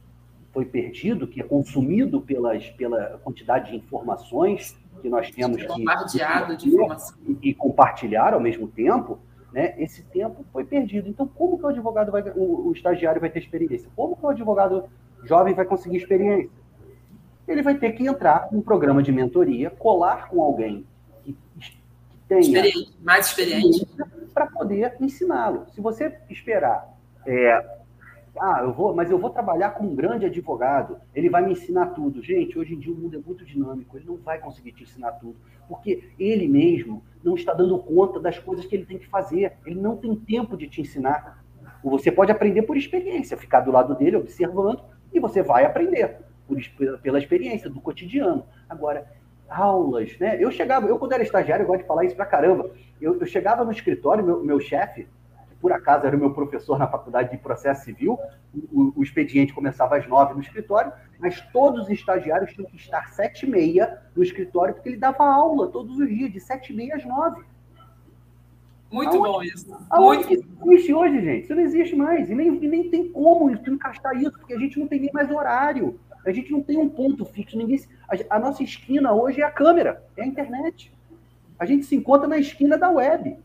foi 0.54 0.64
perdido, 0.64 1.28
que 1.28 1.42
é 1.42 1.44
consumido 1.44 2.22
pelas, 2.22 2.70
pela 2.70 3.20
quantidade 3.24 3.72
de 3.72 3.78
informações 3.78 4.78
que 5.02 5.10
nós 5.10 5.32
temos 5.32 5.58
que 5.58 5.68
de 6.56 6.70
informação 6.70 7.18
e, 7.42 7.54
compartilhar 7.54 8.34
ao 8.34 8.40
mesmo 8.40 8.68
tempo, 8.68 9.20
né? 9.52 9.74
Esse 9.78 10.04
tempo 10.04 10.46
foi 10.54 10.64
perdido. 10.64 11.10
Então, 11.10 11.28
como 11.28 11.58
que 11.58 11.66
o 11.66 11.68
advogado 11.68 12.12
vai, 12.12 12.22
o, 12.36 12.68
o 12.68 12.72
estagiário 12.74 13.20
vai 13.20 13.30
ter 13.30 13.40
experiência? 13.40 13.90
Como 13.96 14.16
que 14.16 14.26
o 14.26 14.30
advogado 14.30 14.86
jovem 15.24 15.54
vai 15.54 15.66
conseguir 15.66 15.98
experiência? 15.98 16.50
Ele 17.48 17.64
vai 17.64 17.76
ter 17.76 17.94
que 17.94 18.06
entrar 18.06 18.50
num 18.52 18.62
programa 18.62 19.02
de 19.02 19.12
mentoria, 19.12 19.70
colar 19.72 20.30
com 20.30 20.42
alguém 20.42 20.86
que, 21.24 21.36
que 21.60 21.78
tenha 22.28 22.42
experiente, 22.42 22.94
mais 23.02 23.28
experiente 23.28 23.88
para 24.34 24.48
poder 24.48 24.96
ensiná-lo. 25.00 25.66
Se 25.74 25.82
você 25.82 26.20
esperar 26.30 26.97
é, 27.28 27.78
ah, 28.40 28.62
eu 28.62 28.72
vou, 28.72 28.96
mas 28.96 29.12
eu 29.12 29.20
vou 29.20 29.30
trabalhar 29.30 29.72
com 29.72 29.86
um 29.86 29.96
grande 29.96 30.26
advogado, 30.26 30.98
ele 31.14 31.30
vai 31.30 31.44
me 31.44 31.52
ensinar 31.52 31.88
tudo. 31.88 32.24
Gente, 32.24 32.58
hoje 32.58 32.74
em 32.74 32.80
dia 32.80 32.94
o 32.94 32.96
mundo 32.96 33.18
é 33.18 33.20
muito 33.20 33.44
dinâmico, 33.44 33.98
ele 33.98 34.06
não 34.06 34.16
vai 34.16 34.40
conseguir 34.40 34.72
te 34.72 34.84
ensinar 34.84 35.12
tudo, 35.14 35.36
porque 35.68 36.10
ele 36.18 36.48
mesmo 36.48 37.04
não 37.24 37.36
está 37.36 37.54
dando 37.54 37.78
conta 37.80 38.20
das 38.20 38.40
coisas 38.40 38.66
que 38.66 38.76
ele 38.76 38.86
tem 38.86 38.98
que 38.98 39.08
fazer, 39.08 39.58
ele 39.66 39.80
não 39.80 39.98
tem 39.98 40.16
tempo 40.16 40.56
de 40.56 40.68
te 40.68 40.82
ensinar. 40.82 41.44
Você 41.84 42.12
pode 42.12 42.32
aprender 42.32 42.64
por 42.64 42.78
experiência, 42.78 43.38
ficar 43.38 43.62
do 43.62 43.72
lado 43.72 43.96
dele 43.96 44.16
observando 44.16 44.82
e 45.14 45.20
você 45.20 45.44
vai 45.44 45.66
aprender 45.66 46.18
por, 46.48 46.58
pela 47.00 47.20
experiência 47.20 47.70
do 47.70 47.82
cotidiano. 47.82 48.46
Agora, 48.70 49.06
aulas, 49.50 50.18
né? 50.20 50.38
Eu 50.40 50.52
chegava, 50.52 50.88
eu 50.88 50.98
quando 50.98 51.14
era 51.14 51.24
estagiário, 51.24 51.64
eu 51.64 51.68
gosto 51.68 51.82
de 51.82 51.88
falar 51.88 52.06
isso 52.06 52.16
pra 52.16 52.26
caramba. 52.26 52.72
Eu, 53.00 53.20
eu 53.20 53.26
chegava 53.26 53.64
no 53.64 53.72
escritório, 53.72 54.24
meu, 54.24 54.44
meu 54.44 54.60
chefe, 54.60 55.08
por 55.60 55.72
acaso 55.72 56.06
era 56.06 56.16
o 56.16 56.20
meu 56.20 56.34
professor 56.34 56.78
na 56.78 56.88
faculdade 56.88 57.32
de 57.32 57.38
processo 57.38 57.86
civil, 57.86 58.18
o, 58.72 58.94
o 58.96 59.04
expediente 59.04 59.54
começava 59.54 59.98
às 59.98 60.08
nove 60.08 60.34
no 60.34 60.42
escritório, 60.42 60.92
mas 61.20 61.42
todos 61.52 61.86
os 61.86 61.90
estagiários 61.90 62.54
tinham 62.54 62.70
que 62.70 62.76
estar 62.76 63.10
sete 63.10 63.46
e 63.46 63.50
meia 63.50 64.02
no 64.16 64.24
escritório, 64.24 64.74
porque 64.74 64.90
ele 64.90 64.98
dava 64.98 65.26
aula 65.26 65.68
todos 65.68 65.98
os 66.00 66.08
dias, 66.08 66.32
de 66.32 66.40
sete 66.40 66.72
e 66.72 66.76
meia 66.76 66.96
às 66.96 67.06
nove. 67.06 67.44
Muito 68.92 69.18
aonde, 69.18 69.32
bom 69.32 69.44
isso. 69.44 69.78
Aonde 69.90 70.28
Muito... 70.28 70.72
existe 70.72 70.94
hoje, 70.94 71.22
gente? 71.22 71.44
Isso 71.44 71.56
não 71.56 71.62
existe 71.62 71.96
mais. 71.96 72.30
E 72.30 72.36
nem, 72.36 72.52
nem 72.52 72.90
tem 72.90 73.12
como 73.12 73.50
encaixar 73.50 74.16
isso, 74.16 74.32
porque 74.32 74.54
a 74.54 74.60
gente 74.60 74.80
não 74.80 74.88
tem 74.88 75.00
nem 75.00 75.12
mais 75.14 75.30
horário. 75.30 76.00
A 76.26 76.32
gente 76.32 76.52
não 76.52 76.62
tem 76.62 76.78
um 76.78 76.90
ponto 76.90 77.26
fixo. 77.26 77.58
Ninguém, 77.58 77.82
a, 78.10 78.38
a 78.38 78.40
nossa 78.40 78.64
esquina 78.64 79.14
hoje 79.14 79.42
é 79.42 79.46
a 79.46 79.52
câmera, 79.52 80.04
é 80.16 80.24
a 80.24 80.26
internet. 80.26 80.94
A 81.60 81.66
gente 81.66 81.86
se 81.86 81.96
encontra 81.96 82.28
na 82.28 82.38
esquina 82.38 82.78
da 82.78 82.90
web. 82.90 83.38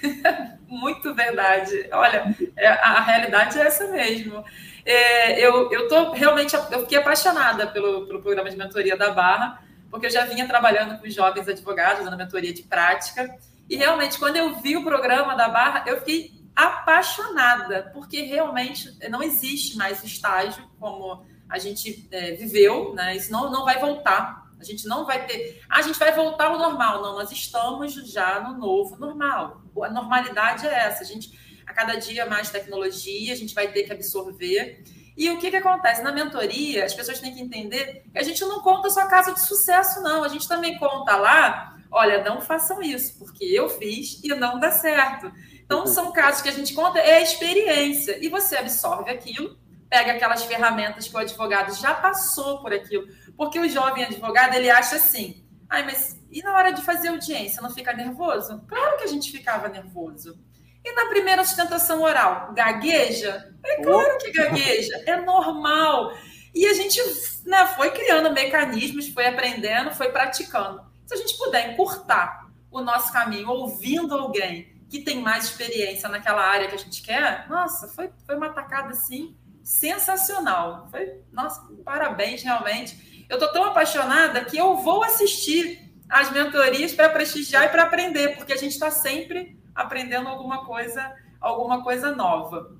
Muito 0.68 1.14
verdade. 1.14 1.88
Olha, 1.92 2.34
é, 2.56 2.68
a 2.68 3.00
realidade 3.00 3.58
é 3.58 3.66
essa 3.66 3.86
mesmo. 3.88 4.44
É, 4.84 5.38
eu, 5.40 5.70
eu 5.70 5.88
tô 5.88 6.12
realmente 6.12 6.54
eu 6.54 6.80
fiquei 6.80 6.98
apaixonada 6.98 7.66
pelo, 7.68 8.06
pelo 8.06 8.20
programa 8.20 8.50
de 8.50 8.56
mentoria 8.56 8.96
da 8.96 9.10
Barra, 9.10 9.62
porque 9.90 10.06
eu 10.06 10.10
já 10.10 10.24
vinha 10.24 10.46
trabalhando 10.48 10.98
com 11.00 11.08
jovens 11.08 11.46
advogados 11.48 12.04
na 12.04 12.16
mentoria 12.16 12.52
de 12.52 12.62
prática. 12.62 13.36
E 13.68 13.76
realmente, 13.76 14.18
quando 14.18 14.36
eu 14.36 14.54
vi 14.56 14.76
o 14.76 14.84
programa 14.84 15.34
da 15.34 15.48
Barra, 15.48 15.84
eu 15.86 15.98
fiquei 15.98 16.32
apaixonada, 16.54 17.90
porque 17.94 18.22
realmente 18.22 18.96
não 19.08 19.22
existe 19.22 19.76
mais 19.76 20.02
estágio 20.04 20.68
como 20.78 21.24
a 21.48 21.58
gente 21.58 22.08
é, 22.10 22.32
viveu, 22.32 22.94
né? 22.94 23.16
Isso 23.16 23.30
não, 23.30 23.50
não 23.50 23.64
vai 23.64 23.78
voltar. 23.78 24.50
A 24.62 24.64
gente 24.64 24.86
não 24.86 25.04
vai 25.04 25.26
ter. 25.26 25.60
A 25.68 25.82
gente 25.82 25.98
vai 25.98 26.12
voltar 26.12 26.46
ao 26.46 26.58
normal. 26.58 27.02
Não, 27.02 27.14
nós 27.14 27.30
estamos 27.32 27.92
já 28.10 28.40
no 28.40 28.56
novo 28.56 28.96
normal. 28.96 29.60
A 29.82 29.90
normalidade 29.90 30.66
é 30.66 30.72
essa. 30.72 31.02
A 31.02 31.06
gente, 31.06 31.36
a 31.66 31.74
cada 31.74 31.96
dia 31.96 32.26
mais 32.26 32.48
tecnologia, 32.50 33.32
a 33.32 33.36
gente 33.36 33.54
vai 33.54 33.72
ter 33.72 33.82
que 33.82 33.92
absorver. 33.92 34.84
E 35.16 35.28
o 35.30 35.38
que, 35.38 35.50
que 35.50 35.56
acontece? 35.56 36.02
Na 36.02 36.12
mentoria, 36.12 36.84
as 36.84 36.94
pessoas 36.94 37.20
têm 37.20 37.34
que 37.34 37.40
entender 37.40 38.04
que 38.10 38.18
a 38.18 38.22
gente 38.22 38.40
não 38.42 38.60
conta 38.60 38.88
só 38.88 39.06
caso 39.06 39.34
de 39.34 39.40
sucesso, 39.40 40.00
não. 40.00 40.24
A 40.24 40.28
gente 40.28 40.48
também 40.48 40.78
conta 40.78 41.16
lá, 41.16 41.76
olha, 41.90 42.22
não 42.22 42.40
façam 42.40 42.80
isso, 42.80 43.18
porque 43.18 43.44
eu 43.44 43.68
fiz 43.68 44.20
e 44.22 44.28
não 44.28 44.58
dá 44.58 44.70
certo. 44.70 45.30
Então, 45.64 45.86
são 45.86 46.12
casos 46.12 46.40
que 46.40 46.48
a 46.48 46.52
gente 46.52 46.72
conta, 46.72 46.98
é 46.98 47.16
a 47.16 47.20
experiência. 47.20 48.24
E 48.24 48.28
você 48.28 48.56
absorve 48.56 49.10
aquilo, 49.10 49.58
pega 49.92 50.12
aquelas 50.12 50.42
ferramentas 50.44 51.06
que 51.06 51.14
o 51.14 51.18
advogado 51.18 51.74
já 51.74 51.92
passou 51.92 52.62
por 52.62 52.72
aquilo 52.72 53.06
porque 53.36 53.58
o 53.58 53.68
jovem 53.68 54.04
advogado, 54.04 54.54
ele 54.54 54.70
acha 54.70 54.96
assim, 54.96 55.44
ai, 55.68 55.84
mas 55.84 56.18
e 56.30 56.42
na 56.42 56.54
hora 56.54 56.72
de 56.72 56.80
fazer 56.80 57.08
audiência, 57.08 57.60
não 57.60 57.70
fica 57.70 57.92
nervoso? 57.92 58.64
Claro 58.66 58.96
que 58.96 59.04
a 59.04 59.06
gente 59.08 59.30
ficava 59.30 59.68
nervoso. 59.68 60.38
E 60.82 60.92
na 60.94 61.10
primeira 61.10 61.44
sustentação 61.44 62.00
oral, 62.00 62.54
gagueja? 62.54 63.52
É 63.62 63.82
claro 63.82 64.16
que 64.16 64.32
gagueja, 64.32 65.02
é 65.06 65.16
normal. 65.20 66.12
E 66.54 66.66
a 66.66 66.72
gente 66.72 66.98
né, 67.44 67.66
foi 67.76 67.90
criando 67.90 68.32
mecanismos, 68.32 69.08
foi 69.08 69.26
aprendendo, 69.26 69.94
foi 69.94 70.10
praticando. 70.10 70.80
Se 71.04 71.14
a 71.14 71.16
gente 71.18 71.36
puder 71.36 71.72
encurtar 71.72 72.50
o 72.70 72.80
nosso 72.80 73.12
caminho 73.12 73.50
ouvindo 73.50 74.14
alguém 74.14 74.72
que 74.88 75.00
tem 75.00 75.20
mais 75.20 75.44
experiência 75.44 76.08
naquela 76.08 76.42
área 76.42 76.68
que 76.68 76.74
a 76.74 76.78
gente 76.78 77.02
quer, 77.02 77.46
nossa, 77.48 77.88
foi, 77.88 78.10
foi 78.26 78.36
uma 78.36 78.48
tacada 78.48 78.90
assim 78.90 79.36
sensacional. 79.62 80.88
Foi, 80.90 81.20
nossa, 81.32 81.66
parabéns 81.84 82.42
realmente. 82.42 83.26
Eu 83.28 83.36
estou 83.36 83.52
tão 83.52 83.64
apaixonada 83.64 84.44
que 84.44 84.56
eu 84.56 84.76
vou 84.76 85.02
assistir 85.02 85.90
as 86.08 86.30
mentorias 86.30 86.92
para 86.92 87.08
prestigiar 87.08 87.64
e 87.64 87.68
para 87.70 87.84
aprender, 87.84 88.36
porque 88.36 88.52
a 88.52 88.56
gente 88.56 88.72
está 88.72 88.90
sempre 88.90 89.58
aprendendo 89.74 90.28
alguma 90.28 90.64
coisa, 90.66 91.14
alguma 91.40 91.82
coisa 91.82 92.14
nova. 92.14 92.76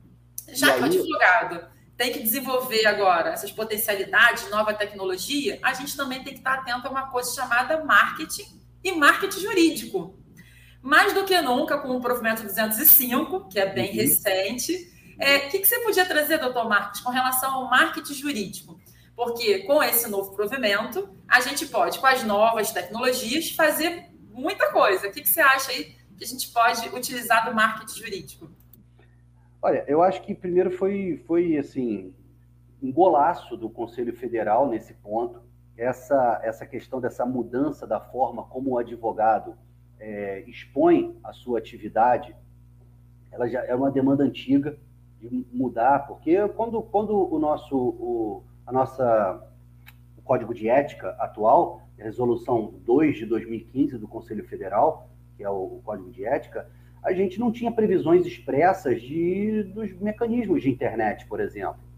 Já 0.49 0.75
que 0.75 0.81
o 0.81 0.85
advogado 0.85 1.67
tem 1.97 2.13
que 2.13 2.21
desenvolver 2.21 2.85
agora 2.87 3.31
essas 3.31 3.53
potencialidades, 3.53 4.51
nova 4.51 4.75
tecnologia, 4.75 5.59
a 5.63 5.73
gente 5.73 5.97
também 5.97 6.23
tem 6.23 6.35
que 6.35 6.41
estar 6.41 6.55
atento 6.55 6.89
a 6.89 6.91
uma 6.91 7.11
coisa 7.11 7.35
chamada 7.35 7.85
marketing 7.85 8.61
e 8.83 8.93
marketing 8.93 9.41
jurídico. 9.41 10.19
Mais 10.83 11.13
do 11.15 11.25
que 11.25 11.41
nunca, 11.41 11.79
com 11.79 11.97
o 11.97 12.01
provimento 12.01 12.43
205, 12.43 13.49
que 13.49 13.59
é 13.59 13.73
bem 13.73 13.91
uhum. 13.91 13.97
recente, 13.97 14.92
é, 15.23 15.47
o 15.47 15.51
que, 15.51 15.61
que 15.61 15.67
você 15.67 15.79
podia 15.85 16.05
trazer, 16.05 16.39
doutor 16.39 16.69
Marcos, 16.69 17.01
com 17.01 17.11
relação 17.11 17.55
ao 17.55 17.71
marketing 17.71 18.13
jurídico? 18.13 18.81
Porque 19.15 19.61
com 19.61 19.81
esse 19.81 20.11
novo 20.11 20.35
provimento, 20.35 21.09
a 21.29 21.41
gente 21.41 21.65
pode, 21.67 22.01
com 22.01 22.07
as 22.07 22.25
novas 22.25 22.73
tecnologias, 22.73 23.51
fazer 23.53 24.11
muita 24.33 24.73
coisa. 24.73 25.07
O 25.07 25.13
que, 25.13 25.23
que 25.23 25.29
você 25.29 25.41
acha 25.41 25.71
aí 25.71 25.95
que 26.19 26.25
a 26.25 26.27
gente 26.27 26.51
pode 26.51 26.89
utilizar 26.89 27.49
do 27.49 27.55
marketing 27.55 28.01
jurídico? 28.01 28.51
Olha, 29.63 29.85
eu 29.87 30.03
acho 30.03 30.23
que 30.23 30.35
primeiro 30.35 30.73
foi, 30.73 31.23
foi 31.25 31.57
assim, 31.57 32.13
um 32.83 32.91
golaço 32.91 33.57
do 33.57 33.71
Conselho 33.71 34.17
Federal 34.17 34.69
nesse 34.69 34.93
ponto, 34.93 35.41
essa, 35.77 36.41
essa 36.43 36.67
questão 36.67 37.01
dessa 37.01 37.25
mudança 37.25 37.87
da 37.87 38.01
forma 38.01 38.43
como 38.43 38.71
o 38.71 38.79
advogado 38.79 39.57
é, 40.01 40.43
expõe 40.49 41.17
a 41.23 41.33
sua 41.33 41.61
atividade, 41.61 42.35
ela 43.31 43.47
já 43.47 43.65
é 43.65 43.73
uma 43.73 43.91
demanda 43.91 44.25
antiga 44.25 44.77
de 45.29 45.47
mudar, 45.53 46.07
porque 46.07 46.49
quando, 46.49 46.83
quando 46.83 47.33
o 47.33 47.39
nosso, 47.39 47.77
o, 47.77 48.43
a 48.67 48.73
nossa, 48.73 49.43
o 50.19 50.23
Código 50.23 50.53
de 50.53 50.69
Ética 50.69 51.11
atual, 51.19 51.83
a 51.99 52.03
Resolução 52.03 52.75
2 52.85 53.17
de 53.17 53.27
2015 53.27 53.99
do 53.99 54.09
Conselho 54.09 54.45
Federal, 54.45 55.09
que 55.37 55.45
é 55.45 55.49
o, 55.49 55.77
o 55.77 55.83
Código 55.85 56.11
de 56.11 56.25
Ética, 56.25 56.69
a 57.03 57.13
gente 57.13 57.39
não 57.39 57.51
tinha 57.51 57.71
previsões 57.71 58.27
expressas 58.27 59.01
de, 59.01 59.63
dos 59.65 59.93
mecanismos 60.01 60.63
de 60.63 60.71
internet, 60.71 61.27
por 61.27 61.41
exemplo 61.41 61.93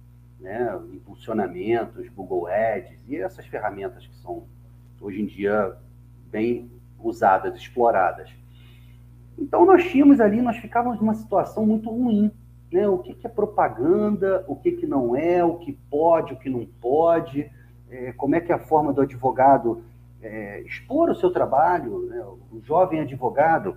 né, 0.45 0.79
impulsionamentos, 0.93 2.07
Google 2.11 2.47
Ads 2.47 3.03
e 3.09 3.17
essas 3.17 3.47
ferramentas 3.47 4.07
que 4.07 4.15
são 4.17 4.45
hoje 5.01 5.23
em 5.23 5.27
dia 5.27 5.77
bem 6.31 6.71
usadas, 6.99 7.57
exploradas. 7.57 8.31
Então 9.39 9.65
nós 9.65 9.85
tínhamos 9.91 10.21
ali, 10.21 10.41
nós 10.41 10.57
ficávamos 10.59 11.01
numa 11.01 11.15
situação 11.15 11.67
muito 11.67 11.91
ruim, 11.91 12.31
né? 12.75 12.89
O 12.89 12.99
que, 12.99 13.15
que 13.15 13.25
é 13.25 13.31
propaganda, 13.31 14.45
o 14.49 14.57
que, 14.57 14.73
que 14.73 14.85
não 14.85 15.15
é, 15.15 15.45
o 15.45 15.59
que 15.59 15.73
pode, 15.89 16.33
o 16.33 16.37
que 16.37 16.51
não 16.51 16.67
pode, 16.81 17.49
é, 17.89 18.13
como 18.13 18.35
é 18.35 18.41
que 18.41 18.51
é 18.51 18.55
a 18.57 18.59
forma 18.59 18.93
do 18.93 19.01
advogado 19.01 19.85
é, 20.21 20.61
expor 20.63 21.09
o 21.09 21.15
seu 21.15 21.31
trabalho, 21.31 22.01
né? 22.07 22.21
o 22.51 22.61
jovem 22.65 22.99
advogado, 22.99 23.77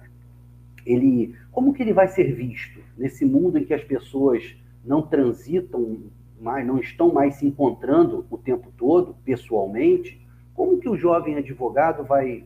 ele, 0.83 1.35
como 1.51 1.73
que 1.73 1.83
ele 1.83 1.93
vai 1.93 2.07
ser 2.07 2.33
visto 2.33 2.79
nesse 2.97 3.23
mundo 3.23 3.59
em 3.59 3.65
que 3.65 3.73
as 3.73 3.83
pessoas 3.83 4.57
não 4.83 5.03
transitam 5.03 5.99
mais, 6.41 6.65
não 6.65 6.79
estão 6.79 7.13
mais 7.13 7.35
se 7.35 7.45
encontrando 7.45 8.25
o 8.31 8.37
tempo 8.37 8.73
todo, 8.75 9.15
pessoalmente, 9.23 10.19
como 10.55 10.79
que 10.79 10.89
o 10.89 10.97
jovem 10.97 11.35
advogado 11.35 12.03
vai, 12.03 12.45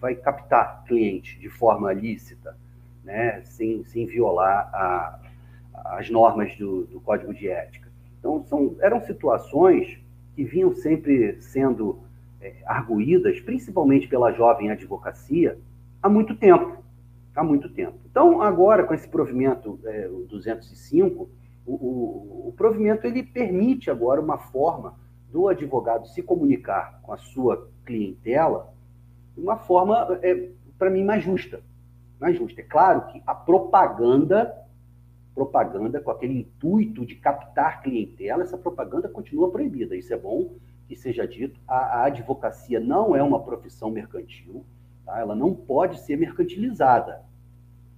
vai 0.00 0.14
captar 0.14 0.82
cliente 0.84 1.38
de 1.38 1.50
forma 1.50 1.92
lícita, 1.92 2.56
né, 3.04 3.42
sem, 3.44 3.84
sem 3.84 4.06
violar 4.06 4.70
a, 4.72 5.29
as 5.74 6.10
normas 6.10 6.56
do, 6.56 6.84
do 6.84 7.00
Código 7.00 7.32
de 7.34 7.48
Ética? 7.48 7.88
Então, 8.18 8.44
são, 8.44 8.76
eram 8.80 9.00
situações 9.00 9.98
que 10.34 10.44
vinham 10.44 10.74
sempre 10.74 11.40
sendo 11.40 12.00
é, 12.40 12.54
arguídas, 12.66 13.40
principalmente 13.40 14.08
pela 14.08 14.32
jovem 14.32 14.70
advocacia, 14.70 15.58
há 16.02 16.08
muito 16.08 16.34
tempo. 16.34 16.78
Há 17.34 17.44
muito 17.44 17.68
tempo. 17.68 17.98
Então, 18.10 18.42
agora, 18.42 18.84
com 18.84 18.92
esse 18.92 19.08
provimento 19.08 19.78
é, 19.84 20.08
205, 20.28 21.28
o, 21.64 21.72
o, 21.72 22.48
o 22.48 22.54
provimento 22.56 23.06
ele 23.06 23.22
permite 23.22 23.90
agora 23.90 24.20
uma 24.20 24.38
forma 24.38 24.94
do 25.32 25.48
advogado 25.48 26.08
se 26.08 26.22
comunicar 26.22 27.00
com 27.02 27.12
a 27.12 27.16
sua 27.16 27.68
clientela 27.84 28.72
de 29.36 29.40
uma 29.40 29.56
forma, 29.56 30.18
é, 30.22 30.48
para 30.78 30.90
mim, 30.90 31.04
mais 31.04 31.22
justa. 31.22 31.62
Mais 32.20 32.36
justa. 32.36 32.60
É 32.60 32.64
claro 32.64 33.06
que 33.06 33.22
a 33.26 33.34
propaganda, 33.34 34.52
propaganda 35.34 36.00
com 36.00 36.10
aquele 36.10 36.40
intuito 36.40 37.06
de 37.06 37.14
captar 37.16 37.82
clientela, 37.82 38.42
essa 38.42 38.58
propaganda 38.58 39.08
continua 39.08 39.50
proibida. 39.50 39.96
Isso 39.96 40.12
é 40.12 40.18
bom 40.18 40.56
que 40.88 40.96
seja 40.96 41.26
dito. 41.26 41.60
A, 41.66 41.76
a 41.76 42.04
advocacia 42.06 42.80
não 42.80 43.14
é 43.14 43.22
uma 43.22 43.42
profissão 43.42 43.90
mercantil, 43.90 44.64
tá? 45.04 45.18
ela 45.18 45.34
não 45.34 45.54
pode 45.54 46.00
ser 46.00 46.16
mercantilizada. 46.16 47.22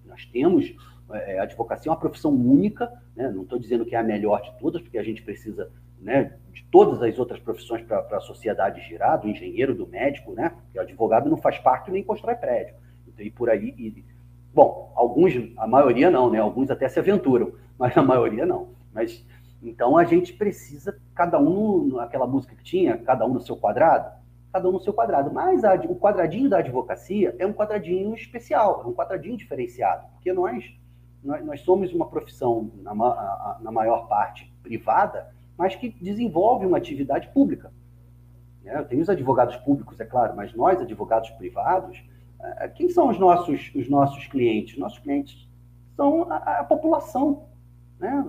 Nós 0.04 0.26
temos 0.26 0.74
é, 1.10 1.38
a 1.38 1.42
advocacia 1.42 1.90
é 1.90 1.92
uma 1.92 1.98
profissão 1.98 2.32
única, 2.34 2.90
né? 3.14 3.30
não 3.30 3.42
estou 3.42 3.58
dizendo 3.58 3.84
que 3.84 3.94
é 3.94 3.98
a 3.98 4.02
melhor 4.02 4.40
de 4.42 4.58
todas, 4.58 4.80
porque 4.80 4.98
a 4.98 5.02
gente 5.02 5.22
precisa 5.22 5.70
né, 6.00 6.36
de 6.52 6.64
todas 6.64 7.02
as 7.02 7.18
outras 7.18 7.40
profissões 7.40 7.82
para 7.82 8.16
a 8.16 8.20
sociedade 8.20 8.80
girar, 8.82 9.20
do 9.20 9.28
engenheiro, 9.28 9.74
do 9.74 9.86
médico, 9.86 10.32
né? 10.32 10.50
porque 10.50 10.78
o 10.78 10.82
advogado 10.82 11.30
não 11.30 11.36
faz 11.36 11.58
parte 11.58 11.90
nem 11.90 12.02
constrói 12.02 12.34
prédio. 12.34 12.74
Então, 13.06 13.24
e 13.24 13.30
por 13.30 13.50
aí. 13.50 13.74
E, 13.78 14.04
bom, 14.54 14.92
alguns, 14.94 15.32
a 15.56 15.66
maioria 15.66 16.10
não, 16.10 16.30
né? 16.30 16.38
alguns 16.38 16.70
até 16.70 16.88
se 16.88 16.98
aventuram, 16.98 17.52
mas 17.78 17.96
a 17.96 18.02
maioria 18.02 18.46
não. 18.46 18.68
Mas 18.92 19.24
então 19.62 19.96
a 19.96 20.04
gente 20.04 20.32
precisa, 20.32 20.98
cada 21.14 21.38
um, 21.38 21.98
aquela 21.98 22.26
música 22.26 22.54
que 22.54 22.64
tinha, 22.64 22.96
cada 22.98 23.24
um 23.24 23.34
no 23.34 23.40
seu 23.40 23.56
quadrado, 23.56 24.10
cada 24.52 24.68
um 24.68 24.72
no 24.72 24.80
seu 24.80 24.92
quadrado. 24.92 25.32
Mas 25.32 25.64
a, 25.64 25.74
o 25.74 25.96
quadradinho 25.96 26.50
da 26.50 26.58
advocacia 26.58 27.34
é 27.38 27.46
um 27.46 27.52
quadradinho 27.52 28.14
especial, 28.14 28.82
é 28.84 28.88
um 28.88 28.92
quadradinho 28.92 29.36
diferenciado, 29.36 30.06
porque 30.14 30.32
nós 30.32 30.64
nós, 31.22 31.44
nós 31.44 31.60
somos 31.60 31.92
uma 31.92 32.06
profissão, 32.08 32.70
na, 32.82 32.94
na 33.60 33.70
maior 33.70 34.08
parte, 34.08 34.52
privada, 34.62 35.32
mas 35.56 35.76
que 35.76 35.88
desenvolve 35.88 36.66
uma 36.66 36.78
atividade 36.78 37.28
pública. 37.28 37.72
Né? 38.64 38.82
Tem 38.84 39.00
os 39.00 39.08
advogados 39.08 39.56
públicos, 39.56 39.98
é 40.00 40.04
claro, 40.04 40.34
mas 40.34 40.52
nós, 40.54 40.80
advogados 40.80 41.30
privados, 41.30 42.02
quem 42.74 42.88
são 42.88 43.08
os 43.08 43.18
nossos, 43.18 43.70
os 43.74 43.88
nossos 43.88 44.26
clientes? 44.26 44.78
Nossos 44.78 44.98
clientes 44.98 45.48
são 45.96 46.30
a, 46.30 46.60
a 46.60 46.64
população, 46.64 47.44
né? 47.98 48.24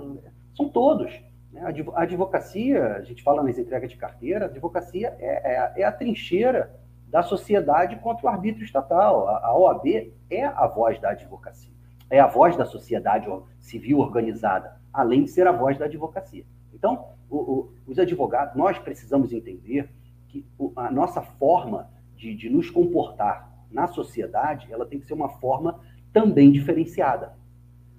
são 0.56 0.70
todos. 0.70 1.12
Né? 1.52 1.62
A 1.94 2.02
advocacia, 2.02 2.96
a 2.96 3.02
gente 3.02 3.24
fala 3.24 3.44
nas 3.44 3.58
entregas 3.58 3.90
de 3.90 3.98
carteira, 3.98 4.46
a 4.46 4.48
advocacia 4.50 5.16
é, 5.20 5.54
é, 5.78 5.82
é 5.82 5.84
a 5.84 5.92
trincheira 5.92 6.80
da 7.08 7.22
sociedade 7.24 7.96
contra 7.98 8.26
o 8.26 8.30
arbítrio 8.30 8.66
estatal. 8.66 9.28
A, 9.28 9.48
a 9.48 9.58
OAB 9.58 10.12
é 10.30 10.46
a 10.46 10.68
voz 10.68 11.00
da 11.00 11.12
advocacia 11.12 11.74
é 12.14 12.20
a 12.20 12.28
voz 12.28 12.56
da 12.56 12.64
sociedade 12.64 13.28
civil 13.60 13.98
organizada, 13.98 14.80
além 14.94 15.24
de 15.24 15.32
ser 15.32 15.48
a 15.48 15.52
voz 15.52 15.80
da 15.80 15.86
advocacia. 15.86 16.46
Então, 16.72 17.08
o, 17.28 17.38
o, 17.38 17.74
os 17.88 17.98
advogados, 17.98 18.56
nós 18.56 18.78
precisamos 18.78 19.34
entender 19.34 19.90
que 20.28 20.46
a 20.76 20.92
nossa 20.92 21.24
forma 21.24 21.90
de, 22.16 22.36
de 22.36 22.52
nos 22.52 22.70
comportar 22.70 23.52
na 23.74 23.88
sociedade, 23.88 24.72
ela 24.72 24.86
tem 24.86 25.00
que 25.00 25.06
ser 25.06 25.14
uma 25.14 25.30
forma 25.30 25.80
também 26.14 26.52
diferenciada. 26.52 27.36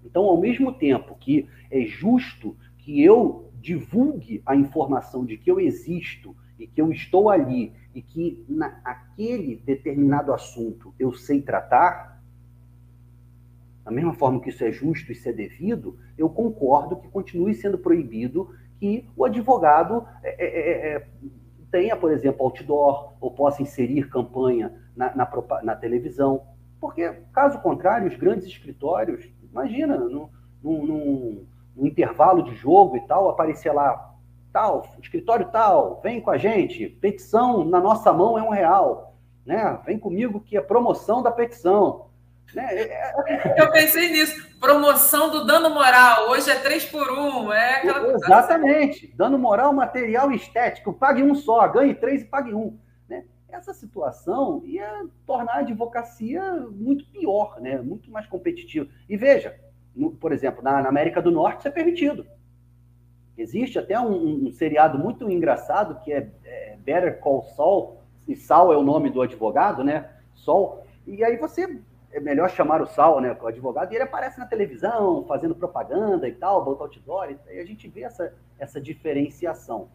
Então, 0.05 0.25
ao 0.25 0.41
mesmo 0.41 0.73
tempo 0.73 1.17
que 1.17 1.49
é 1.71 1.81
justo 1.83 2.57
que 2.79 3.03
eu 3.03 3.51
divulgue 3.61 4.43
a 4.47 4.55
informação 4.55 5.25
de 5.25 5.37
que 5.37 5.51
eu 5.51 5.59
existo 5.59 6.37
e 6.59 6.67
que 6.67 6.81
eu 6.81 6.93
estou 6.93 7.31
ali 7.31 7.73
e 7.95 8.03
que 8.03 8.45
naquele 8.49 9.57
determinado 9.57 10.33
assunto 10.33 10.95
eu 10.99 11.13
sei 11.13 11.41
tratar, 11.41 12.23
da 13.85 13.91
mesma 13.91 14.15
forma 14.15 14.41
que 14.41 14.51
isso 14.51 14.65
é 14.65 14.71
justo 14.71 15.11
e 15.11 15.13
isso 15.13 15.29
é 15.29 15.33
devido, 15.33 15.99
eu 16.17 16.29
concordo 16.29 16.97
que 16.97 17.09
continue 17.09 17.55
sendo 17.55 17.79
proibido 17.79 18.55
que 18.79 19.09
o 19.17 19.25
advogado 19.25 20.07
é, 20.23 20.45
é, 20.45 20.47
é, 20.47 20.97
é 20.97 21.07
tenha, 21.75 21.97
por 21.97 22.13
exemplo, 22.13 22.47
outdoor 22.47 23.15
ou 23.21 23.33
possa 23.33 23.61
inserir 23.61 24.09
campanha 24.09 24.73
na, 24.95 25.13
na, 25.17 25.29
na, 25.65 25.75
televisão. 25.75 26.43
Porque, 26.81 27.11
caso 27.33 27.59
contrário, 27.59 28.07
os 28.07 28.15
grandes 28.15 28.47
escritórios, 28.47 29.29
imagina, 29.51 29.97
num, 30.63 31.45
intervalo 31.77 32.45
de 32.45 32.55
jogo 32.55 32.97
e 32.97 33.01
tal, 33.09 33.29
aparecer 33.29 33.73
lá, 33.73 34.15
tal, 34.53 34.87
escritório 35.03 35.51
tal, 35.51 36.01
vem 36.01 36.21
com 36.21 36.31
a 36.31 36.39
gente, 36.39 36.89
petição 36.89 37.65
na 37.65 37.81
nossa 37.81 38.13
mão 38.13 38.39
é 38.39 38.43
um 38.45 38.51
real. 38.51 39.17
Né? 39.45 39.77
Vem 39.85 39.99
comigo 39.99 40.39
que 40.39 40.57
é 40.57 40.61
promoção 40.61 41.25
da 41.25 41.33
petição. 41.33 42.07
Né? 42.55 42.73
É, 42.73 42.83
é, 42.85 43.61
Eu 43.61 43.73
pensei 43.73 44.13
nisso. 44.13 44.54
Promoção 44.65 45.31
do 45.31 45.45
dano 45.45 45.69
moral. 45.69 46.31
Hoje 46.31 46.51
é 46.51 46.59
3 46.59 46.87
por 46.87 47.07
1. 47.11 47.53
É 47.53 47.75
aquela... 47.75 48.15
Exatamente. 48.15 49.15
Dano 49.15 49.39
moral, 49.39 49.75
material 49.75 50.33
e 50.33 50.37
estético. 50.37 50.91
Pague 50.91 51.23
um 51.23 51.35
só. 51.35 51.69
Ganhe 51.69 51.93
três 51.93 52.23
e 52.23 52.25
pague 52.25 52.55
um. 52.55 52.79
Né? 53.07 53.25
essa 53.51 53.75
situação 53.75 54.63
ia 54.65 55.05
tornar 55.27 55.57
a 55.57 55.59
advocacia 55.59 56.43
muito 56.71 57.05
pior, 57.11 57.61
né? 57.61 57.79
muito 57.83 58.11
mais 58.11 58.27
competitiva. 58.27 58.89
E 59.07 59.19
veja, 59.19 59.55
no, 59.95 60.13
por 60.13 60.33
exemplo, 60.33 60.63
na, 60.63 60.81
na, 60.81 60.89
América 60.89 61.21
do 61.21 61.31
Norte 61.31 61.59
isso 61.59 61.69
é 61.69 61.71
permitido. 61.71 62.27
Existe 63.37 63.79
até 63.79 64.01
um, 64.01 64.47
um 64.47 64.51
seriado 64.51 64.99
muito 64.99 65.31
engraçado 65.31 66.01
que 66.03 66.11
é, 66.11 66.31
é, 66.43 66.79
Better 66.83 67.21
Call 67.21 67.43
Saul, 67.55 67.99
e 68.27 68.35
Saul 68.35 68.73
é 68.73 68.79
o 68.79 68.83
nome 68.83 69.11
do 69.11 69.21
advogado, 69.21 69.85
né? 69.85 70.09
Sol. 70.35 70.87
E 71.07 71.23
aí 71.23 71.37
você 71.37 71.83
é 72.15 72.21
melhor 72.21 72.49
chamar 72.49 72.81
o 72.81 72.87
Saul, 72.87 73.21
né, 73.21 73.37
o 73.39 73.47
advogado, 73.47 73.93
e 73.93 73.97
ele 73.97 74.05
aparece 74.05 74.39
na 74.39 74.47
televisão, 74.47 75.25
fazendo 75.27 75.55
propaganda 75.55 76.29
e 76.29 76.33
tal, 76.33 76.65
bota 76.65 76.85
outdoor, 76.85 77.35
e 77.51 77.59
a 77.59 77.65
gente 77.65 77.89
vê 77.89 78.03
essa, 78.03 78.33
essa 78.57 78.81
diferenciação. 78.81 79.89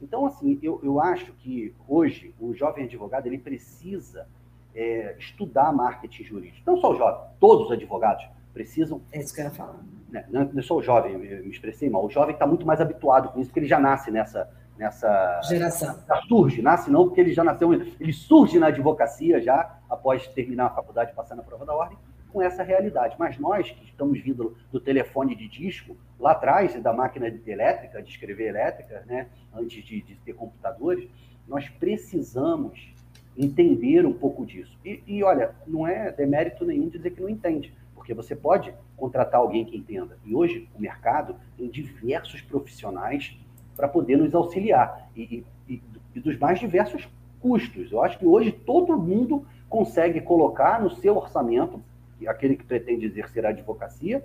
Então, 0.00 0.24
assim, 0.24 0.58
eu, 0.62 0.80
eu 0.82 0.98
acho 1.00 1.32
que 1.34 1.74
hoje 1.86 2.34
o 2.40 2.54
jovem 2.54 2.84
advogado 2.84 3.26
ele 3.26 3.38
precisa 3.38 4.26
é, 4.74 5.16
estudar 5.18 5.70
marketing 5.70 6.24
jurídico. 6.24 6.62
Não 6.66 6.78
só 6.78 6.92
o 6.92 6.96
jovem, 6.96 7.20
todos 7.38 7.66
os 7.66 7.72
advogados 7.72 8.26
precisam. 8.54 9.02
É 9.12 9.20
isso 9.20 9.34
que 9.34 9.40
eu 9.42 9.44
ia 9.44 9.50
falar. 9.50 9.78
Né, 10.08 10.24
não, 10.30 10.44
não 10.46 10.58
é 10.58 10.62
só 10.62 10.76
o 10.76 10.82
jovem, 10.82 11.12
eu 11.12 11.18
me 11.18 11.50
expressei 11.50 11.90
mal. 11.90 12.06
O 12.06 12.10
jovem 12.10 12.32
está 12.32 12.46
muito 12.46 12.66
mais 12.66 12.80
habituado 12.80 13.28
com 13.30 13.40
isso, 13.40 13.50
porque 13.50 13.60
ele 13.60 13.68
já 13.68 13.78
nasce 13.78 14.10
nessa. 14.10 14.50
Nessa 14.78 15.40
Geração. 15.48 15.98
Surge, 16.28 16.62
nasce 16.62 16.90
não, 16.90 17.06
porque 17.06 17.20
ele 17.20 17.32
já 17.32 17.42
nasceu. 17.42 17.72
Ele 17.72 18.12
surge 18.12 18.58
na 18.58 18.68
advocacia 18.68 19.40
já, 19.40 19.78
após 19.88 20.26
terminar 20.28 20.66
a 20.66 20.70
faculdade, 20.70 21.12
passar 21.14 21.34
na 21.34 21.42
prova 21.42 21.64
da 21.64 21.74
ordem, 21.74 21.98
com 22.32 22.42
essa 22.42 22.62
realidade. 22.62 23.16
Mas 23.18 23.38
nós 23.38 23.70
que 23.70 23.84
estamos 23.84 24.20
vindo 24.20 24.56
do 24.70 24.78
telefone 24.80 25.34
de 25.34 25.48
disco, 25.48 25.96
lá 26.18 26.32
atrás, 26.32 26.80
da 26.82 26.92
máquina 26.92 27.26
elétrica, 27.46 28.02
de 28.02 28.10
escrever 28.10 28.48
elétrica, 28.48 29.04
né, 29.06 29.28
antes 29.54 29.84
de, 29.84 30.02
de 30.02 30.14
ter 30.16 30.34
computadores, 30.34 31.08
nós 31.48 31.68
precisamos 31.68 32.94
entender 33.36 34.04
um 34.06 34.12
pouco 34.12 34.44
disso. 34.44 34.76
E, 34.84 35.02
e, 35.06 35.22
olha, 35.22 35.54
não 35.66 35.86
é 35.86 36.10
demérito 36.10 36.64
nenhum 36.64 36.88
dizer 36.88 37.10
que 37.10 37.20
não 37.20 37.28
entende, 37.28 37.72
porque 37.94 38.14
você 38.14 38.34
pode 38.34 38.74
contratar 38.96 39.40
alguém 39.40 39.64
que 39.64 39.76
entenda. 39.76 40.18
E 40.24 40.34
hoje 40.34 40.68
o 40.74 40.80
mercado 40.80 41.36
tem 41.56 41.68
diversos 41.68 42.40
profissionais 42.40 43.36
para 43.76 43.88
poder 43.88 44.16
nos 44.16 44.34
auxiliar 44.34 45.08
e, 45.14 45.44
e, 45.68 45.82
e, 46.14 46.20
dos 46.20 46.38
mais 46.38 46.58
diversos 46.58 47.08
custos. 47.40 47.92
Eu 47.92 48.02
acho 48.02 48.18
que 48.18 48.26
hoje 48.26 48.50
todo 48.50 48.96
mundo 48.96 49.46
consegue 49.68 50.20
colocar 50.20 50.80
no 50.80 50.90
seu 50.90 51.16
orçamento 51.16 51.82
aquele 52.26 52.56
que 52.56 52.64
pretende 52.64 53.04
exercer 53.04 53.44
a 53.44 53.50
advocacia, 53.50 54.24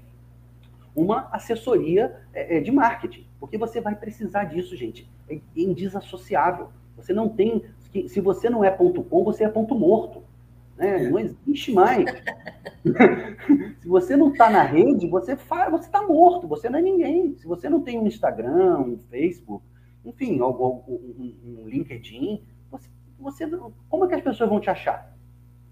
uma 0.95 1.30
assessoria 1.32 2.16
é, 2.34 2.58
é, 2.58 2.60
de 2.62 2.72
marketing, 2.72 3.26
porque 3.39 3.58
você 3.58 3.82
vai 3.82 3.95
precisar 3.95 4.45
disso, 4.45 4.76
gente. 4.76 5.10
É 5.30 5.39
indissociável. 5.56 6.70
Você 6.95 7.14
não 7.14 7.30
tem. 7.30 7.64
Se 8.08 8.22
você 8.22 8.49
não 8.49 8.64
é 8.64 8.70
ponto 8.70 9.04
com, 9.04 9.24
você 9.24 9.43
é 9.43 9.49
ponto 9.49 9.74
morto. 9.76 10.24
Né? 10.82 11.10
Não 11.10 11.20
existe 11.20 11.72
mais. 11.72 12.10
se 13.80 13.88
você 13.88 14.18
não 14.18 14.32
está 14.32 14.50
na 14.50 14.64
rede, 14.64 15.08
você 15.08 15.36
faz, 15.36 15.70
você 15.70 15.86
está 15.86 16.02
morto. 16.02 16.48
Você 16.48 16.70
não 16.70 16.80
é 16.80 16.82
ninguém. 16.82 17.36
Se 17.38 17.46
você 17.46 17.70
não 17.70 17.82
tem 17.82 18.00
um 18.00 18.08
Instagram, 18.08 18.80
um 18.80 18.98
Facebook, 18.98 19.64
enfim, 20.04 20.42
um, 20.42 20.82
um 21.46 21.68
LinkedIn, 21.68 22.44
você, 22.72 22.90
você, 23.20 23.48
como 23.88 24.06
é 24.06 24.08
que 24.08 24.16
as 24.16 24.22
pessoas 24.22 24.50
vão 24.50 24.60
te 24.60 24.72
achar? 24.72 25.16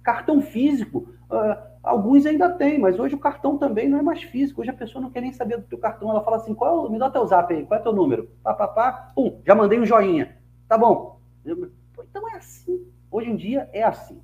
Cartão 0.03 0.43
físico, 0.43 1.09
uh, 1.31 1.69
alguns 1.81 2.27
ainda 2.27 2.47
têm, 2.47 2.77
mas 2.77 2.99
hoje 2.99 3.15
o 3.15 3.19
cartão 3.19 3.57
também 3.57 3.89
não 3.89 3.97
é 3.97 4.03
mais 4.03 4.21
físico. 4.21 4.61
Hoje 4.61 4.69
a 4.69 4.75
pessoa 4.75 5.01
não 5.01 5.09
quer 5.09 5.21
nem 5.21 5.33
saber 5.33 5.57
do 5.57 5.63
teu 5.63 5.79
cartão. 5.79 6.11
Ela 6.11 6.23
fala 6.23 6.37
assim: 6.37 6.53
qual, 6.53 6.85
é 6.85 6.89
me 6.91 6.99
dá 6.99 7.09
teu 7.09 7.25
zap 7.25 7.51
aí, 7.51 7.65
qual 7.65 7.79
é 7.79 7.81
teu 7.83 7.93
número? 7.93 8.29
Pá, 8.43 8.53
pá, 8.53 8.67
pá, 8.67 9.11
pum, 9.15 9.41
já 9.43 9.55
mandei 9.55 9.79
um 9.79 9.85
joinha. 9.85 10.37
Tá 10.67 10.77
bom. 10.77 11.19
Então 11.43 12.29
é 12.29 12.35
assim. 12.35 12.87
Hoje 13.09 13.31
em 13.31 13.35
dia 13.35 13.67
é 13.73 13.81
assim. 13.81 14.21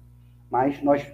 Mas 0.50 0.82
nós 0.82 1.06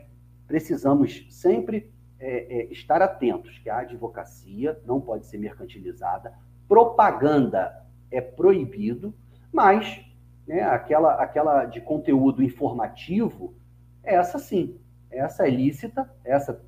precisamos 0.47 1.25
sempre 1.29 1.91
é, 2.19 2.59
é, 2.59 2.65
estar 2.71 3.01
atentos 3.01 3.57
que 3.59 3.69
a 3.69 3.79
advocacia 3.79 4.79
não 4.85 4.99
pode 4.99 5.25
ser 5.25 5.37
mercantilizada, 5.37 6.33
propaganda 6.67 7.85
é 8.09 8.21
proibido, 8.21 9.13
mas 9.51 10.05
né, 10.47 10.61
aquela, 10.61 11.15
aquela 11.15 11.65
de 11.65 11.81
conteúdo 11.81 12.43
informativo 12.43 13.55
essa 14.03 14.39
sim, 14.39 14.79
essa 15.09 15.47
é 15.47 15.49
lícita, 15.49 16.09
essa 16.23 16.61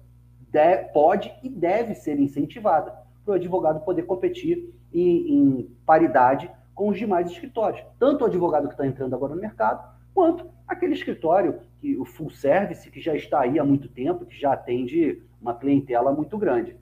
deve, 0.52 0.86
pode 0.90 1.34
e 1.42 1.50
deve 1.50 1.96
ser 1.96 2.20
incentivada 2.20 2.94
para 3.26 3.32
o 3.32 3.36
advogado 3.36 3.84
poder 3.84 4.04
competir 4.04 4.74
em, 4.94 5.34
em, 5.34 5.78
paridade 5.86 6.50
com 6.76 6.90
os 6.90 6.98
demais 6.98 7.30
escritórios. 7.30 7.84
Tanto 7.98 8.24
o 8.24 8.28
advogado 8.28 8.68
que 8.68 8.74
está 8.74 8.86
entrando 8.86 9.16
agora 9.16 9.34
no 9.34 9.42
mercado, 9.42 9.84
quanto 10.14 10.50
aquele 10.68 10.94
escritório, 10.94 11.62
que 11.84 11.98
o 11.98 12.06
full 12.06 12.30
service, 12.30 12.90
que 12.90 13.02
já 13.02 13.14
está 13.14 13.42
aí 13.42 13.60
há 13.60 13.64
muito 13.66 13.90
tempo, 13.90 14.26
que 14.26 14.40
já 14.40 14.54
atende 14.54 15.22
uma 15.42 15.54
clientela 15.54 16.14
muito 16.14 16.38
grande. 16.38 16.78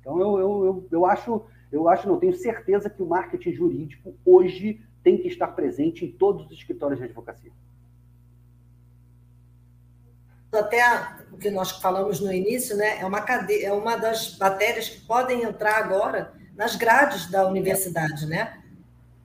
Então, 0.00 0.18
eu, 0.18 0.38
eu, 0.38 0.64
eu, 0.64 0.88
eu 0.90 1.06
acho, 1.06 1.42
eu 1.70 1.88
acho, 1.88 2.08
não 2.08 2.18
tenho 2.18 2.34
certeza 2.34 2.90
que 2.90 3.00
o 3.00 3.06
marketing 3.06 3.52
jurídico 3.52 4.16
hoje 4.24 4.80
tem 5.04 5.16
que 5.16 5.28
estar 5.28 5.46
presente 5.46 6.04
em 6.04 6.10
todos 6.10 6.46
os 6.46 6.58
escritórios 6.58 6.98
de 6.98 7.04
advocacia 7.04 7.52
até 10.58 10.82
o 11.32 11.36
que 11.36 11.50
nós 11.50 11.72
falamos 11.72 12.20
no 12.20 12.32
início, 12.32 12.76
né, 12.76 12.98
é 13.00 13.04
uma 13.04 13.20
cade... 13.20 13.64
é 13.64 13.72
uma 13.72 13.96
das 13.96 14.36
matérias 14.38 14.88
que 14.88 15.00
podem 15.02 15.42
entrar 15.42 15.76
agora 15.76 16.32
nas 16.56 16.76
grades 16.76 17.30
da 17.30 17.46
universidade, 17.46 18.26
né? 18.26 18.62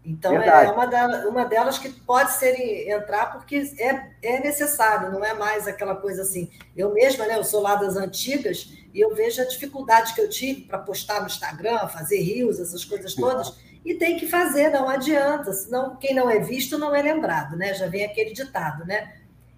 Então 0.03 0.33
é 0.33 0.71
uma, 0.71 0.87
da, 0.87 1.27
uma 1.29 1.45
delas 1.45 1.77
que 1.77 1.89
pode 1.89 2.31
ser 2.33 2.55
entrar 2.89 3.33
porque 3.33 3.71
é, 3.77 4.09
é 4.23 4.39
necessário, 4.39 5.11
não 5.11 5.23
é 5.23 5.33
mais 5.33 5.67
aquela 5.67 5.95
coisa 5.95 6.23
assim. 6.23 6.49
Eu 6.75 6.91
mesma, 6.93 7.27
né, 7.27 7.37
eu 7.37 7.43
sou 7.43 7.61
lá 7.61 7.75
das 7.75 7.95
antigas 7.95 8.73
e 8.93 8.99
eu 8.99 9.13
vejo 9.13 9.41
a 9.41 9.45
dificuldade 9.45 10.13
que 10.15 10.21
eu 10.21 10.27
tive 10.27 10.61
para 10.61 10.79
postar 10.79 11.19
no 11.19 11.27
Instagram, 11.27 11.87
fazer 11.87 12.19
rios, 12.19 12.59
essas 12.59 12.83
coisas 12.83 13.13
todas, 13.13 13.55
e 13.85 13.93
tem 13.93 14.17
que 14.17 14.27
fazer, 14.27 14.69
não 14.69 14.89
adianta, 14.89 15.53
senão 15.53 15.95
quem 15.95 16.15
não 16.15 16.29
é 16.29 16.39
visto 16.39 16.77
não 16.79 16.95
é 16.95 17.01
lembrado, 17.01 17.55
né? 17.55 17.73
Já 17.73 17.87
vem 17.87 18.03
aquele 18.03 18.33
ditado, 18.33 18.85
né? 18.85 19.13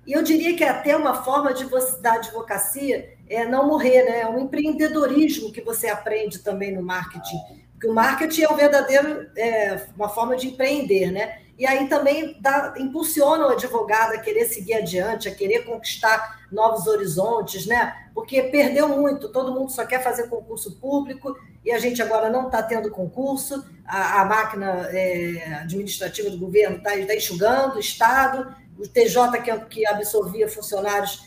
E 0.06 0.12
eu 0.12 0.22
diria 0.22 0.56
que 0.56 0.64
é 0.64 0.70
até 0.70 0.96
uma 0.96 1.24
forma 1.24 1.54
de 1.54 1.64
você, 1.64 2.02
da 2.02 2.14
advocacia 2.14 3.14
é 3.30 3.46
não 3.46 3.68
morrer, 3.68 4.04
né? 4.04 4.20
É 4.22 4.28
um 4.28 4.40
empreendedorismo 4.40 5.52
que 5.52 5.62
você 5.62 5.88
aprende 5.88 6.40
também 6.40 6.74
no 6.74 6.84
marketing. 6.84 7.63
Porque 7.84 7.88
o 7.90 7.94
marketing 7.94 8.44
é 8.44 8.50
um 8.50 8.56
verdadeiro, 8.56 9.30
é, 9.36 9.88
uma 9.94 10.08
forma 10.08 10.38
de 10.38 10.48
empreender, 10.48 11.12
né? 11.12 11.40
E 11.60 11.68
aí 11.68 11.90
também 11.90 12.38
dá, 12.40 12.74
impulsiona 12.78 13.46
o 13.46 13.50
advogado 13.50 14.14
a 14.14 14.20
querer 14.20 14.46
seguir 14.46 14.76
adiante, 14.76 15.28
a 15.28 15.36
querer 15.36 15.66
conquistar 15.66 16.48
novos 16.50 16.88
horizontes, 16.88 17.66
né? 17.66 17.94
Porque 18.16 18.44
perdeu 18.44 18.88
muito, 18.88 19.28
todo 19.34 19.54
mundo 19.54 19.70
só 19.70 19.86
quer 19.86 20.02
fazer 20.02 20.30
concurso 20.30 20.80
público 20.80 21.36
e 21.66 21.74
a 21.74 21.80
gente 21.80 22.02
agora 22.02 22.30
não 22.30 22.46
está 22.46 22.64
tendo 22.64 22.90
concurso, 22.90 23.66
a, 23.86 24.22
a 24.22 24.26
máquina 24.26 24.88
é, 24.90 25.56
administrativa 25.56 26.30
do 26.30 26.38
governo 26.38 26.78
está 26.78 26.92
tá 26.92 27.16
enxugando, 27.16 27.76
o 27.76 27.80
Estado, 27.80 28.56
o 28.80 28.88
TJ, 28.88 29.42
que, 29.42 29.60
que 29.66 29.86
absorvia 29.86 30.48
funcionários 30.48 31.22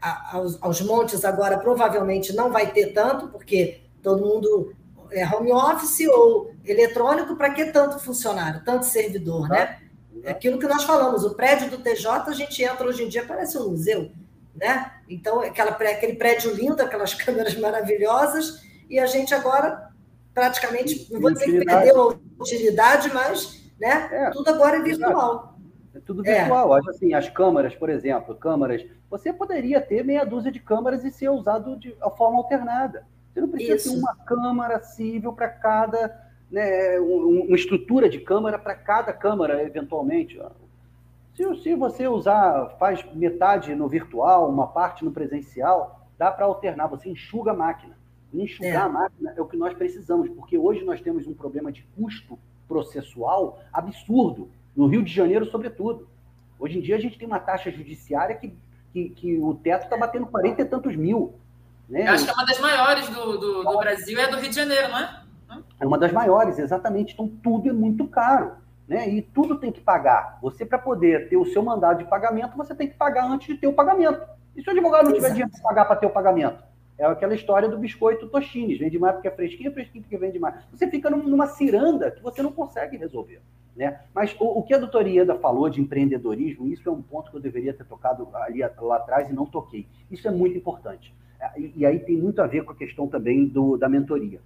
aos, 0.00 0.56
aos 0.62 0.80
montes, 0.80 1.22
agora 1.22 1.58
provavelmente 1.58 2.32
não 2.32 2.50
vai 2.50 2.72
ter 2.72 2.94
tanto, 2.94 3.28
porque 3.28 3.82
todo 4.02 4.24
mundo 4.24 4.72
é 4.72 4.77
home 5.34 5.52
office 5.52 6.06
ou 6.08 6.52
eletrônico, 6.64 7.36
para 7.36 7.50
que 7.50 7.66
tanto 7.66 7.98
funcionário, 7.98 8.62
tanto 8.64 8.84
servidor, 8.84 9.48
né? 9.48 9.78
É 10.22 10.32
aquilo 10.32 10.58
que 10.58 10.66
nós 10.66 10.84
falamos, 10.84 11.24
o 11.24 11.34
prédio 11.34 11.70
do 11.70 11.78
TJ, 11.78 12.08
a 12.26 12.32
gente 12.32 12.62
entra 12.62 12.86
hoje 12.86 13.04
em 13.04 13.08
dia, 13.08 13.24
parece 13.24 13.56
um 13.58 13.70
museu, 13.70 14.10
né? 14.54 14.92
Então, 15.08 15.40
aquela, 15.40 15.70
aquele 15.70 16.14
prédio 16.14 16.52
lindo, 16.54 16.82
aquelas 16.82 17.14
câmeras 17.14 17.56
maravilhosas, 17.56 18.62
e 18.90 18.98
a 18.98 19.06
gente 19.06 19.34
agora 19.34 19.88
praticamente, 20.34 21.12
não 21.12 21.20
vou 21.20 21.32
dizer 21.32 21.46
que 21.46 21.64
perdeu 21.64 22.10
a 22.10 22.42
utilidade, 22.42 23.12
mas 23.12 23.72
né, 23.80 24.08
é, 24.12 24.30
tudo 24.30 24.48
agora 24.48 24.76
é 24.76 24.82
virtual. 24.82 25.58
É 25.94 25.98
tudo 26.00 26.24
é. 26.24 26.40
virtual. 26.40 26.76
É. 26.76 26.80
Assim, 26.90 27.12
as 27.12 27.28
câmaras, 27.28 27.74
por 27.74 27.90
exemplo, 27.90 28.36
câmaras, 28.36 28.84
você 29.10 29.32
poderia 29.32 29.80
ter 29.80 30.04
meia 30.04 30.24
dúzia 30.24 30.52
de 30.52 30.60
câmaras 30.60 31.04
e 31.04 31.10
ser 31.10 31.28
usado 31.28 31.76
de 31.76 31.92
forma 32.16 32.38
alternada. 32.38 33.04
Você 33.38 33.40
não 33.40 33.48
precisa 33.48 33.76
Isso. 33.76 33.92
ter 33.92 33.98
uma 33.98 34.16
câmara 34.16 34.80
civil 34.80 35.32
para 35.32 35.48
cada, 35.48 36.28
né, 36.50 36.98
uma 36.98 37.54
estrutura 37.54 38.08
de 38.08 38.18
câmara 38.18 38.58
para 38.58 38.74
cada 38.74 39.12
câmara, 39.12 39.62
eventualmente. 39.62 40.40
Se, 41.36 41.54
se 41.62 41.74
você 41.76 42.08
usar, 42.08 42.76
faz 42.80 43.04
metade 43.14 43.74
no 43.76 43.88
virtual, 43.88 44.50
uma 44.50 44.66
parte 44.66 45.04
no 45.04 45.12
presencial, 45.12 46.08
dá 46.18 46.32
para 46.32 46.46
alternar, 46.46 46.88
você 46.88 47.08
enxuga 47.08 47.52
a 47.52 47.54
máquina. 47.54 47.96
Enxugar 48.34 48.72
é. 48.72 48.76
a 48.76 48.88
máquina 48.88 49.34
é 49.36 49.40
o 49.40 49.46
que 49.46 49.56
nós 49.56 49.72
precisamos, 49.74 50.28
porque 50.30 50.58
hoje 50.58 50.84
nós 50.84 51.00
temos 51.00 51.26
um 51.28 51.32
problema 51.32 51.70
de 51.70 51.86
custo 51.96 52.36
processual 52.66 53.60
absurdo 53.72 54.50
no 54.76 54.86
Rio 54.88 55.02
de 55.02 55.12
Janeiro, 55.12 55.46
sobretudo. 55.46 56.08
Hoje 56.58 56.78
em 56.78 56.82
dia, 56.82 56.96
a 56.96 57.00
gente 57.00 57.16
tem 57.16 57.26
uma 57.26 57.38
taxa 57.38 57.70
judiciária 57.70 58.34
que, 58.34 58.52
que, 58.92 59.10
que 59.10 59.38
o 59.38 59.54
teto 59.54 59.84
está 59.84 59.96
batendo 59.96 60.26
40 60.26 60.60
e 60.60 60.64
tantos 60.64 60.96
mil. 60.96 61.34
Né? 61.88 62.08
Eu 62.08 62.12
acho 62.12 62.24
que 62.24 62.30
é 62.30 62.34
uma 62.34 62.44
das 62.46 62.58
maiores 62.60 63.08
do, 63.08 63.38
do, 63.38 63.64
do 63.64 63.78
Brasil, 63.78 64.18
é 64.18 64.28
do 64.28 64.36
Rio 64.36 64.50
de 64.50 64.56
Janeiro, 64.56 64.88
não 64.88 64.98
é? 64.98 65.22
É 65.80 65.86
uma 65.86 65.98
das 65.98 66.12
maiores, 66.12 66.58
exatamente. 66.58 67.14
Então, 67.14 67.28
tudo 67.42 67.68
é 67.68 67.72
muito 67.72 68.06
caro. 68.08 68.52
né? 68.86 69.08
E 69.08 69.22
tudo 69.22 69.58
tem 69.58 69.72
que 69.72 69.80
pagar. 69.80 70.38
Você, 70.42 70.66
para 70.66 70.78
poder 70.78 71.28
ter 71.28 71.36
o 71.36 71.46
seu 71.46 71.62
mandado 71.62 71.98
de 71.98 72.04
pagamento, 72.04 72.56
você 72.56 72.74
tem 72.74 72.88
que 72.88 72.94
pagar 72.94 73.24
antes 73.30 73.46
de 73.46 73.56
ter 73.56 73.66
o 73.66 73.72
pagamento. 73.72 74.20
E 74.56 74.62
se 74.62 74.68
o 74.68 74.72
advogado 74.72 75.06
não 75.06 75.12
tiver 75.14 75.30
dinheiro 75.30 75.50
para 75.50 75.62
pagar 75.62 75.84
para 75.84 75.96
ter 75.96 76.06
o 76.06 76.10
pagamento? 76.10 76.62
É 76.98 77.06
aquela 77.06 77.34
história 77.34 77.68
do 77.68 77.78
biscoito 77.78 78.28
Toshines, 78.28 78.78
vende 78.78 78.98
mais 78.98 79.14
porque 79.14 79.28
é 79.28 79.30
fresquinho, 79.30 79.72
fresquinho 79.72 80.02
porque 80.02 80.18
vende 80.18 80.38
mais. 80.40 80.56
Você 80.72 80.90
fica 80.90 81.08
numa 81.08 81.46
ciranda 81.46 82.10
que 82.10 82.20
você 82.20 82.42
não 82.42 82.50
consegue 82.50 82.96
resolver. 82.96 83.40
Né? 83.76 84.00
Mas 84.12 84.34
o, 84.40 84.58
o 84.58 84.62
que 84.64 84.74
a 84.74 84.78
doutora 84.78 85.08
Ieda 85.08 85.36
falou 85.36 85.70
de 85.70 85.80
empreendedorismo, 85.80 86.66
isso 86.66 86.88
é 86.88 86.92
um 86.92 87.00
ponto 87.00 87.30
que 87.30 87.36
eu 87.36 87.40
deveria 87.40 87.72
ter 87.72 87.84
tocado 87.84 88.28
ali 88.34 88.62
lá 88.80 88.96
atrás 88.96 89.30
e 89.30 89.32
não 89.32 89.46
toquei. 89.46 89.86
Isso 90.10 90.26
é 90.26 90.32
muito 90.32 90.58
importante. 90.58 91.14
E, 91.56 91.72
e 91.76 91.86
aí 91.86 92.00
tem 92.00 92.16
muito 92.16 92.40
a 92.42 92.46
ver 92.46 92.64
com 92.64 92.72
a 92.72 92.76
questão 92.76 93.06
também 93.08 93.46
do, 93.46 93.76
da 93.76 93.88
mentoria. 93.88 94.40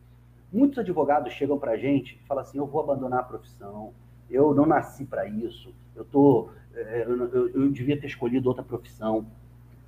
Muitos 0.52 0.78
advogados 0.78 1.32
chegam 1.32 1.58
para 1.58 1.72
a 1.72 1.76
gente 1.76 2.20
e 2.22 2.26
falam 2.26 2.42
assim: 2.42 2.58
eu 2.58 2.66
vou 2.66 2.82
abandonar 2.82 3.20
a 3.20 3.24
profissão, 3.24 3.92
eu 4.30 4.54
não 4.54 4.66
nasci 4.66 5.04
para 5.04 5.26
isso, 5.26 5.74
eu, 5.96 6.04
tô, 6.04 6.50
é, 6.74 7.04
eu, 7.06 7.28
eu, 7.28 7.48
eu 7.48 7.70
devia 7.70 7.98
ter 7.98 8.06
escolhido 8.06 8.48
outra 8.48 8.62
profissão. 8.62 9.26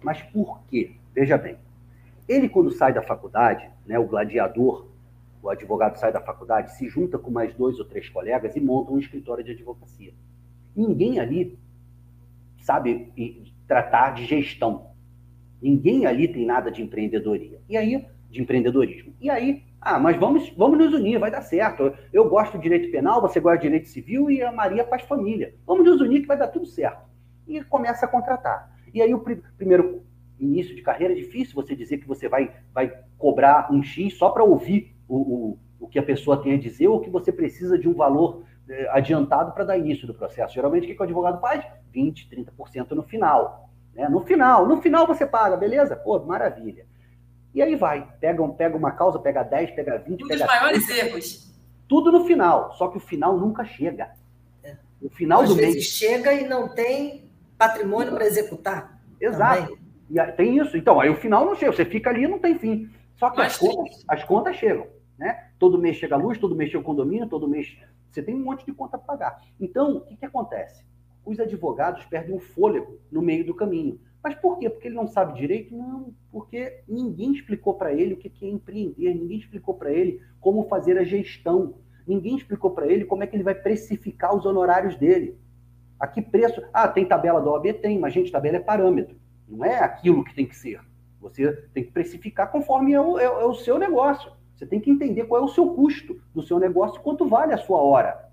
Mas 0.03 0.23
por 0.23 0.61
quê? 0.69 0.97
Veja 1.15 1.39
bem, 1.39 1.59
ele, 2.29 2.49
quando 2.49 2.71
sai 2.71 2.93
da 2.93 3.03
faculdade, 3.03 3.71
né, 3.87 3.99
o 3.99 4.07
gladiador, 4.07 4.87
o 5.43 5.51
advogado 5.51 5.97
sai 5.97 6.11
da 6.11 6.21
faculdade, 6.21 6.73
se 6.73 6.89
junta 6.89 7.19
com 7.19 7.31
mais 7.31 7.55
dois 7.55 7.79
ou 7.79 7.85
três 7.85 8.09
colegas 8.09 8.57
e 8.57 8.61
monta 8.61 8.93
um 8.93 8.99
escritório 8.99 9.45
de 9.45 9.53
advocacia. 9.53 10.15
Ninguém 10.75 11.21
ali 11.21 11.59
sabe 12.63 13.13
tratar 13.69 14.15
de 14.15 14.25
gestão. 14.25 14.94
Ninguém 15.65 16.05
ali 16.05 16.29
tem 16.29 16.45
nada 16.45 16.71
de 16.71 16.83
empreendedoria. 16.83 17.59
E 17.67 17.75
aí, 17.75 18.07
de 18.29 18.43
empreendedorismo. 18.43 19.15
E 19.19 19.31
aí, 19.31 19.63
ah, 19.81 19.99
mas 19.99 20.15
vamos, 20.19 20.51
vamos 20.51 20.77
nos 20.77 20.93
unir, 20.93 21.19
vai 21.19 21.31
dar 21.31 21.41
certo. 21.41 21.91
Eu 22.13 22.29
gosto 22.29 22.59
de 22.59 22.65
direito 22.65 22.93
penal, 22.93 23.23
você 23.23 23.41
gosta 23.41 23.57
de 23.57 23.63
direito 23.63 23.89
civil 23.89 24.31
e 24.31 24.43
a 24.43 24.53
Maria 24.53 24.85
faz 24.85 25.01
família. 25.05 25.55
Vamos 25.67 25.87
nos 25.87 26.03
unir 26.03 26.21
que 26.21 26.27
vai 26.27 26.37
dar 26.37 26.49
tudo 26.49 26.67
certo. 26.67 27.09
E 27.49 27.65
começa 27.65 28.05
a 28.05 28.09
contratar. 28.09 28.77
E 28.93 29.01
aí 29.01 29.15
o 29.15 29.25
primeiro 29.57 30.03
início 30.39 30.77
de 30.77 30.83
carreira 30.83 31.15
é 31.15 31.17
difícil 31.17 31.55
você 31.55 31.75
dizer 31.75 31.97
que 31.97 32.07
você 32.07 32.29
vai, 32.29 32.53
vai 32.71 32.93
cobrar 33.17 33.73
um 33.73 33.83
X 33.83 34.19
só 34.19 34.29
para 34.29 34.45
ouvir 34.45 34.95
o, 35.09 35.17
o, 35.17 35.59
o 35.81 35.89
que 35.89 35.99
a 35.99 36.03
pessoa 36.03 36.43
tem 36.43 36.53
a 36.53 36.59
dizer 36.59 36.89
ou 36.89 37.01
que 37.01 37.09
você 37.09 37.33
precisa 37.33 37.79
de 37.79 37.89
um 37.89 37.95
valor 37.95 38.45
eh, 38.69 38.89
adiantado 38.91 39.53
para 39.53 39.65
dar 39.65 39.79
início 39.79 40.07
do 40.07 40.13
processo. 40.13 40.53
Geralmente, 40.55 40.85
o 40.85 40.95
que 40.95 41.01
o 41.01 41.05
advogado 41.05 41.41
faz? 41.41 41.65
20%, 41.95 42.29
30% 42.59 42.91
no 42.91 43.03
final. 43.03 43.64
Né? 43.95 44.09
No 44.09 44.21
final, 44.21 44.67
no 44.67 44.81
final 44.81 45.07
você 45.07 45.27
paga, 45.27 45.57
beleza? 45.57 45.97
Pô, 45.97 46.19
maravilha. 46.21 46.87
E 47.55 47.63
aí 47.63 47.77
vai, 47.77 48.09
pega, 48.21 48.47
pega 48.49 48.77
uma 48.77 48.91
causa, 48.91 49.19
pega 49.19 49.43
10, 49.43 49.71
pega 49.73 49.99
20, 49.99 50.25
um 50.25 50.29
pega 50.29 50.45
dos 50.45 50.47
maiores 50.47 50.87
30, 50.87 51.07
erros. 51.07 51.55
Tudo 51.87 52.11
no 52.11 52.25
final, 52.25 52.73
só 52.75 52.89
que 52.89 52.97
o 52.97 53.01
final 53.01 53.39
nunca 53.39 53.65
chega. 53.65 54.11
É. 54.63 54.77
O 55.01 55.09
final 55.09 55.43
Às 55.43 55.49
do 55.49 55.57
mês 55.57 55.85
chega 55.85 56.33
e 56.33 56.49
não 56.49 56.69
tem 56.69 57.31
patrimônio 57.57 58.13
para 58.13 58.27
executar. 58.27 59.01
Exato. 59.21 59.63
Também. 59.63 59.85
E 60.11 60.33
tem 60.33 60.59
isso. 60.59 60.77
Então, 60.77 61.01
aí 61.01 61.09
o 61.09 61.17
final 61.17 61.45
não 61.45 61.55
chega, 61.55 61.73
você 61.73 61.85
fica 61.85 62.11
ali 62.11 62.25
e 62.25 62.29
não 62.29 62.39
tem 62.39 62.59
fim. 62.59 62.91
Só 63.17 63.31
que 63.31 63.41
as 63.41 63.57
contas, 63.57 64.05
as 64.09 64.25
contas 64.25 64.57
chegam. 64.57 64.87
Né? 65.17 65.49
Todo 65.59 65.79
mês 65.79 65.97
chega 65.97 66.17
a 66.17 66.19
luz, 66.19 66.39
todo 66.39 66.57
mês 66.57 66.71
chega 66.71 66.81
o 66.81 66.85
condomínio, 66.85 67.29
todo 67.29 67.49
mês 67.49 67.77
você 68.11 68.23
tem 68.23 68.35
um 68.35 68.45
monte 68.45 68.65
de 68.65 68.73
conta 68.73 68.97
para 68.99 69.07
pagar. 69.07 69.41
Então, 69.61 69.97
o 69.97 70.01
que, 70.03 70.17
que 70.17 70.25
acontece? 70.25 70.85
Os 71.25 71.41
advogados 71.41 72.05
perdem 72.05 72.35
o 72.35 72.41
fôlego 72.41 72.99
no 73.11 73.23
meio 73.23 73.45
do 73.47 73.55
caminho. 73.55 74.01
Mas 74.23 74.35
por 74.35 74.59
quê? 74.59 74.71
Porque 74.71 74.89
ele 74.89 74.95
não 74.95 75.07
sabe 75.07 75.39
direito? 75.39 75.77
Não, 75.77 76.15
porque 76.33 76.81
ninguém 76.89 77.33
explicou 77.33 77.75
para 77.75 77.93
ele 77.93 78.15
o 78.15 78.17
que 78.17 78.33
é 78.43 78.49
empreender, 78.49 79.15
ninguém 79.15 79.39
explicou 79.39 79.75
para 79.75 79.93
ele 79.93 80.21
como 80.41 80.67
fazer 80.69 80.97
a 80.99 81.05
gestão, 81.05 81.75
ninguém 82.07 82.37
explicou 82.37 82.71
para 82.71 82.87
ele 82.87 83.05
como 83.05 83.23
é 83.23 83.27
que 83.27 83.37
ele 83.37 83.43
vai 83.43 83.55
precificar 83.55 84.35
os 84.35 84.47
honorários 84.47 84.97
dele. 84.97 85.39
A 86.01 86.07
que 86.07 86.23
preço? 86.23 86.63
Ah, 86.73 86.89
tem 86.89 87.07
tabela 87.07 87.41
da 87.41 87.51
OAB? 87.51 87.73
Tem, 87.75 87.99
mas, 87.99 88.13
gente, 88.13 88.33
tabela 88.33 88.57
é 88.57 88.61
parâmetro. 88.61 89.17
Não 89.49 89.65
é 89.65 89.79
aquilo 89.79 90.25
que 90.25 90.35
tem 90.35 90.47
que 90.47 90.57
ser. 90.57 90.81
Você 91.21 91.53
tem 91.73 91.85
que 91.85 91.93
precificar 91.93 92.51
conforme 92.51 92.93
é 92.93 93.01
o, 93.01 93.19
é, 93.19 93.25
é 93.25 93.45
o 93.47 93.55
seu 93.55 93.79
negócio. 93.79 94.33
Você 94.55 94.67
tem 94.67 94.81
que 94.81 94.91
entender 94.91 95.25
qual 95.25 95.41
é 95.41 95.45
o 95.45 95.49
seu 95.49 95.71
custo 95.71 96.21
do 96.35 96.43
seu 96.43 96.59
negócio, 96.59 97.01
quanto 97.01 97.27
vale 97.27 97.53
a 97.53 97.59
sua 97.59 97.79
hora, 97.79 98.31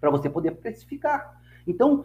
para 0.00 0.10
você 0.10 0.30
poder 0.30 0.52
precificar. 0.52 1.37
Então, 1.68 2.04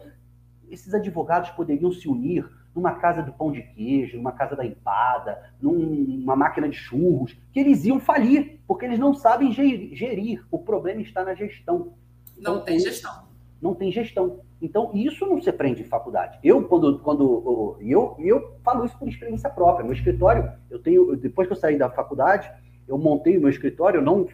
esses 0.70 0.92
advogados 0.94 1.50
poderiam 1.50 1.90
se 1.90 2.08
unir 2.08 2.48
numa 2.74 2.94
casa 2.94 3.22
do 3.22 3.32
pão 3.32 3.52
de 3.52 3.62
queijo, 3.62 4.16
numa 4.16 4.32
casa 4.32 4.56
da 4.56 4.66
empada, 4.66 5.52
numa 5.60 6.34
máquina 6.34 6.68
de 6.68 6.76
churros, 6.76 7.36
que 7.52 7.60
eles 7.60 7.84
iam 7.84 8.00
falir, 8.00 8.60
porque 8.66 8.84
eles 8.84 8.98
não 8.98 9.14
sabem 9.14 9.52
gerir. 9.52 10.44
O 10.50 10.58
problema 10.58 11.00
está 11.00 11.24
na 11.24 11.34
gestão. 11.34 11.94
Não 12.36 12.56
então, 12.56 12.64
tem 12.64 12.78
gestão. 12.78 13.24
Não 13.62 13.74
tem 13.74 13.92
gestão. 13.92 14.40
Então, 14.60 14.90
isso 14.92 15.24
não 15.26 15.40
se 15.40 15.48
aprende 15.48 15.82
em 15.82 15.86
faculdade. 15.86 16.38
Eu, 16.42 16.64
quando. 16.66 16.98
quando 16.98 17.76
eu, 17.80 18.16
eu 18.18 18.56
falo 18.64 18.84
isso 18.84 18.98
por 18.98 19.08
experiência 19.08 19.48
própria. 19.48 19.84
Meu 19.84 19.94
escritório, 19.94 20.52
eu 20.68 20.78
tenho. 20.80 21.16
Depois 21.16 21.46
que 21.46 21.52
eu 21.52 21.56
saí 21.56 21.78
da 21.78 21.88
faculdade, 21.88 22.50
eu 22.88 22.98
montei 22.98 23.36
o 23.36 23.40
meu 23.40 23.50
escritório, 23.50 24.02
não. 24.02 24.26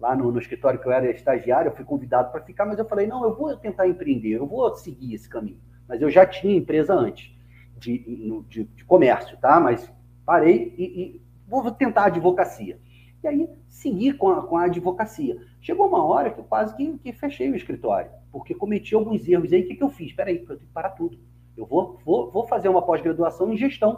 Lá 0.00 0.14
no, 0.14 0.30
no 0.30 0.38
escritório 0.38 0.80
que 0.80 0.86
eu 0.86 0.92
era 0.92 1.10
estagiário, 1.10 1.68
eu 1.70 1.76
fui 1.76 1.84
convidado 1.84 2.30
para 2.30 2.40
ficar, 2.42 2.66
mas 2.66 2.78
eu 2.78 2.84
falei, 2.84 3.06
não, 3.06 3.24
eu 3.24 3.34
vou 3.34 3.56
tentar 3.56 3.88
empreender, 3.88 4.30
eu 4.30 4.46
vou 4.46 4.74
seguir 4.74 5.14
esse 5.14 5.28
caminho. 5.28 5.58
Mas 5.88 6.02
eu 6.02 6.10
já 6.10 6.26
tinha 6.26 6.56
empresa 6.56 6.94
antes, 6.94 7.32
de, 7.78 8.42
de, 8.48 8.64
de 8.64 8.84
comércio, 8.84 9.36
tá? 9.38 9.60
Mas 9.60 9.90
parei 10.24 10.74
e, 10.76 10.84
e 10.84 11.22
vou 11.46 11.70
tentar 11.70 12.02
a 12.02 12.06
advocacia. 12.06 12.78
E 13.22 13.28
aí, 13.28 13.48
seguir 13.68 14.18
com 14.18 14.30
a, 14.30 14.42
com 14.42 14.56
a 14.56 14.64
advocacia. 14.64 15.38
Chegou 15.60 15.86
uma 15.86 16.04
hora 16.04 16.30
que 16.30 16.40
eu 16.40 16.44
quase 16.44 16.76
que, 16.76 16.98
que 16.98 17.12
fechei 17.12 17.50
o 17.50 17.56
escritório 17.56 18.10
porque 18.34 18.52
cometi 18.52 18.96
alguns 18.96 19.28
erros. 19.28 19.52
E 19.52 19.54
aí, 19.54 19.62
o 19.62 19.66
que, 19.68 19.76
que 19.76 19.82
eu 19.84 19.90
fiz? 19.90 20.08
Espera 20.08 20.28
aí, 20.28 20.38
eu 20.38 20.44
tenho 20.44 20.58
que 20.58 20.66
parar 20.66 20.90
tudo. 20.90 21.16
Eu 21.56 21.64
vou, 21.64 22.00
vou, 22.04 22.32
vou 22.32 22.48
fazer 22.48 22.68
uma 22.68 22.82
pós-graduação 22.82 23.52
em 23.52 23.56
gestão. 23.56 23.96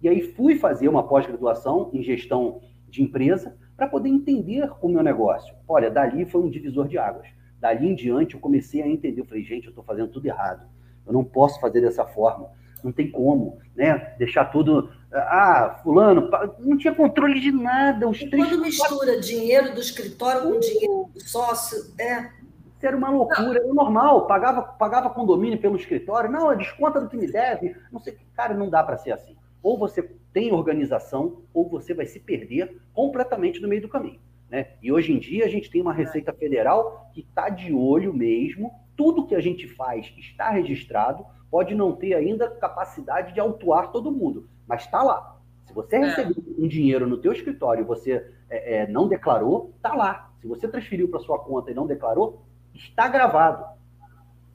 E 0.00 0.08
aí 0.08 0.22
fui 0.22 0.56
fazer 0.56 0.88
uma 0.88 1.06
pós-graduação 1.06 1.90
em 1.92 2.02
gestão 2.02 2.62
de 2.88 3.02
empresa 3.02 3.58
para 3.78 3.86
poder 3.86 4.08
entender 4.08 4.68
o 4.82 4.88
meu 4.88 5.04
negócio. 5.04 5.54
Olha, 5.68 5.88
dali 5.88 6.26
foi 6.26 6.42
um 6.42 6.50
divisor 6.50 6.88
de 6.88 6.98
águas. 6.98 7.28
Dali 7.60 7.88
em 7.88 7.94
diante 7.94 8.34
eu 8.34 8.40
comecei 8.40 8.82
a 8.82 8.88
entender. 8.88 9.20
Eu 9.20 9.24
falei, 9.24 9.44
gente, 9.44 9.66
eu 9.66 9.70
estou 9.70 9.84
fazendo 9.84 10.08
tudo 10.08 10.26
errado. 10.26 10.66
Eu 11.06 11.12
não 11.12 11.22
posso 11.22 11.60
fazer 11.60 11.80
dessa 11.80 12.04
forma. 12.04 12.50
Não 12.82 12.90
tem 12.90 13.08
como, 13.08 13.58
né? 13.76 14.14
Deixar 14.18 14.46
tudo. 14.46 14.90
Ah, 15.12 15.78
fulano, 15.82 16.28
não 16.58 16.76
tinha 16.76 16.92
controle 16.94 17.40
de 17.40 17.52
nada. 17.52 18.08
Os 18.08 18.20
e 18.20 18.28
três... 18.28 18.48
Quando 18.48 18.62
mistura 18.62 19.20
dinheiro 19.20 19.72
do 19.72 19.80
escritório 19.80 20.42
com 20.42 20.58
dinheiro 20.58 21.08
do 21.14 21.20
sócio, 21.20 21.94
é 21.98 22.30
isso 22.78 22.86
era 22.86 22.96
uma 22.96 23.10
loucura, 23.10 23.58
era 23.58 23.74
normal, 23.74 24.28
pagava, 24.28 24.62
pagava 24.62 25.10
condomínio 25.10 25.58
pelo 25.58 25.74
escritório, 25.74 26.30
não, 26.30 26.56
desconta 26.56 27.00
do 27.00 27.08
que 27.08 27.16
me 27.16 27.26
deve, 27.26 27.74
não 27.90 27.98
sei, 27.98 28.16
cara, 28.36 28.54
não 28.54 28.70
dá 28.70 28.84
para 28.84 28.96
ser 28.96 29.10
assim. 29.10 29.36
Ou 29.60 29.76
você 29.76 30.00
tem 30.38 30.52
organização, 30.52 31.42
ou 31.52 31.68
você 31.68 31.92
vai 31.92 32.06
se 32.06 32.20
perder 32.20 32.80
completamente 32.94 33.60
no 33.60 33.66
meio 33.66 33.82
do 33.82 33.88
caminho. 33.88 34.20
Né? 34.48 34.68
E 34.80 34.92
hoje 34.92 35.12
em 35.12 35.18
dia 35.18 35.44
a 35.44 35.48
gente 35.48 35.68
tem 35.68 35.82
uma 35.82 35.92
Receita 35.92 36.32
Federal 36.32 37.10
que 37.12 37.22
está 37.22 37.48
de 37.48 37.74
olho 37.74 38.14
mesmo, 38.14 38.70
tudo 38.96 39.26
que 39.26 39.34
a 39.34 39.40
gente 39.40 39.66
faz 39.66 40.14
está 40.16 40.50
registrado, 40.50 41.26
pode 41.50 41.74
não 41.74 41.90
ter 41.96 42.14
ainda 42.14 42.48
capacidade 42.48 43.34
de 43.34 43.40
autuar 43.40 43.90
todo 43.90 44.12
mundo, 44.12 44.48
mas 44.64 44.82
está 44.82 45.02
lá. 45.02 45.40
Se 45.66 45.74
você 45.74 45.96
é. 45.96 46.04
recebeu 46.04 46.36
um 46.56 46.68
dinheiro 46.68 47.08
no 47.08 47.18
teu 47.18 47.32
escritório 47.32 47.82
e 47.82 47.84
você 47.84 48.24
é, 48.48 48.82
é, 48.82 48.86
não 48.86 49.08
declarou, 49.08 49.72
está 49.74 49.92
lá. 49.92 50.30
Se 50.40 50.46
você 50.46 50.68
transferiu 50.68 51.08
para 51.08 51.18
sua 51.18 51.40
conta 51.40 51.72
e 51.72 51.74
não 51.74 51.84
declarou, 51.84 52.44
está 52.72 53.08
gravado. 53.08 53.64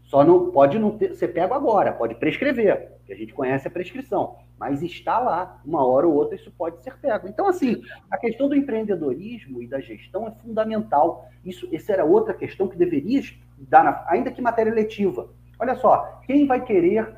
Só 0.03 0.23
não 0.23 0.49
pode 0.49 0.79
não 0.79 0.97
ter, 0.97 1.13
ser 1.15 1.29
pego 1.29 1.53
agora, 1.53 1.91
pode 1.91 2.15
prescrever, 2.15 2.99
que 3.05 3.11
a 3.11 3.15
gente 3.17 3.33
conhece 3.33 3.67
a 3.67 3.71
prescrição, 3.71 4.37
mas 4.63 4.81
está 4.81 5.19
lá, 5.19 5.59
uma 5.65 5.85
hora 5.85 6.07
ou 6.07 6.13
outra 6.13 6.35
isso 6.37 6.49
pode 6.49 6.81
ser 6.81 6.97
pego. 6.97 7.27
Então, 7.27 7.47
assim, 7.49 7.81
a 8.09 8.17
questão 8.17 8.47
do 8.47 8.55
empreendedorismo 8.55 9.61
e 9.61 9.67
da 9.67 9.81
gestão 9.81 10.25
é 10.25 10.31
fundamental. 10.31 11.27
Isso, 11.43 11.67
essa 11.73 11.91
era 11.91 12.05
outra 12.05 12.33
questão 12.33 12.69
que 12.69 12.77
deveria 12.77 13.21
dar, 13.57 13.83
na, 13.83 14.05
ainda 14.07 14.31
que 14.31 14.41
matéria 14.41 14.73
letiva. 14.73 15.29
Olha 15.59 15.75
só, 15.75 16.21
quem 16.25 16.47
vai 16.47 16.63
querer 16.63 17.13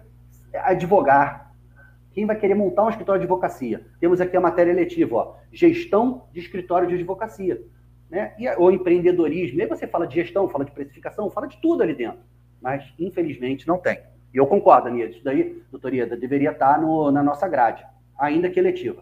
advogar? 0.55 1.53
Quem 2.13 2.25
vai 2.25 2.35
querer 2.35 2.55
montar 2.55 2.85
um 2.85 2.89
escritório 2.89 3.19
de 3.19 3.25
advocacia? 3.25 3.85
Temos 3.99 4.19
aqui 4.19 4.35
a 4.35 4.41
matéria 4.41 4.73
letiva, 4.73 5.15
ó, 5.15 5.35
gestão 5.51 6.23
de 6.33 6.39
escritório 6.39 6.87
de 6.87 6.95
advocacia 6.95 7.61
né? 8.09 8.33
E, 8.39 8.49
ou 8.55 8.71
empreendedorismo. 8.71 9.59
E 9.59 9.61
aí 9.61 9.67
você 9.67 9.85
fala 9.85 10.07
de 10.07 10.15
gestão, 10.15 10.49
fala 10.49 10.65
de 10.65 10.71
precificação, 10.71 11.29
fala 11.29 11.47
de 11.47 11.61
tudo 11.61 11.83
ali 11.83 11.93
dentro. 11.93 12.19
Mas, 12.59 12.83
infelizmente, 12.97 13.67
não 13.67 13.77
tem. 13.77 13.99
E 14.35 14.37
eu 14.37 14.45
concordo, 14.45 14.89
Ania, 14.89 15.05
isso 15.05 15.23
daí, 15.23 15.63
doutor 15.71 15.93
Ieda, 15.93 16.17
deveria 16.17 16.51
estar 16.51 16.77
no, 16.77 17.09
na 17.09 17.23
nossa 17.23 17.47
grade, 17.47 17.85
ainda 18.19 18.49
que 18.49 18.59
eletiva. 18.59 19.01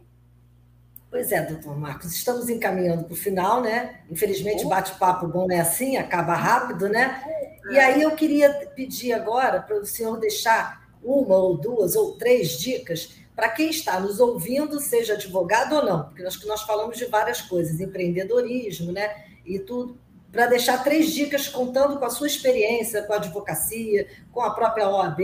Pois 1.10 1.32
é, 1.32 1.42
doutor 1.42 1.76
Marcos, 1.76 2.14
estamos 2.14 2.50
encaminhando 2.50 3.06
para 3.06 3.14
o 3.14 3.18
final, 3.18 3.60
né? 3.60 4.02
Infelizmente, 4.12 4.64
bate-papo 4.68 5.28
bom 5.28 5.52
é 5.52 5.60
assim, 5.60 5.98
acaba 5.98 6.36
rápido, 6.36 6.88
né? 6.88 7.24
E 7.72 7.80
aí 7.80 8.04
eu 8.04 8.12
queria 8.12 8.54
pedir 8.76 9.14
agora 9.14 9.60
para 9.60 9.76
o 9.76 9.86
senhor 9.86 10.20
deixar 10.20 10.88
uma 11.04 11.36
ou 11.36 11.58
duas 11.58 11.96
ou 11.96 12.16
três 12.16 12.52
dicas 12.60 13.18
para 13.36 13.50
quem 13.50 13.72
está 13.72 14.00
nos 14.00 14.20
ouvindo, 14.20 14.80
seja 14.80 15.14
advogado 15.14 15.78
ou 15.78 15.84
não, 15.84 16.04
porque 16.04 16.22
nós, 16.22 16.44
nós 16.46 16.62
falamos 16.62 16.96
de 16.96 17.06
várias 17.06 17.42
coisas, 17.42 17.80
empreendedorismo, 17.80 18.92
né? 18.92 19.10
E 19.44 19.58
tudo. 19.58 19.98
Para 20.34 20.48
deixar 20.48 20.84
três 20.84 21.14
dicas 21.14 21.48
contando 21.48 22.00
com 22.00 22.06
a 22.06 22.10
sua 22.10 22.26
experiência 22.26 23.04
com 23.04 23.14
a 23.14 23.18
advocacia, 23.18 24.08
com 24.32 24.42
a 24.42 24.50
própria 24.50 24.90
OAB, 24.90 25.22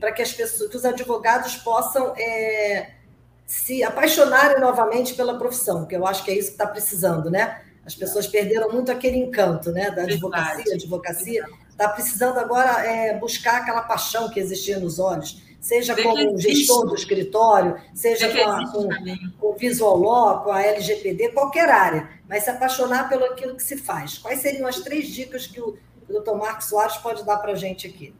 para 0.00 0.10
que 0.10 0.20
as 0.20 0.32
pessoas, 0.32 0.68
que 0.68 0.76
os 0.76 0.84
advogados 0.84 1.54
possam 1.58 2.12
é, 2.18 2.90
se 3.46 3.84
apaixonarem 3.84 4.60
novamente 4.60 5.14
pela 5.14 5.38
profissão, 5.38 5.86
que 5.86 5.94
eu 5.94 6.04
acho 6.04 6.24
que 6.24 6.32
é 6.32 6.34
isso 6.34 6.48
que 6.48 6.54
está 6.54 6.66
precisando, 6.66 7.30
né? 7.30 7.62
As 7.86 7.94
pessoas 7.94 8.26
perderam 8.26 8.72
muito 8.72 8.90
aquele 8.90 9.18
encanto, 9.18 9.70
né, 9.70 9.90
da 9.92 10.02
advocacia, 10.02 10.74
advocacia. 10.74 11.44
Está 11.70 11.88
precisando 11.88 12.38
agora 12.38 12.84
é, 12.84 13.16
buscar 13.18 13.62
aquela 13.62 13.82
paixão 13.82 14.28
que 14.30 14.40
existia 14.40 14.80
nos 14.80 14.98
olhos 14.98 15.42
seja 15.60 15.94
Vê 15.94 16.02
como 16.02 16.38
gestor 16.38 16.86
do 16.86 16.94
escritório, 16.94 17.76
seja 17.94 18.32
com, 18.32 18.50
a, 18.50 18.72
com, 18.72 18.88
com 19.38 19.46
o 19.48 19.56
Visual 19.56 19.98
Law, 19.98 20.42
com 20.42 20.50
a 20.50 20.62
LGPD, 20.62 21.30
qualquer 21.32 21.68
área, 21.68 22.08
mas 22.28 22.44
se 22.44 22.50
apaixonar 22.50 23.08
pelo 23.08 23.24
aquilo 23.26 23.54
que 23.54 23.62
se 23.62 23.76
faz. 23.76 24.18
Quais 24.18 24.40
seriam 24.40 24.66
as 24.66 24.80
três 24.80 25.08
dicas 25.08 25.46
que 25.46 25.60
o, 25.60 25.76
o 26.08 26.12
doutor 26.12 26.38
Marcos 26.38 26.66
Soares 26.66 26.96
pode 26.96 27.24
dar 27.24 27.36
para 27.36 27.52
a 27.52 27.56
gente 27.56 27.86
aqui? 27.86 28.14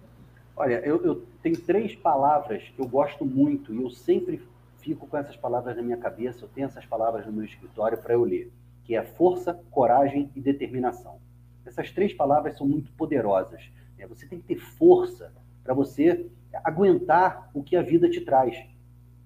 Olha, 0.55 0.83
eu, 0.85 1.03
eu 1.03 1.25
tenho 1.43 1.59
três 1.59 1.97
palavras 1.97 2.63
que 2.77 2.79
eu 2.79 2.87
gosto 2.87 3.25
muito 3.25 3.73
e 3.73 3.83
eu 3.83 3.91
sempre 3.91 4.43
fico 4.79 5.07
com 5.07 5.17
essas 5.17 5.37
palavras 5.37 5.77
na 5.77 5.83
minha 5.83 5.97
cabeça, 5.97 6.45
eu 6.45 6.49
tenho 6.49 6.67
essas 6.67 6.85
palavras 6.85 7.25
no 7.25 7.33
meu 7.33 7.45
escritório 7.45 7.97
para 7.97 8.15
eu 8.15 8.25
ler, 8.25 8.53
que 8.85 8.95
é 8.95 9.03
força, 9.03 9.59
coragem 9.71 10.31
e 10.35 10.41
determinação. 10.41 11.19
Essas 11.65 11.91
três 11.91 12.13
palavras 12.13 12.57
são 12.59 12.67
muito 12.67 12.93
poderosas. 12.93 13.63
Né? 13.97 14.07
Você 14.07 14.27
tem 14.27 14.41
que 14.41 14.49
ter 14.49 14.57
força 14.57 15.33
para 15.63 15.73
você 15.73 16.27
aguentar 16.65 17.51
o 17.55 17.63
que 17.63 17.77
a 17.77 17.83
vida 17.83 18.09
te 18.09 18.21
traz. 18.21 18.57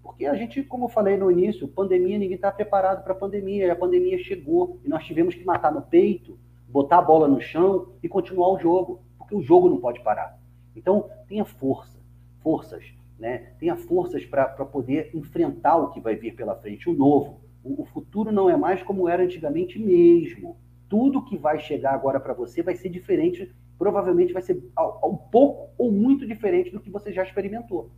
Porque 0.03 0.27
a 0.27 0.35
gente, 0.35 0.63
como 0.63 0.85
eu 0.85 0.89
falei 0.89 1.17
no 1.17 1.31
início, 1.31 1.67
pandemia, 1.67 2.19
ninguém 2.19 2.37
está 2.37 2.53
preparado 2.53 3.03
para 3.03 3.15
a 3.15 3.17
pandemia, 3.17 3.67
e 3.67 3.71
a 3.71 3.77
pandemia 3.77 4.19
chegou, 4.19 4.79
e 4.85 4.89
nós 4.89 5.05
tivemos 5.05 5.35
que 5.35 5.45
matar 5.45 5.73
no 5.73 5.81
peito, 5.81 6.39
botar 6.69 6.99
a 6.99 7.03
bola 7.03 7.27
no 7.27 7.41
chão 7.41 7.95
e 8.03 8.09
continuar 8.09 8.49
o 8.49 8.59
jogo, 8.59 9.03
porque 9.17 9.35
o 9.35 9.43
jogo 9.43 9.69
não 9.69 9.79
pode 9.79 10.03
parar. 10.03 10.39
Então, 10.77 11.09
tenha 11.27 11.45
força, 11.45 11.99
forças, 12.41 12.85
né? 13.19 13.55
tenha 13.59 13.77
forças 13.77 14.27
para 14.27 14.47
poder 14.47 15.11
enfrentar 15.15 15.77
o 15.77 15.91
que 15.91 16.01
vai 16.01 16.17
vir 16.17 16.35
pela 16.35 16.55
frente, 16.57 16.91
o 16.91 16.95
novo. 16.95 17.41
O, 17.63 17.83
o 17.83 17.85
futuro 17.87 18.31
não 18.31 18.51
é 18.51 18.57
mais 18.57 18.83
como 18.83 19.09
era 19.09 19.23
antigamente 19.23 19.79
mesmo. 19.79 20.59
Tudo 20.89 21.25
que 21.25 21.39
vai 21.39 21.59
chegar 21.59 21.95
agora 21.95 22.21
para 22.21 22.35
você 22.35 22.63
vai 22.63 22.75
ser 22.75 22.91
diferente 22.91 23.55
provavelmente 23.79 24.33
vai 24.33 24.43
ser 24.43 24.63
um 25.05 25.17
pouco 25.17 25.71
ou 25.77 25.91
muito 25.91 26.27
diferente 26.27 26.71
do 26.71 26.81
que 26.81 26.91
você 26.91 27.13
já 27.13 27.23
experimentou. 27.23 27.91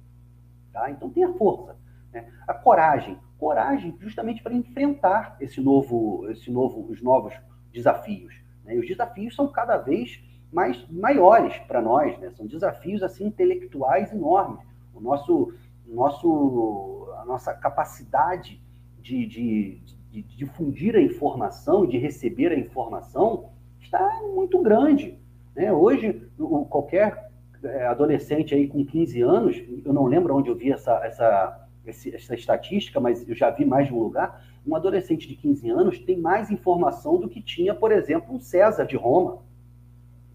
Tá? 0.72 0.90
Então 0.90 1.10
tenha 1.10 1.32
força. 1.34 1.76
Né? 2.12 2.30
A 2.46 2.54
coragem. 2.54 3.18
Coragem 3.38 3.94
justamente 4.00 4.42
para 4.42 4.54
enfrentar 4.54 5.36
esse 5.40 5.60
novo, 5.60 6.26
esse 6.30 6.50
novo, 6.50 6.86
os 6.90 7.02
novos 7.02 7.34
desafios. 7.72 8.34
Né? 8.64 8.76
E 8.76 8.78
os 8.78 8.86
desafios 8.86 9.34
são 9.34 9.48
cada 9.48 9.76
vez 9.76 10.22
mais 10.52 10.88
maiores 10.88 11.56
para 11.66 11.82
nós, 11.82 12.18
né? 12.18 12.30
são 12.30 12.46
desafios 12.46 13.02
assim 13.02 13.26
intelectuais 13.26 14.12
enormes. 14.12 14.64
O 14.94 15.00
nosso, 15.00 15.52
nosso, 15.86 17.14
a 17.18 17.24
nossa 17.26 17.52
capacidade 17.52 18.62
de, 18.98 19.26
de, 19.26 19.80
de, 20.10 20.22
de 20.22 20.36
difundir 20.36 20.96
a 20.96 21.00
informação, 21.00 21.86
de 21.86 21.98
receber 21.98 22.52
a 22.52 22.58
informação, 22.58 23.50
está 23.80 24.20
muito 24.34 24.60
grande. 24.62 25.18
Né? 25.56 25.72
Hoje, 25.72 26.22
qualquer 26.68 27.30
é, 27.64 27.86
adolescente 27.86 28.54
aí 28.54 28.68
com 28.68 28.84
15 28.84 29.22
anos, 29.22 29.56
eu 29.84 29.92
não 29.92 30.04
lembro 30.04 30.36
onde 30.36 30.50
eu 30.50 30.54
vi 30.54 30.70
essa, 30.70 31.00
essa, 31.02 31.66
essa 31.86 32.34
estatística, 32.34 33.00
mas 33.00 33.26
eu 33.26 33.34
já 33.34 33.50
vi 33.50 33.64
mais 33.64 33.86
de 33.86 33.94
um 33.94 33.98
lugar, 33.98 34.44
um 34.66 34.76
adolescente 34.76 35.26
de 35.26 35.34
15 35.34 35.70
anos 35.70 35.98
tem 35.98 36.18
mais 36.18 36.50
informação 36.50 37.18
do 37.18 37.28
que 37.28 37.40
tinha, 37.40 37.74
por 37.74 37.90
exemplo, 37.90 38.34
um 38.34 38.40
César 38.40 38.84
de 38.84 38.96
Roma, 38.96 39.38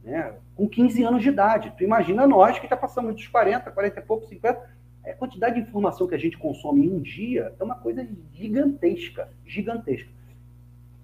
né? 0.04 0.34
com 0.56 0.68
15 0.68 1.04
anos 1.04 1.22
de 1.22 1.30
idade. 1.30 1.74
Tu 1.78 1.84
imagina 1.84 2.26
nós 2.26 2.58
que 2.58 2.68
já 2.68 2.76
passamos 2.76 3.14
dos 3.14 3.28
40, 3.28 3.70
40 3.70 4.00
e 4.00 4.04
pouco, 4.04 4.26
50. 4.26 4.82
A 5.06 5.14
quantidade 5.14 5.56
de 5.56 5.62
informação 5.62 6.08
que 6.08 6.16
a 6.16 6.18
gente 6.18 6.38
consome 6.38 6.86
em 6.86 6.90
um 6.92 7.00
dia 7.00 7.54
é 7.60 7.64
uma 7.64 7.76
coisa 7.76 8.08
gigantesca, 8.34 9.30
gigantesca. 9.46 10.10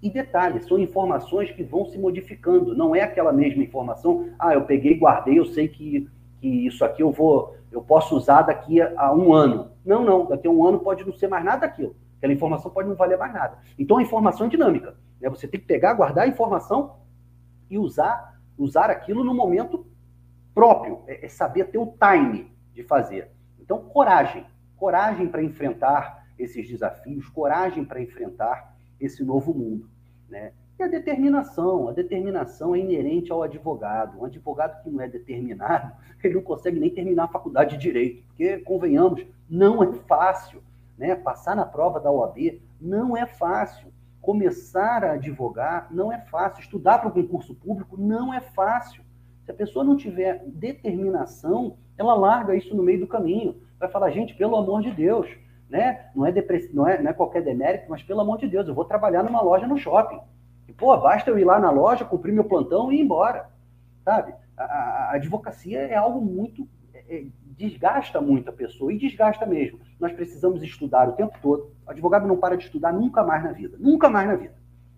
E 0.01 0.09
detalhe, 0.09 0.61
são 0.61 0.77
informações 0.77 1.51
que 1.51 1.63
vão 1.63 1.85
se 1.85 1.97
modificando, 1.97 2.75
não 2.75 2.95
é 2.95 3.01
aquela 3.01 3.33
mesma 3.33 3.63
informação, 3.63 4.29
ah, 4.37 4.53
eu 4.53 4.63
peguei 4.63 4.97
guardei, 4.97 5.39
eu 5.39 5.45
sei 5.45 5.67
que, 5.67 6.07
que 6.39 6.47
isso 6.67 6.85
aqui 6.85 7.01
eu 7.01 7.11
vou, 7.11 7.55
eu 7.71 7.81
posso 7.81 8.15
usar 8.15 8.43
daqui 8.43 8.79
a, 8.79 8.93
a 8.95 9.13
um 9.13 9.33
ano. 9.33 9.71
Não, 9.83 10.03
não, 10.03 10.25
daqui 10.25 10.47
a 10.47 10.51
um 10.51 10.65
ano 10.65 10.79
pode 10.79 11.03
não 11.03 11.13
ser 11.13 11.27
mais 11.27 11.43
nada 11.43 11.61
daquilo. 11.61 11.95
Aquela 12.17 12.33
informação 12.33 12.69
pode 12.71 12.87
não 12.87 12.95
valer 12.95 13.17
mais 13.17 13.33
nada. 13.33 13.57
Então 13.77 13.97
a 13.97 14.01
informação 14.01 14.45
é 14.45 14.49
dinâmica. 14.49 14.95
Né? 15.19 15.29
Você 15.29 15.47
tem 15.47 15.59
que 15.59 15.65
pegar, 15.65 15.93
guardar 15.93 16.25
a 16.25 16.27
informação 16.27 16.97
e 17.69 17.77
usar, 17.77 18.39
usar 18.57 18.89
aquilo 18.89 19.23
no 19.23 19.33
momento 19.33 19.85
próprio. 20.53 21.01
É, 21.07 21.25
é 21.25 21.29
saber 21.29 21.65
ter 21.65 21.77
o 21.77 21.93
time 21.93 22.51
de 22.73 22.83
fazer. 22.83 23.31
Então, 23.59 23.79
coragem. 23.79 24.45
Coragem 24.75 25.27
para 25.27 25.43
enfrentar 25.43 26.27
esses 26.37 26.67
desafios, 26.67 27.27
coragem 27.29 27.83
para 27.83 28.01
enfrentar 28.01 28.76
esse 28.99 29.23
novo 29.23 29.53
mundo. 29.53 29.89
Né? 30.29 30.51
E 30.79 30.83
a 30.83 30.87
determinação, 30.87 31.87
a 31.87 31.91
determinação 31.91 32.75
é 32.75 32.79
inerente 32.79 33.31
ao 33.31 33.41
advogado. 33.41 34.19
Um 34.19 34.25
advogado 34.25 34.83
que 34.83 34.89
não 34.89 35.01
é 35.01 35.07
determinado, 35.07 35.91
ele 36.23 36.35
não 36.35 36.43
consegue 36.43 36.79
nem 36.79 36.89
terminar 36.89 37.25
a 37.25 37.29
faculdade 37.29 37.75
de 37.75 37.81
direito, 37.81 38.23
porque 38.27 38.59
convenhamos, 38.59 39.25
não 39.49 39.83
é 39.83 39.91
fácil, 40.07 40.61
né? 40.97 41.15
Passar 41.15 41.55
na 41.55 41.65
prova 41.65 41.99
da 41.99 42.11
OAB 42.11 42.61
não 42.79 43.15
é 43.15 43.25
fácil. 43.25 43.87
Começar 44.21 45.03
a 45.03 45.13
advogar 45.13 45.87
não 45.89 46.11
é 46.11 46.19
fácil. 46.19 46.61
Estudar 46.61 46.99
para 46.99 47.07
o 47.07 47.13
concurso 47.13 47.55
público 47.55 47.95
não 47.97 48.33
é 48.33 48.41
fácil. 48.41 49.01
Se 49.45 49.51
a 49.51 49.53
pessoa 49.53 49.85
não 49.85 49.95
tiver 49.95 50.43
determinação, 50.45 51.77
ela 51.97 52.13
larga 52.13 52.55
isso 52.55 52.75
no 52.75 52.83
meio 52.83 52.99
do 52.99 53.07
caminho. 53.07 53.55
Vai 53.79 53.89
falar, 53.89 54.11
gente, 54.11 54.35
pelo 54.35 54.57
amor 54.57 54.81
de 54.81 54.91
Deus, 54.91 55.27
né? 55.69 56.09
Não 56.15 56.25
é, 56.25 56.31
depress... 56.31 56.73
não, 56.73 56.87
é, 56.87 57.01
não 57.01 57.09
é 57.09 57.13
qualquer 57.13 57.43
demérito, 57.43 57.85
mas 57.89 58.01
pelo 58.03 58.21
amor 58.21 58.37
de 58.37 58.47
Deus, 58.47 58.67
eu 58.67 58.73
vou 58.73 58.85
trabalhar 58.85 59.23
numa 59.23 59.41
loja 59.41 59.67
no 59.67 59.77
shopping. 59.77 60.19
E, 60.67 60.73
pô, 60.73 60.95
basta 60.97 61.29
eu 61.29 61.37
ir 61.37 61.45
lá 61.45 61.59
na 61.59 61.71
loja, 61.71 62.05
cumprir 62.05 62.33
meu 62.33 62.43
plantão 62.43 62.91
e 62.91 62.97
ir 62.97 63.01
embora. 63.01 63.49
Sabe? 64.03 64.33
A, 64.57 64.63
a, 64.63 65.11
advocacia 65.15 65.79
é 65.79 65.95
algo 65.95 66.21
muito. 66.21 66.67
É, 66.93 67.17
é, 67.17 67.25
desgasta 67.57 68.21
muito 68.21 68.49
a 68.49 68.53
pessoa 68.53 68.93
e 68.93 68.97
desgasta 68.97 69.45
mesmo. 69.45 69.79
Nós 69.99 70.13
precisamos 70.13 70.61
estudar 70.61 71.09
o 71.09 71.13
tempo 71.13 71.37
todo. 71.41 71.71
O 71.85 71.91
advogado 71.91 72.27
não 72.27 72.37
para 72.37 72.55
de 72.55 72.65
estudar 72.65 72.93
nunca 72.93 73.23
mais 73.23 73.43
na 73.43 73.51
vida. 73.51 73.75
Nunca 73.79 74.09
mais 74.09 74.27
na 74.27 74.35
vida. 74.35 74.53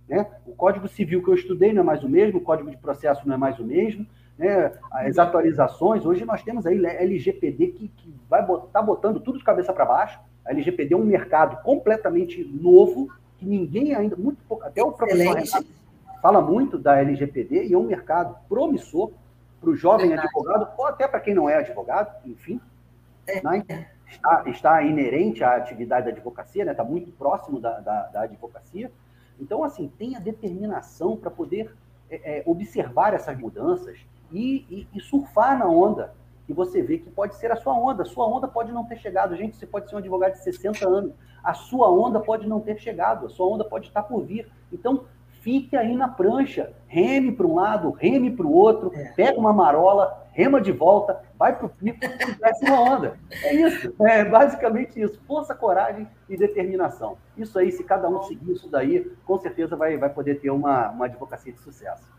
Né? 0.08 0.28
O 0.46 0.54
Código 0.56 0.88
Civil 0.88 1.24
que 1.24 1.30
eu 1.30 1.36
estudei 1.36 1.72
não 1.72 1.84
é 1.84 1.86
mais 1.86 2.04
o 2.04 2.10
mesmo, 2.10 2.40
o 2.40 2.44
Código 2.44 2.70
de 2.70 2.78
Processo 2.78 3.26
não 3.28 3.36
é 3.36 3.38
mais 3.38 3.60
o 3.60 3.64
mesmo. 3.64 4.06
Né? 4.38 4.74
As 4.92 5.18
atualizações, 5.18 6.06
hoje 6.06 6.26
nós 6.26 6.44
temos 6.44 6.66
aí 6.66 6.84
LGPD 6.84 7.68
que, 7.68 7.88
que 7.90 8.16
vai 8.28 8.42
estar 8.42 8.58
tá 8.58 8.82
botando 8.82 9.20
tudo 9.20 9.38
de 9.38 9.44
cabeça 9.44 9.72
para 9.72 9.86
baixo. 9.86 10.20
A 10.46 10.52
LGPD 10.52 10.94
é 10.94 10.98
um 10.98 11.06
mercado 11.06 11.62
completamente 11.64 12.44
novo, 12.44 13.10
que 13.38 13.46
ninguém 13.46 13.94
ainda, 13.94 14.16
muito 14.16 14.44
pouco, 14.48 14.66
até 14.66 14.84
o 14.84 14.92
professor 14.92 15.36
Renato 15.36 15.66
fala 16.22 16.42
muito 16.42 16.78
da 16.78 17.00
LGPD, 17.00 17.68
e 17.68 17.74
é 17.74 17.78
um 17.78 17.84
mercado 17.84 18.36
promissor 18.48 19.12
para 19.60 19.70
o 19.70 19.76
jovem 19.76 20.10
Verdade. 20.10 20.28
advogado, 20.28 20.68
ou 20.78 20.86
até 20.86 21.08
para 21.08 21.20
quem 21.20 21.34
não 21.34 21.50
é 21.50 21.56
advogado, 21.56 22.14
enfim. 22.26 22.60
É. 23.28 23.42
Né? 23.42 23.64
Está, 24.08 24.44
está, 24.48 24.84
inerente 24.84 25.44
à 25.44 25.56
atividade 25.56 26.08
da 26.08 26.12
advocacia, 26.12 26.64
está 26.64 26.72
né? 26.72 26.78
Tá 26.78 26.84
muito 26.84 27.12
próximo 27.12 27.60
da, 27.60 27.80
da, 27.80 28.08
da, 28.08 28.22
advocacia. 28.22 28.92
Então, 29.40 29.64
assim, 29.64 29.92
tenha 30.00 30.20
determinação 30.20 31.16
para 31.16 31.30
poder 31.30 31.72
é, 32.10 32.40
é, 32.40 32.44
observar 32.46 33.14
essas 33.14 33.38
mudanças 33.38 34.00
e, 34.32 34.66
e, 34.70 34.88
e 34.98 35.00
surfar 35.00 35.58
na 35.60 35.68
onda 35.68 36.14
e 36.50 36.54
você 36.54 36.82
vê 36.82 36.98
que 36.98 37.12
pode 37.12 37.36
ser 37.36 37.52
a 37.52 37.56
sua 37.56 37.78
onda. 37.78 38.02
A 38.02 38.06
sua 38.08 38.28
onda 38.28 38.48
pode 38.48 38.72
não 38.72 38.84
ter 38.84 38.98
chegado. 38.98 39.36
Gente, 39.36 39.56
você 39.56 39.68
pode 39.68 39.88
ser 39.88 39.96
um 39.96 40.00
advogado 40.00 40.32
de 40.32 40.40
60 40.44 40.90
anos. 40.90 41.14
A 41.44 41.54
sua 41.54 41.92
onda 41.92 42.20
pode 42.20 42.48
não 42.48 42.60
ter 42.60 42.80
chegado. 42.80 43.28
A 43.28 43.30
sua 43.30 43.48
onda 43.48 43.64
pode 43.64 43.88
estar 43.88 44.02
por 44.02 44.26
vir. 44.26 44.50
Então, 44.74 45.06
fique 45.42 45.78
aí 45.78 45.96
na 45.96 46.08
prancha. 46.08 46.74
Reme 46.88 47.32
para 47.32 47.46
um 47.46 47.54
lado, 47.54 47.92
reme 47.92 48.32
para 48.32 48.48
o 48.48 48.52
outro, 48.52 48.92
é. 48.96 49.14
pega 49.16 49.40
uma 49.40 49.54
marola, 49.54 50.28
rema 50.32 50.60
de 50.60 50.72
volta, 50.72 51.22
vai 51.38 51.56
para 51.56 51.68
o 51.68 51.70
pico 51.70 52.00
e 52.04 52.32
desce 52.42 52.66
uma 52.66 52.82
onda. 52.82 53.20
É 53.44 53.54
isso. 53.54 53.94
É 54.02 54.26
basicamente 54.26 55.00
isso. 55.00 55.22
Força, 55.28 55.54
coragem 55.54 56.08
e 56.28 56.36
determinação. 56.36 57.16
Isso 57.38 57.60
aí, 57.60 57.72
se 57.72 57.84
cada 57.84 58.10
um 58.10 58.24
seguir 58.24 58.54
isso 58.54 58.68
daí, 58.72 59.08
com 59.24 59.38
certeza 59.38 59.76
vai, 59.76 59.98
vai 59.98 60.10
poder 60.10 60.40
ter 60.40 60.50
uma, 60.50 60.90
uma 60.90 61.06
advocacia 61.06 61.54
de 61.54 61.60
sucesso. 61.60 62.10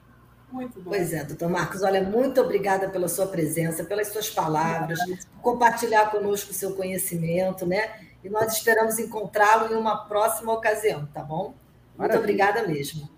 Muito 0.51 0.80
bom. 0.80 0.90
Pois 0.90 1.12
é, 1.12 1.24
doutor 1.24 1.48
Marcos, 1.48 1.82
olha, 1.82 2.03
muito 2.03 2.40
obrigada 2.40 2.88
pela 2.88 3.09
sua 3.09 3.26
presença, 3.26 3.84
pelas 3.84 4.09
suas 4.09 4.28
palavras, 4.28 4.98
por 5.07 5.53
compartilhar 5.53 6.11
conosco 6.11 6.51
o 6.51 6.55
seu 6.55 6.74
conhecimento, 6.74 7.66
né? 7.66 7.90
E 8.22 8.28
nós 8.28 8.53
esperamos 8.55 8.98
encontrá-lo 8.98 9.72
em 9.72 9.76
uma 9.76 10.05
próxima 10.07 10.53
ocasião, 10.53 11.07
tá 11.14 11.22
bom? 11.22 11.55
Muito 11.96 12.16
obrigada 12.16 12.66
mesmo. 12.66 13.09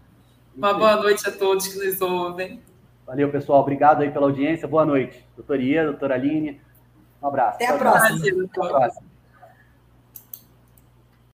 Uma 0.57 0.75
boa 0.75 0.97
noite 0.97 1.27
a 1.29 1.33
todos 1.33 1.67
que 1.69 1.79
nos 1.79 2.01
ouvem. 2.01 2.63
Valeu, 3.07 3.31
pessoal. 3.31 3.61
Obrigado 3.61 4.03
aí 4.03 4.11
pela 4.11 4.27
audiência. 4.27 4.69
Boa 4.69 4.85
noite. 4.85 5.27
Doutora 5.37 5.61
Ia, 5.61 5.85
doutora 5.85 6.15
Aline. 6.15 6.61
Um 7.23 7.27
abraço. 7.27 7.57
Até 7.57 7.67
a 7.67 7.79
próxima. 7.79 8.17
Até 8.19 8.61
a 8.61 8.69
próxima. 8.69 9.12